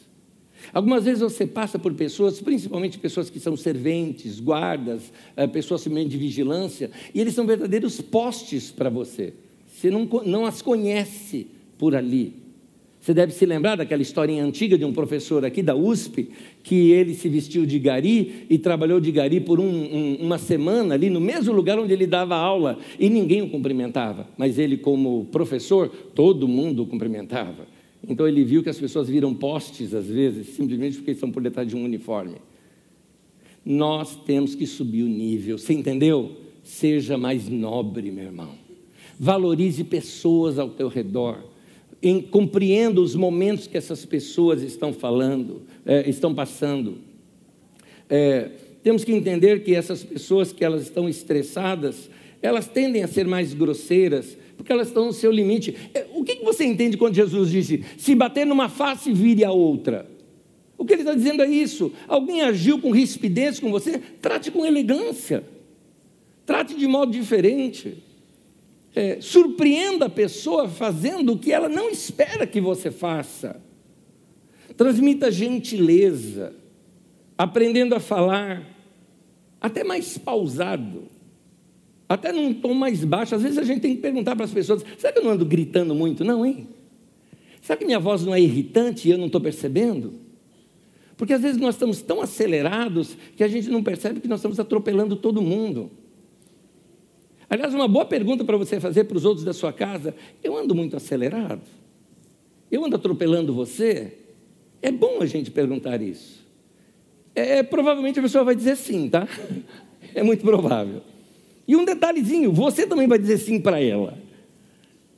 Algumas 0.72 1.04
vezes 1.04 1.20
você 1.20 1.46
passa 1.46 1.78
por 1.78 1.92
pessoas, 1.94 2.40
principalmente 2.40 2.98
pessoas 2.98 3.30
que 3.30 3.40
são 3.40 3.56
serventes, 3.56 4.40
guardas, 4.40 5.12
eh, 5.36 5.46
pessoas 5.46 5.82
de 5.84 6.18
vigilância, 6.18 6.90
e 7.14 7.20
eles 7.20 7.34
são 7.34 7.46
verdadeiros 7.46 8.00
postes 8.00 8.70
para 8.70 8.90
você. 8.90 9.34
Você 9.66 9.90
não, 9.90 10.08
não 10.24 10.44
as 10.44 10.60
conhece 10.60 11.46
por 11.78 11.94
ali. 11.94 12.48
Você 13.00 13.14
deve 13.14 13.32
se 13.32 13.46
lembrar 13.46 13.76
daquela 13.76 14.02
historinha 14.02 14.44
antiga 14.44 14.76
de 14.76 14.84
um 14.84 14.92
professor 14.92 15.44
aqui 15.44 15.62
da 15.62 15.74
USP, 15.74 16.28
que 16.62 16.90
ele 16.90 17.14
se 17.14 17.28
vestiu 17.28 17.64
de 17.64 17.78
gari 17.78 18.46
e 18.50 18.58
trabalhou 18.58 19.00
de 19.00 19.10
gari 19.12 19.40
por 19.40 19.60
um, 19.60 19.64
um, 19.64 20.16
uma 20.20 20.36
semana 20.36 20.94
ali 20.94 21.08
no 21.08 21.20
mesmo 21.20 21.54
lugar 21.54 21.78
onde 21.78 21.92
ele 21.92 22.06
dava 22.06 22.36
aula 22.36 22.78
e 22.98 23.08
ninguém 23.08 23.40
o 23.40 23.48
cumprimentava, 23.48 24.26
mas 24.36 24.58
ele, 24.58 24.76
como 24.76 25.26
professor, 25.26 25.88
todo 25.88 26.48
mundo 26.48 26.82
o 26.82 26.86
cumprimentava. 26.86 27.66
Então 28.06 28.26
ele 28.28 28.44
viu 28.44 28.62
que 28.62 28.68
as 28.68 28.78
pessoas 28.78 29.08
viram 29.08 29.34
postes 29.34 29.94
às 29.94 30.06
vezes, 30.06 30.48
simplesmente 30.48 30.96
porque 30.96 31.12
estão 31.12 31.30
por 31.30 31.42
detrás 31.42 31.66
de 31.66 31.76
um 31.76 31.84
uniforme. 31.84 32.36
Nós 33.64 34.16
temos 34.24 34.54
que 34.54 34.66
subir 34.66 35.02
o 35.02 35.08
nível, 35.08 35.58
você 35.58 35.72
entendeu? 35.72 36.36
Seja 36.62 37.16
mais 37.16 37.48
nobre, 37.48 38.10
meu 38.10 38.24
irmão. 38.24 38.54
Valorize 39.18 39.82
pessoas 39.84 40.58
ao 40.58 40.70
teu 40.70 40.88
redor 40.88 41.42
em, 42.02 42.20
compreenda 42.20 43.00
os 43.00 43.14
momentos 43.14 43.66
que 43.66 43.76
essas 43.76 44.04
pessoas 44.04 44.62
estão 44.62 44.92
falando, 44.92 45.62
é, 45.84 46.08
estão 46.08 46.34
passando. 46.34 46.98
É, 48.08 48.50
temos 48.82 49.04
que 49.04 49.12
entender 49.12 49.62
que 49.64 49.74
essas 49.74 50.04
pessoas 50.04 50.52
que 50.52 50.64
elas 50.64 50.82
estão 50.82 51.08
estressadas, 51.08 52.08
elas 52.40 52.68
tendem 52.68 53.02
a 53.02 53.08
ser 53.08 53.26
mais 53.26 53.52
grosseiras, 53.52 54.36
porque 54.58 54.70
elas 54.70 54.88
estão 54.88 55.06
no 55.06 55.12
seu 55.14 55.32
limite. 55.32 55.74
É, 55.94 56.06
o 56.14 56.22
que, 56.22 56.44
você 56.44 56.66
entende 56.66 56.98
quando 56.98 57.14
Jesus 57.14 57.50
disse: 57.50 57.82
se 57.96 58.14
bater 58.14 58.46
numa 58.46 58.68
face, 58.68 59.10
vire 59.10 59.42
a 59.42 59.50
outra? 59.50 60.06
O 60.76 60.84
que 60.84 60.92
ele 60.92 61.02
está 61.02 61.14
dizendo 61.14 61.42
é 61.42 61.48
isso. 61.48 61.90
Alguém 62.06 62.42
agiu 62.42 62.78
com 62.78 62.90
rispidez 62.90 63.58
com 63.58 63.70
você, 63.70 63.98
trate 64.20 64.50
com 64.50 64.66
elegância, 64.66 65.42
trate 66.44 66.74
de 66.74 66.86
modo 66.86 67.10
diferente 67.10 68.06
é, 68.98 69.20
surpreenda 69.20 70.06
a 70.06 70.10
pessoa 70.10 70.68
fazendo 70.68 71.32
o 71.32 71.38
que 71.38 71.52
ela 71.52 71.68
não 71.68 71.88
espera 71.88 72.44
que 72.44 72.60
você 72.60 72.90
faça. 72.90 73.62
Transmita 74.76 75.30
gentileza, 75.30 76.52
aprendendo 77.36 77.94
a 77.94 78.00
falar, 78.00 78.66
até 79.60 79.84
mais 79.84 80.18
pausado, 80.18 81.04
até 82.08 82.32
num 82.32 82.54
tom 82.54 82.72
mais 82.72 83.04
baixo. 83.04 83.34
Às 83.34 83.42
vezes 83.42 83.58
a 83.58 83.64
gente 83.64 83.80
tem 83.80 83.94
que 83.94 84.00
perguntar 84.00 84.34
para 84.34 84.44
as 84.44 84.52
pessoas: 84.52 84.84
será 84.96 85.12
que 85.12 85.18
eu 85.18 85.24
não 85.24 85.32
ando 85.32 85.44
gritando 85.44 85.94
muito? 85.94 86.24
Não, 86.24 86.44
hein? 86.46 86.68
Será 87.60 87.76
que 87.76 87.84
minha 87.84 87.98
voz 87.98 88.24
não 88.24 88.34
é 88.34 88.40
irritante 88.40 89.08
e 89.08 89.10
eu 89.10 89.18
não 89.18 89.26
estou 89.26 89.40
percebendo? 89.40 90.14
Porque 91.16 91.32
às 91.32 91.42
vezes 91.42 91.60
nós 91.60 91.74
estamos 91.74 92.00
tão 92.00 92.20
acelerados 92.20 93.16
que 93.36 93.42
a 93.42 93.48
gente 93.48 93.68
não 93.68 93.82
percebe 93.82 94.20
que 94.20 94.28
nós 94.28 94.38
estamos 94.38 94.58
atropelando 94.58 95.16
todo 95.16 95.42
mundo. 95.42 95.90
Aliás, 97.50 97.74
uma 97.74 97.88
boa 97.88 98.04
pergunta 98.04 98.44
para 98.44 98.56
você 98.56 98.78
fazer 98.78 99.04
para 99.04 99.16
os 99.16 99.24
outros 99.24 99.44
da 99.44 99.52
sua 99.52 99.72
casa: 99.72 100.14
eu 100.42 100.56
ando 100.56 100.74
muito 100.74 100.96
acelerado? 100.96 101.62
Eu 102.70 102.84
ando 102.84 102.96
atropelando 102.96 103.52
você? 103.52 104.16
É 104.80 104.92
bom 104.92 105.20
a 105.20 105.26
gente 105.26 105.50
perguntar 105.50 106.00
isso. 106.00 106.46
É, 107.34 107.62
provavelmente 107.62 108.18
a 108.18 108.22
pessoa 108.22 108.44
vai 108.44 108.54
dizer 108.54 108.76
sim, 108.76 109.08
tá? 109.08 109.28
É 110.14 110.22
muito 110.22 110.42
provável. 110.42 111.02
E 111.68 111.76
um 111.76 111.84
detalhezinho: 111.84 112.50
você 112.50 112.86
também 112.86 113.06
vai 113.06 113.18
dizer 113.18 113.38
sim 113.38 113.60
para 113.60 113.80
ela. 113.80 114.18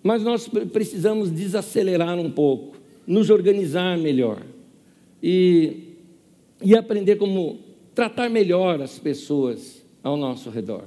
Mas 0.03 0.23
nós 0.23 0.49
precisamos 0.73 1.31
desacelerar 1.31 2.19
um 2.19 2.31
pouco, 2.31 2.77
nos 3.07 3.31
organizar 3.31 3.97
melhor 3.97 4.43
e, 5.23 5.95
e 6.63 6.77
aprender 6.77 7.17
como 7.17 7.59
tratar 7.95 8.29
melhor 8.29 8.83
as 8.83 8.99
pessoas 8.99 9.83
ao 10.03 10.17
nosso 10.17 10.51
redor 10.51 10.85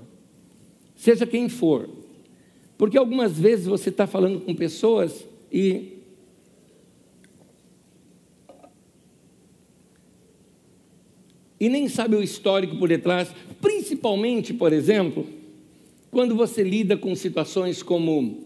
seja 1.03 1.27
quem 1.27 1.49
for. 1.49 1.89
Porque 2.77 2.97
algumas 2.97 3.37
vezes 3.37 3.65
você 3.65 3.89
está 3.89 4.07
falando 4.07 4.39
com 4.39 4.55
pessoas 4.55 5.27
e. 5.51 5.97
E 11.59 11.69
nem 11.69 11.87
sabe 11.87 12.15
o 12.15 12.23
histórico 12.23 12.77
por 12.77 12.89
detrás, 12.89 13.33
principalmente, 13.61 14.53
por 14.53 14.73
exemplo, 14.73 15.25
quando 16.13 16.35
você 16.35 16.63
lida 16.63 16.95
com 16.95 17.13
situações 17.15 17.81
como 17.83 18.45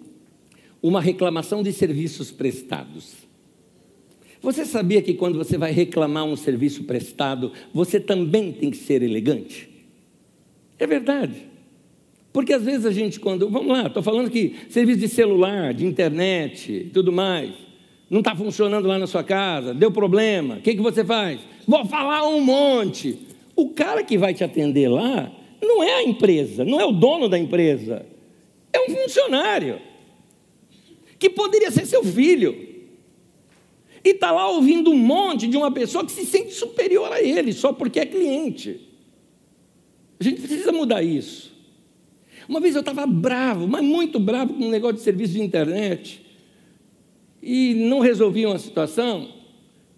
uma 0.82 1.02
reclamação 1.02 1.62
de 1.62 1.74
serviços 1.74 2.32
prestados. 2.32 3.14
Você 4.42 4.66
sabia 4.66 5.02
que 5.02 5.14
quando 5.14 5.38
você 5.38 5.58
vai 5.58 5.72
reclamar 5.72 6.24
um 6.24 6.38
serviço 6.38 6.86
prestado, 6.86 7.52
você 7.74 8.00
também 8.00 8.54
tem 8.54 8.72
que 8.72 8.78
ser 8.78 9.02
elegante? 9.02 9.70
É 10.80 10.88
verdade. 10.88 11.36
Porque 12.32 12.54
às 12.54 12.64
vezes 12.64 12.86
a 12.86 12.92
gente, 12.92 13.20
quando. 13.20 13.50
Vamos 13.50 13.68
lá, 13.68 13.88
estou 13.88 14.02
falando 14.02 14.30
que 14.30 14.56
serviço 14.70 15.00
de 15.00 15.10
celular, 15.10 15.74
de 15.74 15.86
internet 15.86 16.90
tudo 16.94 17.12
mais, 17.12 17.52
não 18.10 18.20
está 18.20 18.36
funcionando 18.36 18.88
lá 18.88 18.98
na 18.98 19.08
sua 19.08 19.24
casa, 19.24 19.74
deu 19.74 19.92
problema, 19.92 20.56
o 20.56 20.62
que, 20.62 20.76
que 20.76 20.82
você 20.82 21.04
faz? 21.04 21.42
Vou 21.68 21.86
falar 21.86 22.28
um 22.30 22.40
monte. 22.40 23.20
O 23.56 23.70
cara 23.72 24.04
que 24.04 24.18
vai 24.18 24.34
te 24.34 24.44
atender 24.44 24.88
lá 24.88 25.32
não 25.62 25.84
é 25.84 25.96
a 25.96 26.04
empresa, 26.04 26.64
não 26.64 26.80
é 26.80 26.86
o 26.86 26.92
dono 26.92 27.28
da 27.28 27.38
empresa, 27.38 28.06
é 28.72 28.80
um 28.80 28.96
funcionário 28.96 29.82
que 31.18 31.30
poderia 31.30 31.72
ser 31.72 31.86
seu 31.86 32.04
filho. 32.04 32.66
e 34.04 34.12
está 34.12 34.32
lá 34.32 34.50
ouvindo 34.50 34.90
um 34.90 34.98
monte 34.98 35.48
de 35.48 35.58
uma 35.58 35.72
pessoa 35.72 36.06
que 36.06 36.12
se 36.12 36.26
sente 36.26 36.54
superior 36.54 37.12
a 37.12 37.22
ele, 37.22 37.52
só 37.52 37.74
porque 37.74 38.00
é 38.00 38.06
cliente. 38.06 38.80
A 40.20 40.24
gente 40.24 40.40
precisa 40.40 40.72
mudar 40.72 41.04
isso. 41.04 41.54
Uma 42.48 42.62
vez 42.62 42.76
eu 42.76 42.80
estava 42.80 43.06
bravo, 43.06 43.68
mas 43.68 43.84
muito 43.84 44.20
bravo 44.20 44.54
com 44.54 44.66
um 44.66 44.70
negócio 44.70 44.98
de 44.98 45.02
serviço 45.02 45.34
de 45.34 45.42
internet, 45.42 46.26
e 47.44 47.74
não 47.74 48.00
resolviam 48.00 48.54
a 48.54 48.60
situação, 48.60 49.34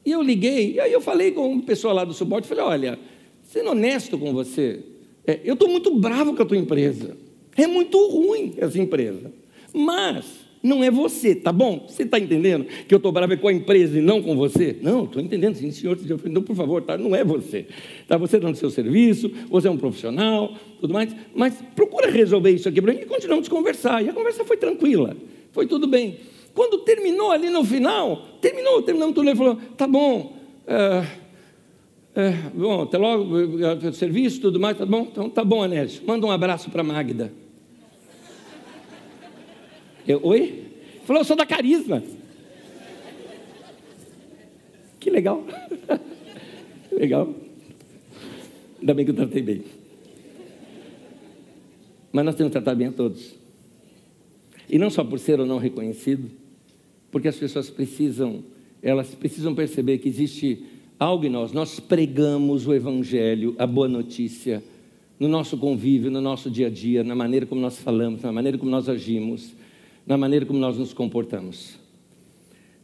e 0.03 0.12
eu 0.12 0.22
liguei, 0.22 0.74
e 0.74 0.80
aí 0.80 0.91
eu 0.91 1.01
falei 1.01 1.32
com 1.32 1.55
o 1.55 1.62
pessoal 1.62 1.93
lá 1.93 2.03
do 2.03 2.14
suporte, 2.14 2.47
falei, 2.47 2.64
olha, 2.64 2.99
sendo 3.43 3.72
honesto 3.72 4.18
com 4.18 4.34
você, 4.34 4.84
é, 5.26 5.39
eu 5.43 5.53
estou 5.53 5.70
muito 5.70 5.93
bravo 5.99 6.36
com 6.36 6.41
a 6.41 6.45
tua 6.45 6.57
empresa, 6.57 7.17
é 7.55 7.67
muito 7.67 7.97
ruim 8.07 8.53
essa 8.57 8.80
empresa, 8.80 9.32
mas 9.74 10.49
não 10.61 10.84
é 10.84 10.91
você, 10.91 11.34
tá 11.34 11.53
bom? 11.53 11.86
Você 11.88 12.03
está 12.03 12.20
entendendo 12.20 12.65
que 12.65 12.93
eu 12.93 12.97
estou 12.97 13.11
bravo 13.11 13.38
com 13.38 13.47
a 13.47 13.53
empresa 13.53 13.97
e 13.97 14.01
não 14.01 14.22
com 14.22 14.36
você? 14.36 14.78
Não, 14.82 15.05
estou 15.05 15.22
entendendo, 15.22 15.55
sim, 15.55 15.72
senhor. 15.72 15.97
Então, 16.26 16.43
por 16.43 16.55
favor, 16.55 16.82
tá? 16.82 16.97
não 16.97 17.15
é 17.15 17.24
você. 17.24 17.65
Tá? 18.07 18.17
Você 18.17 18.36
está 18.36 18.49
no 18.49 18.55
seu 18.55 18.70
serviço, 18.70 19.32
você 19.49 19.70
é 19.70 19.72
um 19.72 19.78
profissional, 19.78 20.53
tudo 20.82 20.93
mais. 20.93 21.15
Mas 21.34 21.55
procura 21.76 22.11
resolver 22.11 22.51
isso 22.51 22.67
aqui 22.67 22.82
para 22.82 22.93
mim 22.93 22.99
e 23.01 23.05
continuamos 23.05 23.47
a 23.47 23.49
conversar. 23.49 24.03
E 24.03 24.09
a 24.09 24.13
conversa 24.13 24.43
foi 24.43 24.57
tranquila, 24.57 25.15
foi 25.53 25.65
tudo 25.65 25.88
bem. 25.88 26.17
Quando 26.53 26.80
terminou 26.80 27.32
ali 27.32 27.49
no 27.49 27.63
final, 27.63 28.26
terminou, 28.41 28.82
terminamos 28.82 29.15
tudo, 29.15 29.30
ele 29.30 29.38
falou: 29.38 29.57
tá 29.78 29.88
bom, 29.88 30.36
é, 30.67 31.05
é, 32.20 32.32
bom, 32.53 32.82
até 32.82 32.97
logo, 32.97 33.38
é, 33.63 33.91
serviço, 33.93 34.41
tudo 34.41 34.59
mais, 34.59 34.78
tá 34.78 34.86
bom? 34.86 35.07
Então 35.09 35.30
tá 35.30 35.41
bom, 35.41 35.63
Anésio. 35.63 36.03
Manda 36.05 36.28
um 36.28 36.32
abraço 36.32 36.70
para 36.70 36.84
Magda. 36.84 37.32
Eu, 40.05 40.20
Oi? 40.24 40.65
Falou, 41.05 41.22
eu 41.22 41.26
sou 41.26 41.38
da 41.38 41.45
Carisma. 41.45 42.03
Que 44.99 45.09
legal. 45.09 45.45
legal. 46.91 47.34
Ainda 48.82 48.93
bem 48.93 49.05
que 49.05 49.11
eu 49.11 49.15
tratei 49.15 49.41
bem. 49.41 49.63
Mas 52.11 52.26
nós 52.26 52.36
temos 52.36 52.49
que 52.51 52.59
tratar 52.59 52.76
bem 52.76 52.88
a 52.88 52.91
todos. 52.91 53.34
E 54.70 54.78
não 54.78 54.89
só 54.89 55.05
por 55.05 55.20
ser 55.20 55.39
ou 55.39 55.45
não 55.45 55.57
reconhecido, 55.57 56.30
porque 57.11 57.30
as 57.30 57.38
pessoas 57.38 57.70
precisam, 57.70 58.43
elas 58.84 59.15
precisam 59.15 59.55
perceber 59.55 59.99
que 59.99 60.09
existe 60.09 60.65
algo 61.00 61.26
em 61.26 61.30
nós. 61.30 61.54
Nós 61.54 61.80
pregamos 61.80 62.68
o 62.68 62.74
Evangelho, 62.74 63.56
a 63.58 63.66
boa 63.66 63.88
notícia, 63.88 64.62
no 65.20 65.28
nosso 65.28 65.58
convívio, 65.58 66.12
no 66.12 66.22
nosso 66.22 66.52
dia 66.52 66.68
a 66.68 66.70
dia, 66.70 67.04
na 67.04 67.16
maneira 67.16 67.45
como 67.45 67.62
nós 67.62 67.80
falamos, 67.80 68.22
na 68.22 68.32
maneira 68.32 68.58
como 68.58 68.70
nós 68.70 68.89
agimos 68.89 69.58
na 70.10 70.18
maneira 70.18 70.43
como 70.43 70.58
nós 70.58 70.76
nos 70.76 70.91
comportamos. 70.91 71.78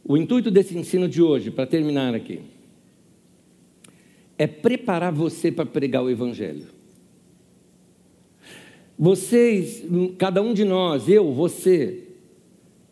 O 0.04 0.16
intuito 0.16 0.48
desse 0.48 0.78
ensino 0.78 1.08
de 1.08 1.20
hoje, 1.20 1.50
para 1.50 1.66
terminar 1.66 2.14
aqui, 2.14 2.40
é 4.38 4.46
preparar 4.46 5.12
você 5.12 5.50
para 5.50 5.66
pregar 5.66 6.04
o 6.04 6.08
Evangelho. 6.08 6.68
Vocês, 8.96 9.84
cada 10.16 10.40
um 10.40 10.54
de 10.54 10.64
nós, 10.64 11.08
eu, 11.08 11.32
você, 11.32 12.04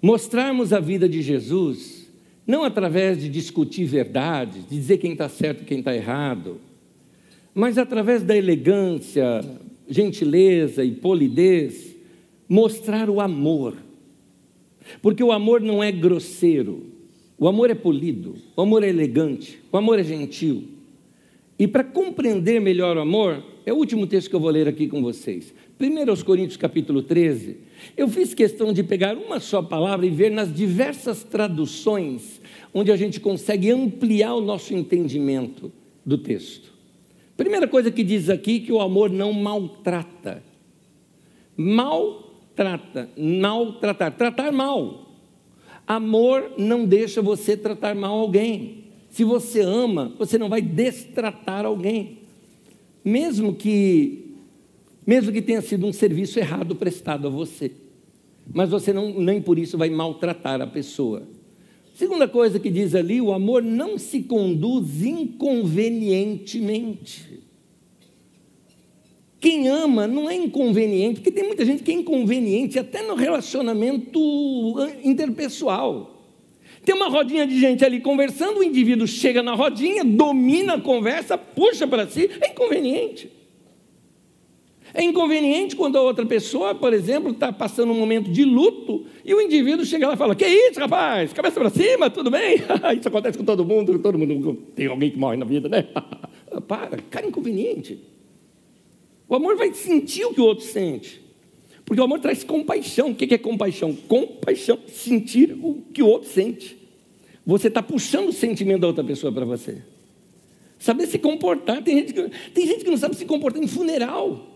mostrarmos 0.03 0.73
a 0.73 0.81
vida 0.81 1.09
de 1.09 1.23
Jesus, 1.23 2.04
não 2.47 2.65
através 2.65 3.21
de 3.21 3.29
discutir 3.29 3.85
verdades, 3.85 4.69
de 4.69 4.77
dizer 4.77 4.99
quem 4.99 5.13
está 5.13 5.29
certo 5.29 5.63
e 5.63 5.65
quem 5.65 5.79
está 5.79 5.95
errado, 5.95 6.61
mas 7.55 7.79
através 7.79 8.23
da 8.23 8.37
elegância, 8.37 9.45
gentileza 9.89 10.85
e 10.85 10.93
polidez, 10.93 11.95
mostrar 12.49 13.09
o 13.09 13.21
amor 13.21 13.75
porque 15.01 15.23
o 15.23 15.33
amor 15.33 15.61
não 15.61 15.83
é 15.83 15.91
grosseiro, 15.91 16.85
o 17.39 17.49
amor 17.49 17.71
é 17.71 17.75
polido, 17.75 18.37
o 18.57 18.63
amor 18.63 18.83
é 18.83 18.89
elegante, 18.89 19.59
o 19.73 19.77
amor 19.77 19.99
é 19.99 20.05
gentil. 20.05 20.65
E 21.59 21.67
para 21.67 21.85
compreender 21.85 22.61
melhor 22.61 22.97
o 22.97 23.01
amor, 23.01 23.43
é 23.67 23.73
o 23.73 23.77
último 23.77 24.07
texto 24.07 24.29
que 24.29 24.37
eu 24.37 24.41
vou 24.41 24.51
ler 24.51 24.69
aqui 24.69 24.87
com 24.87 25.03
vocês. 25.03 25.55
1 25.81 26.23
Coríntios 26.25 26.57
capítulo 26.57 27.03
13. 27.03 27.57
Eu 27.97 28.09
fiz 28.09 28.35
questão 28.35 28.73
de 28.73 28.83
pegar 28.83 29.17
uma 29.17 29.41
só 29.41 29.63
palavra 29.63 30.05
e 30.05 30.11
ver 30.11 30.31
nas 30.31 30.53
diversas 30.53 31.25
traduções 31.25 32.41
onde 32.75 32.93
a 32.93 32.97
gente 32.97 33.21
consegue 33.21 33.71
ampliar 33.71 34.35
o 34.35 34.41
nosso 34.41 34.75
entendimento 34.75 35.73
do 36.05 36.19
texto. 36.19 36.73
Primeira 37.37 37.67
coisa 37.67 37.91
que 37.91 38.05
diz 38.05 38.29
aqui 38.29 38.61
que 38.61 38.73
o 38.73 38.81
amor 38.81 39.11
não 39.11 39.33
maltrata. 39.33 40.43
Mal 41.57 42.33
trata, 42.55 43.09
maltratar, 43.17 44.13
tratar 44.17 44.53
mal. 44.53 45.11
Amor 45.87 46.53
não 46.59 46.85
deixa 46.85 47.23
você 47.23 47.57
tratar 47.57 47.95
mal 47.95 48.19
alguém. 48.19 48.85
Se 49.09 49.25
você 49.25 49.61
ama, 49.61 50.13
você 50.19 50.37
não 50.37 50.49
vai 50.49 50.61
destratar 50.61 51.65
alguém. 51.65 52.24
Mesmo 53.05 53.55
que 53.55 54.25
mesmo 55.07 55.31
que 55.31 55.43
tenha 55.43 55.61
sido 55.61 55.87
um 55.87 55.93
serviço 55.93 56.39
errado 56.39 56.75
prestado 56.75 57.27
a 57.27 57.31
você. 57.31 57.71
Mas 58.53 58.71
você 58.71 58.93
não, 58.93 59.13
nem 59.21 59.41
por 59.41 59.59
isso 59.59 59.77
vai 59.77 59.91
maltratar 59.91 60.63
a 60.63 60.67
pessoa. 60.67 61.29
Segunda 61.95 62.27
coisa 62.27 62.59
que 62.59 62.71
diz 62.71 62.95
ali, 62.95 63.21
o 63.21 63.33
amor 63.33 63.63
não 63.63 63.99
se 63.99 64.23
conduz 64.23 65.05
inconvenientemente. 65.05 67.45
Quem 69.39 69.69
ama 69.69 70.07
não 70.07 70.29
é 70.29 70.35
inconveniente, 70.35 71.21
porque 71.21 71.31
tem 71.31 71.47
muita 71.47 71.67
gente 71.67 71.83
que 71.83 71.93
é 71.93 71.95
inconveniente 71.95 72.79
até 72.79 73.07
no 73.07 73.15
relacionamento 73.15 74.19
interpessoal. 75.05 76.14
Tem 76.85 76.95
uma 76.95 77.09
rodinha 77.09 77.47
de 77.47 77.59
gente 77.59 77.85
ali 77.85 78.01
conversando, 78.01 78.61
o 78.61 78.63
indivíduo 78.63 79.07
chega 79.07 79.43
na 79.43 79.55
rodinha, 79.55 80.05
domina 80.05 80.75
a 80.75 80.81
conversa, 80.81 81.39
puxa 81.39 81.87
para 81.87 82.07
si, 82.07 82.31
é 82.41 82.51
inconveniente. 82.51 83.31
É 84.93 85.03
inconveniente 85.03 85.75
quando 85.75 85.97
a 85.97 86.03
outra 86.03 86.25
pessoa, 86.25 86.73
por 86.73 86.93
exemplo, 86.93 87.33
está 87.33 87.53
passando 87.53 87.91
um 87.91 87.99
momento 87.99 88.31
de 88.31 88.45
luto 88.45 89.07
e 89.25 89.35
o 89.35 89.41
indivíduo 89.41 89.85
chega 89.85 90.07
lá 90.07 90.15
e 90.15 90.17
fala: 90.17 90.37
Que 90.37 90.47
isso, 90.47 90.79
rapaz? 90.79 91.33
Cabeça 91.33 91.59
para 91.59 91.71
cima, 91.71 92.09
tudo 92.09 92.31
bem? 92.31 92.59
isso 92.97 93.09
acontece 93.09 93.37
com 93.37 93.45
todo 93.45 93.65
mundo, 93.65 93.99
todo 93.99 94.17
mundo 94.17 94.55
tem 94.77 94.87
alguém 94.87 95.11
que 95.11 95.19
morre 95.19 95.37
na 95.37 95.45
vida, 95.45 95.69
né? 95.69 95.89
Para, 96.69 96.99
cara 97.11 97.27
inconveniente. 97.27 97.99
O 99.29 99.35
amor 99.35 99.57
vai 99.57 99.75
sentir 99.75 100.27
o 100.27 100.33
que 100.33 100.41
o 100.41 100.45
outro 100.45 100.65
sente. 100.65 101.24
Porque 101.85 102.01
o 102.01 102.05
amor 102.05 102.21
traz 102.21 102.43
compaixão. 102.43 103.11
O 103.11 103.15
que 103.15 103.33
é 103.35 103.39
compaixão? 103.39 103.95
Compaixão, 103.95 104.79
sentir 104.87 105.57
o 105.63 105.83
que 105.93 106.03
o 106.03 106.07
outro 106.07 106.31
sente. 106.31 106.77
Você 107.47 107.69
está 107.69 107.83
puxando 107.83 108.29
o 108.29 108.33
sentimento 108.33 108.81
da 108.81 108.87
outra 108.87 109.05
pessoa 109.05 109.33
para 109.33 109.45
você. 109.45 109.83
Saber 110.79 111.07
se 111.07 111.19
comportar. 111.19 111.83
Tem 111.83 111.99
gente, 111.99 112.15
que, 112.15 112.31
tem 112.53 112.67
gente 112.67 112.85
que 112.85 112.91
não 112.91 112.97
sabe 112.97 113.17
se 113.17 113.27
comportar 113.27 113.63
em 113.63 113.67
funeral. 113.67 114.51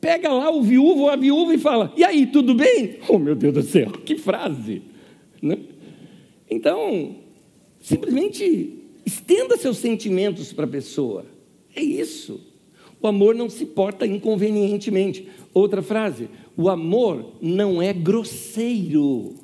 Pega 0.00 0.32
lá 0.32 0.50
o 0.50 0.62
viúvo 0.62 1.02
ou 1.02 1.10
a 1.10 1.16
viúva 1.16 1.54
e 1.54 1.58
fala: 1.58 1.92
E 1.96 2.04
aí, 2.04 2.26
tudo 2.26 2.54
bem? 2.54 2.98
Oh, 3.08 3.18
meu 3.18 3.34
Deus 3.34 3.54
do 3.54 3.62
céu, 3.62 3.90
que 4.04 4.16
frase! 4.16 4.82
Né? 5.40 5.58
Então, 6.50 7.16
simplesmente 7.80 8.84
estenda 9.04 9.56
seus 9.56 9.78
sentimentos 9.78 10.52
para 10.52 10.64
a 10.64 10.68
pessoa. 10.68 11.26
É 11.74 11.82
isso. 11.82 12.40
O 13.06 13.08
amor 13.08 13.36
não 13.36 13.48
se 13.48 13.64
porta 13.64 14.04
inconvenientemente. 14.04 15.28
Outra 15.54 15.80
frase: 15.80 16.28
o 16.56 16.68
amor 16.68 17.34
não 17.40 17.80
é 17.80 17.92
grosseiro. 17.92 19.34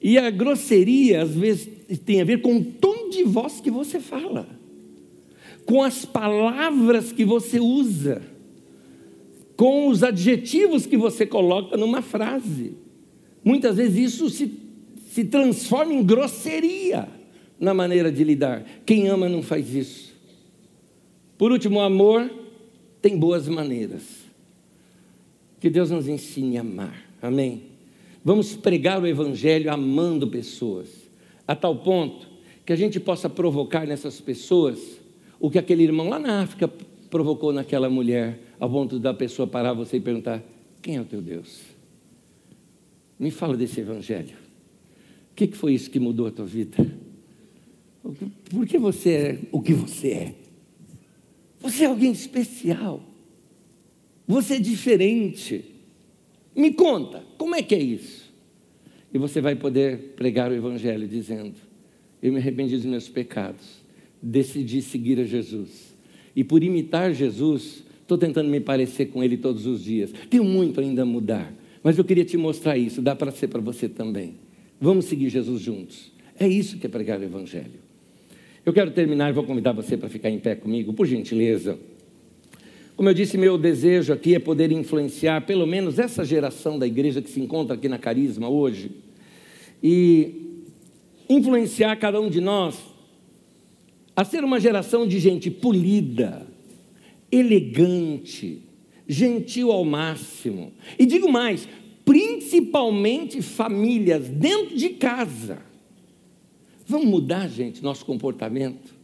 E 0.00 0.16
a 0.16 0.30
grosseria, 0.30 1.20
às 1.22 1.32
vezes, 1.34 1.68
tem 2.06 2.22
a 2.22 2.24
ver 2.24 2.40
com 2.40 2.56
o 2.56 2.64
tom 2.64 3.10
de 3.10 3.24
voz 3.24 3.60
que 3.60 3.70
você 3.70 4.00
fala, 4.00 4.48
com 5.66 5.82
as 5.82 6.06
palavras 6.06 7.12
que 7.12 7.26
você 7.26 7.60
usa, 7.60 8.22
com 9.54 9.88
os 9.88 10.02
adjetivos 10.02 10.86
que 10.86 10.96
você 10.96 11.26
coloca 11.26 11.76
numa 11.76 12.00
frase. 12.00 12.72
Muitas 13.44 13.76
vezes 13.76 14.14
isso 14.14 14.30
se, 14.30 14.50
se 15.10 15.24
transforma 15.24 15.92
em 15.92 16.02
grosseria 16.02 17.06
na 17.60 17.74
maneira 17.74 18.10
de 18.10 18.24
lidar. 18.24 18.64
Quem 18.86 19.08
ama 19.08 19.28
não 19.28 19.42
faz 19.42 19.74
isso. 19.74 20.07
Por 21.38 21.52
último, 21.52 21.78
o 21.78 21.82
amor 21.82 22.28
tem 23.00 23.16
boas 23.16 23.48
maneiras. 23.48 24.02
Que 25.60 25.70
Deus 25.70 25.90
nos 25.90 26.08
ensine 26.08 26.58
a 26.58 26.60
amar. 26.60 27.08
Amém? 27.22 27.62
Vamos 28.24 28.56
pregar 28.56 29.00
o 29.00 29.06
Evangelho 29.06 29.72
amando 29.72 30.28
pessoas, 30.28 30.88
a 31.46 31.54
tal 31.54 31.76
ponto 31.76 32.28
que 32.66 32.72
a 32.72 32.76
gente 32.76 33.00
possa 33.00 33.30
provocar 33.30 33.86
nessas 33.86 34.20
pessoas 34.20 34.98
o 35.40 35.50
que 35.50 35.58
aquele 35.58 35.84
irmão 35.84 36.08
lá 36.08 36.18
na 36.18 36.42
África 36.42 36.68
provocou 37.08 37.52
naquela 37.52 37.88
mulher, 37.88 38.38
ao 38.58 38.68
ponto 38.68 38.98
da 38.98 39.14
pessoa 39.14 39.46
parar 39.46 39.72
você 39.72 39.96
e 39.96 40.00
perguntar: 40.00 40.42
quem 40.82 40.96
é 40.96 41.00
o 41.00 41.04
teu 41.04 41.22
Deus? 41.22 41.62
Me 43.18 43.30
fala 43.30 43.56
desse 43.56 43.80
Evangelho. 43.80 44.36
O 45.32 45.34
que 45.34 45.46
foi 45.56 45.74
isso 45.74 45.90
que 45.90 46.00
mudou 46.00 46.26
a 46.26 46.30
tua 46.30 46.44
vida? 46.44 46.76
Por 48.50 48.66
que 48.66 48.78
você 48.78 49.10
é 49.10 49.38
o 49.52 49.62
que 49.62 49.72
você 49.72 50.08
é? 50.08 50.34
Você 51.60 51.84
é 51.84 51.86
alguém 51.86 52.12
especial. 52.12 53.02
Você 54.26 54.54
é 54.54 54.60
diferente. 54.60 55.64
Me 56.54 56.72
conta, 56.72 57.24
como 57.36 57.54
é 57.54 57.62
que 57.62 57.74
é 57.74 57.80
isso? 57.80 58.28
E 59.12 59.18
você 59.18 59.40
vai 59.40 59.54
poder 59.54 60.14
pregar 60.16 60.50
o 60.50 60.54
Evangelho 60.54 61.08
dizendo: 61.08 61.54
Eu 62.22 62.32
me 62.32 62.38
arrependi 62.38 62.76
dos 62.76 62.84
meus 62.84 63.08
pecados, 63.08 63.82
decidi 64.22 64.82
seguir 64.82 65.18
a 65.20 65.24
Jesus. 65.24 65.94
E 66.36 66.44
por 66.44 66.62
imitar 66.62 67.12
Jesus, 67.12 67.82
estou 68.02 68.18
tentando 68.18 68.50
me 68.50 68.60
parecer 68.60 69.06
com 69.06 69.24
Ele 69.24 69.36
todos 69.36 69.66
os 69.66 69.82
dias. 69.82 70.12
Tenho 70.28 70.44
muito 70.44 70.80
ainda 70.80 71.02
a 71.02 71.06
mudar, 71.06 71.52
mas 71.82 71.96
eu 71.96 72.04
queria 72.04 72.24
te 72.24 72.36
mostrar 72.36 72.76
isso, 72.76 73.00
dá 73.00 73.16
para 73.16 73.32
ser 73.32 73.48
para 73.48 73.60
você 73.60 73.88
também. 73.88 74.34
Vamos 74.80 75.06
seguir 75.06 75.30
Jesus 75.30 75.62
juntos. 75.62 76.12
É 76.38 76.46
isso 76.46 76.78
que 76.78 76.86
é 76.86 76.90
pregar 76.90 77.18
o 77.18 77.24
Evangelho. 77.24 77.87
Eu 78.68 78.72
quero 78.74 78.90
terminar 78.90 79.30
e 79.30 79.32
vou 79.32 79.44
convidar 79.44 79.72
você 79.72 79.96
para 79.96 80.10
ficar 80.10 80.28
em 80.28 80.38
pé 80.38 80.54
comigo, 80.54 80.92
por 80.92 81.06
gentileza. 81.06 81.78
Como 82.94 83.08
eu 83.08 83.14
disse, 83.14 83.38
meu 83.38 83.56
desejo 83.56 84.12
aqui 84.12 84.34
é 84.34 84.38
poder 84.38 84.70
influenciar 84.70 85.46
pelo 85.46 85.66
menos 85.66 85.98
essa 85.98 86.22
geração 86.22 86.78
da 86.78 86.86
igreja 86.86 87.22
que 87.22 87.30
se 87.30 87.40
encontra 87.40 87.74
aqui 87.74 87.88
na 87.88 87.96
Carisma 87.96 88.46
hoje 88.46 88.90
e 89.82 90.66
influenciar 91.30 91.96
cada 91.96 92.20
um 92.20 92.28
de 92.28 92.42
nós 92.42 92.78
a 94.14 94.22
ser 94.22 94.44
uma 94.44 94.60
geração 94.60 95.08
de 95.08 95.18
gente 95.18 95.50
polida, 95.50 96.46
elegante, 97.32 98.60
gentil 99.08 99.72
ao 99.72 99.82
máximo. 99.82 100.74
E 100.98 101.06
digo 101.06 101.32
mais, 101.32 101.66
principalmente 102.04 103.40
famílias 103.40 104.28
dentro 104.28 104.76
de 104.76 104.90
casa. 104.90 105.67
Vamos 106.88 107.06
mudar, 107.06 107.46
gente, 107.48 107.82
nosso 107.82 108.02
comportamento. 108.06 108.94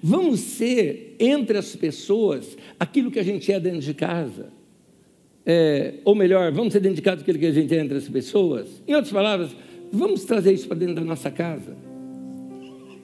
Vamos 0.00 0.38
ser 0.38 1.16
entre 1.18 1.58
as 1.58 1.74
pessoas 1.74 2.56
aquilo 2.78 3.10
que 3.10 3.18
a 3.18 3.22
gente 3.24 3.50
é 3.50 3.58
dentro 3.58 3.80
de 3.80 3.92
casa. 3.92 4.52
É, 5.44 5.94
ou 6.04 6.14
melhor, 6.14 6.52
vamos 6.52 6.72
ser 6.72 6.78
dentro 6.78 6.94
de 6.94 7.02
casa 7.02 7.22
aquilo 7.22 7.36
que 7.36 7.46
a 7.46 7.52
gente 7.52 7.74
é 7.74 7.80
entre 7.80 7.98
as 7.98 8.08
pessoas. 8.08 8.80
Em 8.86 8.94
outras 8.94 9.12
palavras, 9.12 9.50
vamos 9.90 10.24
trazer 10.24 10.52
isso 10.52 10.68
para 10.68 10.76
dentro 10.78 10.94
da 10.94 11.00
nossa 11.00 11.32
casa. 11.32 11.76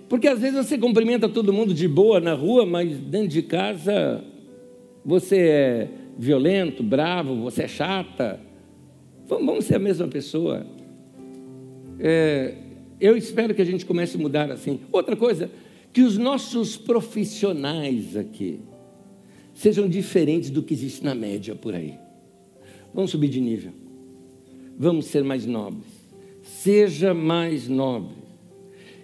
Porque 0.09 0.28
às 0.28 0.38
vezes 0.38 0.68
você 0.68 0.78
cumprimenta 0.78 1.28
todo 1.28 1.53
mundo 1.53 1.74
de 1.74 1.88
boa 1.88 2.20
na 2.20 2.32
rua, 2.32 2.64
mas 2.64 2.97
dentro 2.97 3.28
de 3.28 3.43
casa 3.43 4.24
você 5.05 5.36
é 5.36 5.88
violento, 6.16 6.84
bravo, 6.84 7.34
você 7.43 7.64
é 7.64 7.68
chata. 7.68 8.38
Vamos 9.26 9.64
ser 9.64 9.74
a 9.74 9.78
mesma 9.80 10.07
pessoa. 10.07 10.64
É, 11.99 12.55
eu 13.01 13.16
espero 13.16 13.55
que 13.55 13.62
a 13.62 13.64
gente 13.64 13.86
comece 13.86 14.16
a 14.16 14.20
mudar 14.20 14.51
assim. 14.51 14.80
Outra 14.92 15.16
coisa, 15.16 15.51
que 15.92 16.03
os 16.03 16.18
nossos 16.18 16.76
profissionais 16.76 18.16
aqui 18.16 18.61
sejam 19.55 19.88
diferentes 19.88 20.51
do 20.51 20.62
que 20.62 20.74
existe 20.74 21.05
na 21.05 21.14
média 21.14 21.55
por 21.55 21.74
aí. 21.74 21.98
Vamos 22.94 23.11
subir 23.11 23.28
de 23.28 23.40
nível. 23.40 23.72
Vamos 24.78 25.07
ser 25.07 25.24
mais 25.24 25.46
nobres. 25.46 25.86
Seja 26.42 27.12
mais 27.14 27.68
nobre. 27.68 28.16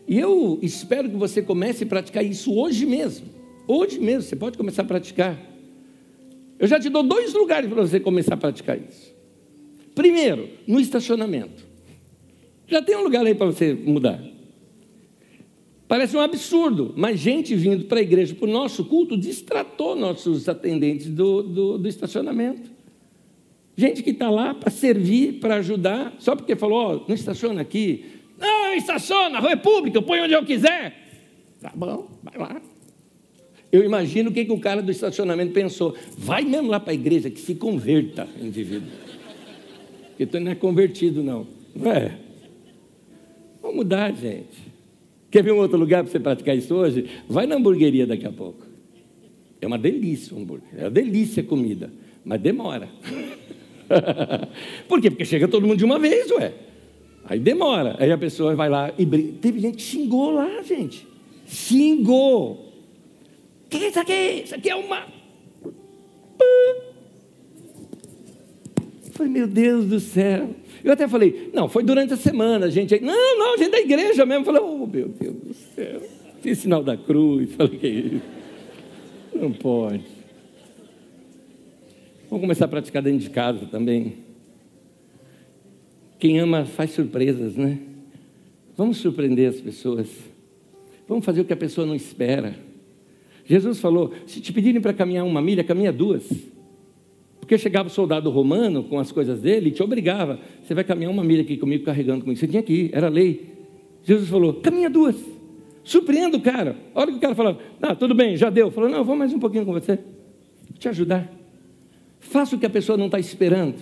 E 0.09 0.19
eu 0.19 0.59
espero 0.63 1.11
que 1.11 1.17
você 1.17 1.43
comece 1.43 1.85
a 1.85 1.87
praticar 1.87 2.25
isso 2.25 2.55
hoje 2.55 2.87
mesmo. 2.87 3.27
Hoje 3.67 3.99
mesmo, 3.99 4.23
você 4.23 4.37
pode 4.37 4.57
começar 4.57 4.83
a 4.83 4.85
praticar. 4.85 5.39
Eu 6.59 6.69
já 6.69 6.79
te 6.79 6.89
dou 6.89 7.03
dois 7.03 7.35
lugares 7.35 7.69
para 7.69 7.83
você 7.83 7.99
começar 7.99 8.35
a 8.35 8.37
praticar 8.39 8.79
isso. 8.79 9.15
Primeiro, 9.95 10.49
no 10.67 10.79
estacionamento. 10.79 11.66
Já 12.67 12.83
tem 12.83 12.97
um 12.97 13.03
lugar 13.03 13.25
aí 13.25 13.35
para 13.35 13.47
você 13.47 13.75
mudar. 13.75 14.23
Parece 15.89 16.17
um 16.17 16.21
absurdo, 16.21 16.93
mas 16.97 17.21
gente 17.21 17.55
vindo 17.55 17.85
para 17.85 18.01
a 18.01 18.03
igreja, 18.03 18.35
para 18.35 18.49
o 18.49 18.51
nosso 18.51 18.85
culto, 18.87 19.17
distratou 19.17 19.95
nossos 19.95 20.49
atendentes 20.49 21.07
do, 21.07 21.43
do, 21.43 21.79
do 21.79 21.89
estacionamento. 21.89 22.71
Gente 23.77 24.03
que 24.03 24.11
está 24.11 24.29
lá 24.29 24.53
para 24.53 24.71
servir, 24.71 25.35
para 25.35 25.57
ajudar, 25.57 26.15
só 26.19 26.35
porque 26.35 26.57
falou, 26.57 27.05
oh, 27.05 27.09
não 27.09 27.15
estaciona 27.15 27.61
aqui. 27.61 28.05
Não, 28.39 28.75
estaciona, 28.75 29.39
rua 29.39 29.53
é 29.53 29.57
pública, 29.57 29.99
eu 29.99 30.03
ponho 30.03 30.25
onde 30.25 30.33
eu 30.33 30.45
quiser. 30.45 30.93
Tá 31.61 31.73
bom, 31.75 32.09
vai 32.23 32.37
lá. 32.37 32.61
Eu 33.71 33.85
imagino 33.85 34.31
o 34.31 34.33
que, 34.33 34.45
que 34.45 34.53
o 34.53 34.59
cara 34.59 34.83
do 34.83 34.91
estacionamento 34.91 35.53
pensou. 35.53 35.95
Vai 36.17 36.43
mesmo 36.43 36.69
lá 36.69 36.81
para 36.81 36.93
a 36.93 36.95
igreja, 36.95 37.31
que 37.31 37.41
se 37.41 37.55
converta, 37.55 38.27
indivíduo. 38.41 38.89
Porque 40.09 40.27
tu 40.27 40.41
não 40.41 40.51
é 40.51 40.55
convertido, 40.55 41.23
não. 41.23 41.47
Não 41.75 41.93
é? 41.93 42.26
Vamos 43.67 43.79
mudar, 43.79 44.15
gente. 44.15 44.73
Quer 45.29 45.43
ver 45.43 45.51
um 45.51 45.59
outro 45.59 45.77
lugar 45.77 46.05
para 46.05 46.13
você 46.13 46.21
praticar 46.21 46.57
isso 46.57 46.73
hoje? 46.73 47.05
Vai 47.29 47.49
na 47.49 47.57
hamburgueria 47.57 48.07
daqui 48.07 48.25
a 48.25 48.31
pouco. 48.31 48.65
É 49.61 49.67
uma 49.67 49.77
delícia 49.77 50.37
o 50.37 50.41
hambúrguer. 50.41 50.69
É 50.77 50.83
uma 50.85 50.91
delícia 50.91 51.43
a 51.43 51.47
comida. 51.47 51.93
Mas 52.25 52.41
demora. 52.41 52.89
Por 54.87 55.01
quê? 55.01 55.11
Porque 55.11 55.25
chega 55.25 55.49
todo 55.49 55.67
mundo 55.67 55.79
de 55.79 55.85
uma 55.85 55.99
vez, 55.99 56.31
ué. 56.31 56.53
Aí 57.25 57.41
demora. 57.41 57.97
Aí 57.99 58.13
a 58.13 58.17
pessoa 58.17 58.55
vai 58.55 58.69
lá 58.69 58.93
e 58.97 59.05
briga. 59.05 59.33
Teve 59.41 59.59
gente 59.59 59.79
que 59.79 59.83
xingou 59.83 60.31
lá, 60.31 60.63
gente. 60.63 61.05
Xingou. 61.45 62.73
O 63.65 63.69
que 63.69 63.79
é 63.79 63.89
isso 63.89 63.99
aqui? 63.99 64.43
Isso 64.45 64.55
aqui 64.55 64.71
é 64.71 64.77
uma. 64.77 65.09
Falei, 69.11 69.33
meu 69.33 69.49
Deus 69.49 69.87
do 69.87 69.99
céu. 69.99 70.55
Eu 70.87 70.93
até 70.93 71.09
falei, 71.09 71.51
não, 71.53 71.69
foi 71.69 71.83
durante 71.83 72.15
a 72.15 72.17
semana, 72.17 72.67
a 72.67 72.71
gente. 72.71 73.01
Não, 73.01 73.37
não, 73.37 73.55
a 73.55 73.57
gente 73.57 73.67
é 73.67 73.71
da 73.71 73.81
igreja 73.81 74.25
mesmo. 74.25 74.45
falei, 74.45 74.63
oh 74.63 74.87
meu 74.87 75.09
Deus 75.09 75.35
do 75.35 75.53
céu. 75.53 76.01
Tem 76.41 76.55
sinal 76.55 76.81
da 76.81 76.97
cruz. 76.97 77.53
Falei, 77.59 77.77
que 77.77 77.87
é 77.89 77.91
isso? 77.91 78.23
Não 79.35 79.53
pode. 79.53 80.05
Vamos 82.31 82.41
começar 82.41 82.67
a 82.67 82.69
praticar 82.69 83.03
dentro 83.03 83.19
de 83.19 83.31
casa 83.31 83.67
também. 83.67 84.19
Quem 86.21 86.39
ama 86.39 86.65
faz 86.65 86.93
surpresas, 86.93 87.57
né? 87.57 87.81
Vamos 88.77 88.99
surpreender 88.99 89.49
as 89.49 89.61
pessoas. 89.61 90.07
Vamos 91.09 91.25
fazer 91.25 91.41
o 91.41 91.45
que 91.45 91.53
a 91.53 91.57
pessoa 91.57 91.85
não 91.85 91.97
espera. 91.97 92.55
Jesus 93.45 93.81
falou: 93.81 94.15
se 94.25 94.41
te 94.41 94.53
pedirem 94.53 94.81
para 94.81 94.93
caminhar 94.93 95.25
uma 95.25 95.43
milha, 95.43 95.65
caminha 95.65 95.93
duas. 95.93 96.31
Porque 97.47 97.57
chegava 97.59 97.87
o 97.87 97.93
soldado 97.93 98.29
romano 98.29 98.83
com 98.83 98.99
as 98.99 99.13
coisas 99.13 99.41
dele 99.41 99.69
e 99.69 99.71
te 99.71 99.81
obrigava. 99.81 100.41
Você 100.65 100.75
vai 100.75 100.83
caminhar 100.83 101.13
uma 101.13 101.23
milha 101.23 101.43
aqui 101.43 101.57
comigo, 101.57 101.85
carregando 101.85 102.23
comigo. 102.23 102.37
Você 102.37 102.49
tinha 102.49 102.61
que 102.61 102.73
ir, 102.73 102.91
era 102.93 103.09
lei. 103.09 103.55
Jesus 104.03 104.29
falou: 104.29 104.55
caminha 104.55 104.91
duas. 104.91 105.15
Surpreenda 105.85 106.37
o 106.37 106.41
cara. 106.41 106.75
A 106.93 107.01
hora 107.01 107.13
que 107.13 107.19
o 107.19 107.21
cara 107.21 107.37
falava, 107.37 107.61
ah, 107.81 107.95
tudo 107.95 108.17
bem, 108.17 108.37
já 108.37 108.51
deu. 108.51 108.73
Falou, 108.73 108.91
não, 108.91 109.05
vou 109.05 109.15
mais 109.15 109.33
um 109.33 109.39
pouquinho 109.39 109.65
com 109.65 109.73
você. 109.73 109.95
Vou 109.95 110.77
te 110.77 110.89
ajudar. 110.89 111.33
Faça 112.19 112.57
o 112.57 112.59
que 112.59 112.67
a 112.67 112.71
pessoa 112.71 112.99
não 112.99 113.07
está 113.07 113.21
esperando. 113.21 113.77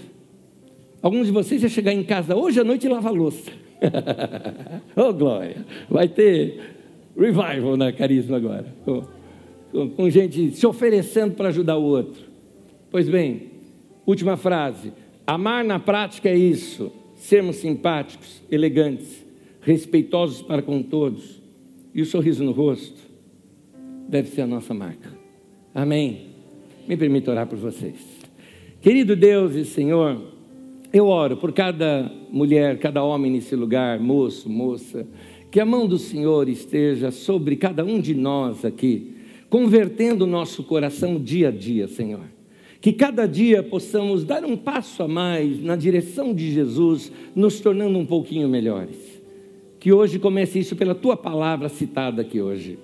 Alguns 1.01 1.29
de 1.29 1.33
vocês 1.33 1.63
vão 1.63 1.71
chegar 1.71 1.95
em 1.95 2.05
casa 2.05 2.37
hoje 2.37 2.61
à 2.61 2.65
noite 2.65 2.85
e 2.85 2.91
lavar 2.91 3.15
louça. 3.15 3.51
oh, 4.95 5.11
glória. 5.15 5.65
Vai 5.89 6.07
ter 6.07 6.61
revival 7.17 7.79
na 7.79 7.91
carisma 7.91 8.37
agora. 8.37 8.67
Com, 8.85 9.03
com, 9.73 9.89
com 9.89 10.11
gente 10.11 10.51
se 10.51 10.67
oferecendo 10.67 11.35
para 11.35 11.49
ajudar 11.49 11.79
o 11.79 11.83
outro. 11.83 12.23
Pois 12.91 13.09
bem, 13.09 13.54
Última 14.07 14.37
frase. 14.37 14.93
Amar 15.27 15.65
na 15.65 15.79
prática 15.79 16.29
é 16.29 16.37
isso: 16.37 16.93
sermos 17.15 17.57
simpáticos, 17.57 18.43
elegantes, 18.51 19.25
respeitosos 19.61 20.43
para 20.43 20.63
com 20.63 20.83
todos. 20.83 21.43
E 21.95 22.03
o 22.03 22.07
sorriso 22.07 22.45
no 22.45 22.53
rosto 22.53 23.01
deve 24.09 24.29
ser 24.29 24.43
a 24.43 24.47
nossa 24.47 24.75
marca. 24.75 25.17
Amém. 25.75 26.35
Me 26.87 26.97
permita 26.97 27.31
orar 27.31 27.47
por 27.47 27.57
vocês. 27.57 27.97
Querido 28.81 29.17
Deus 29.17 29.55
e 29.55 29.65
Senhor, 29.65 30.21
eu 30.93 31.07
oro 31.07 31.37
por 31.37 31.53
cada 31.53 32.11
mulher, 32.31 32.79
cada 32.79 33.03
homem 33.03 33.33
nesse 33.33 33.57
lugar, 33.57 33.99
moço, 33.99 34.51
moça, 34.51 35.07
que 35.51 35.59
a 35.59 35.65
mão 35.65 35.87
do 35.87 35.99
Senhor 35.99 36.49
esteja 36.49 37.11
sobre 37.11 37.57
cada 37.57 37.85
um 37.85 37.99
de 37.99 38.15
nós 38.15 38.65
aqui, 38.65 39.15
convertendo 39.49 40.25
o 40.25 40.29
nosso 40.29 40.63
coração 40.65 41.19
dia 41.19 41.49
a 41.49 41.51
dia, 41.51 41.89
Senhor 41.89 42.34
que 42.85 42.93
cada 42.93 43.27
dia 43.27 43.63
possamos 43.63 44.25
dar 44.25 44.45
um 44.45 44.59
passo 44.59 45.03
a 45.03 45.09
mais 45.09 45.63
na 45.63 45.75
direção 45.75 46.35
de 46.35 46.53
Jesus, 46.53 47.11
nos 47.35 47.59
tornando 47.59 47.99
um 47.99 48.05
pouquinho 48.05 48.47
melhores. 48.47 49.23
Que 49.81 49.91
hoje 49.91 50.19
comece 50.19 50.59
isso 50.59 50.77
pela 50.77 50.95
tua 50.95 51.17
palavra 51.17 51.71
citada 51.71 52.21
aqui 52.21 52.43
hoje. 52.43 52.79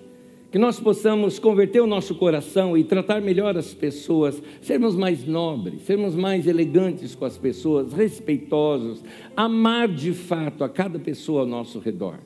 Que 0.50 0.58
nós 0.58 0.80
possamos 0.80 1.38
converter 1.38 1.82
o 1.82 1.86
nosso 1.86 2.14
coração 2.14 2.78
e 2.78 2.82
tratar 2.82 3.20
melhor 3.20 3.58
as 3.58 3.74
pessoas, 3.74 4.42
sermos 4.62 4.96
mais 4.96 5.26
nobres, 5.26 5.82
sermos 5.82 6.14
mais 6.14 6.46
elegantes 6.46 7.14
com 7.14 7.26
as 7.26 7.36
pessoas, 7.36 7.92
respeitosos, 7.92 9.04
amar 9.36 9.86
de 9.86 10.14
fato 10.14 10.64
a 10.64 10.68
cada 10.70 10.98
pessoa 10.98 11.42
ao 11.42 11.46
nosso 11.46 11.78
redor. 11.78 12.20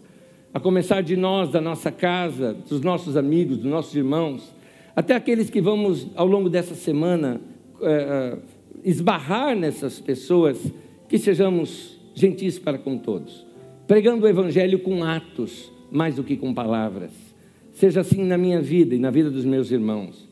A 0.55 0.61
começar 0.61 1.01
de 1.01 1.17
nós, 1.17 1.51
da 1.51 1.61
nossa 1.61 1.91
casa, 1.91 2.55
dos 2.69 2.81
nossos 2.83 3.17
amigos, 3.17 3.57
dos 3.57 3.67
nossos 3.67 3.97
irmãos, 3.97 4.55
até 4.95 5.17
aqueles 5.17 5.51
que 5.51 5.61
vamos, 5.61 6.07
ao 6.15 6.29
longo 6.29 6.49
dessa 6.49 6.77
semana, 6.77 7.41
é, 7.83 8.39
esbarrar 8.85 9.57
nessas 9.57 10.01
pessoas, 10.01 10.61
que 11.09 11.19
sejamos 11.19 11.99
gentis 12.15 12.59
para 12.59 12.79
com 12.79 12.99
todos, 12.99 13.47
pregando 13.87 14.25
o 14.25 14.29
Evangelho 14.29 14.79
com 14.79 15.03
atos, 15.03 15.73
mais 15.91 16.17
do 16.17 16.25
que 16.25 16.37
com 16.37 16.53
palavras. 16.53 17.13
Seja 17.73 18.01
assim 18.01 18.23
na 18.23 18.39
minha 18.39 18.61
vida 18.61 18.95
e 18.95 18.99
na 18.99 19.11
vida 19.11 19.31
dos 19.31 19.45
meus 19.45 19.71
irmãos. 19.71 20.29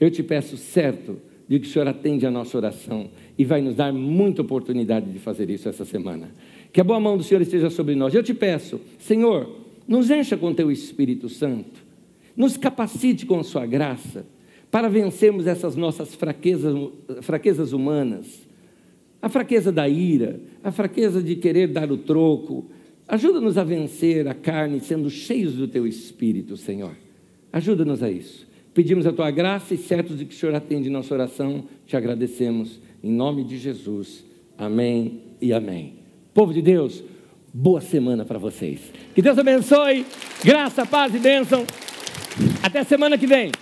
Eu 0.00 0.10
te 0.10 0.22
peço 0.22 0.56
certo 0.56 1.16
de 1.48 1.58
que 1.58 1.66
o 1.66 1.70
Senhor 1.70 1.88
atende 1.88 2.26
a 2.26 2.30
nossa 2.30 2.56
oração 2.56 3.10
e 3.36 3.44
vai 3.44 3.60
nos 3.60 3.74
dar 3.74 3.92
muita 3.92 4.42
oportunidade 4.42 5.10
de 5.10 5.18
fazer 5.18 5.50
isso 5.50 5.68
essa 5.68 5.84
semana. 5.84 6.30
Que 6.72 6.80
a 6.80 6.84
boa 6.84 7.00
mão 7.00 7.16
do 7.16 7.22
Senhor 7.22 7.40
esteja 7.40 7.70
sobre 7.70 7.94
nós. 7.94 8.14
Eu 8.14 8.22
te 8.22 8.32
peço, 8.32 8.80
Senhor, 8.98 9.48
nos 9.86 10.10
encha 10.10 10.36
com 10.36 10.54
teu 10.54 10.70
Espírito 10.70 11.28
Santo, 11.28 11.84
nos 12.36 12.56
capacite 12.56 13.26
com 13.26 13.38
a 13.38 13.44
sua 13.44 13.66
graça 13.66 14.24
para 14.74 14.88
vencermos 14.88 15.46
essas 15.46 15.76
nossas 15.76 16.16
fraquezas, 16.16 16.74
fraquezas 17.20 17.72
humanas, 17.72 18.42
a 19.22 19.28
fraqueza 19.28 19.70
da 19.70 19.88
ira, 19.88 20.40
a 20.64 20.72
fraqueza 20.72 21.22
de 21.22 21.36
querer 21.36 21.68
dar 21.68 21.92
o 21.92 21.96
troco. 21.96 22.68
Ajuda-nos 23.06 23.56
a 23.56 23.62
vencer 23.62 24.26
a 24.26 24.34
carne 24.34 24.80
sendo 24.80 25.08
cheios 25.08 25.54
do 25.54 25.68
teu 25.68 25.86
Espírito, 25.86 26.56
Senhor. 26.56 26.96
Ajuda-nos 27.52 28.02
a 28.02 28.10
isso. 28.10 28.48
Pedimos 28.74 29.06
a 29.06 29.12
tua 29.12 29.30
graça 29.30 29.74
e 29.74 29.78
certos 29.78 30.18
de 30.18 30.24
que 30.24 30.34
o 30.34 30.36
Senhor 30.36 30.56
atende 30.56 30.90
nossa 30.90 31.14
oração, 31.14 31.66
te 31.86 31.96
agradecemos. 31.96 32.80
Em 33.00 33.12
nome 33.12 33.44
de 33.44 33.56
Jesus. 33.58 34.24
Amém 34.58 35.20
e 35.40 35.52
amém. 35.52 36.00
Povo 36.34 36.52
de 36.52 36.60
Deus, 36.60 37.00
boa 37.52 37.80
semana 37.80 38.24
para 38.24 38.40
vocês. 38.40 38.80
Que 39.14 39.22
Deus 39.22 39.38
abençoe. 39.38 40.04
Graça, 40.44 40.84
paz 40.84 41.14
e 41.14 41.20
bênção. 41.20 41.64
Até 42.60 42.82
semana 42.82 43.16
que 43.16 43.28
vem. 43.28 43.52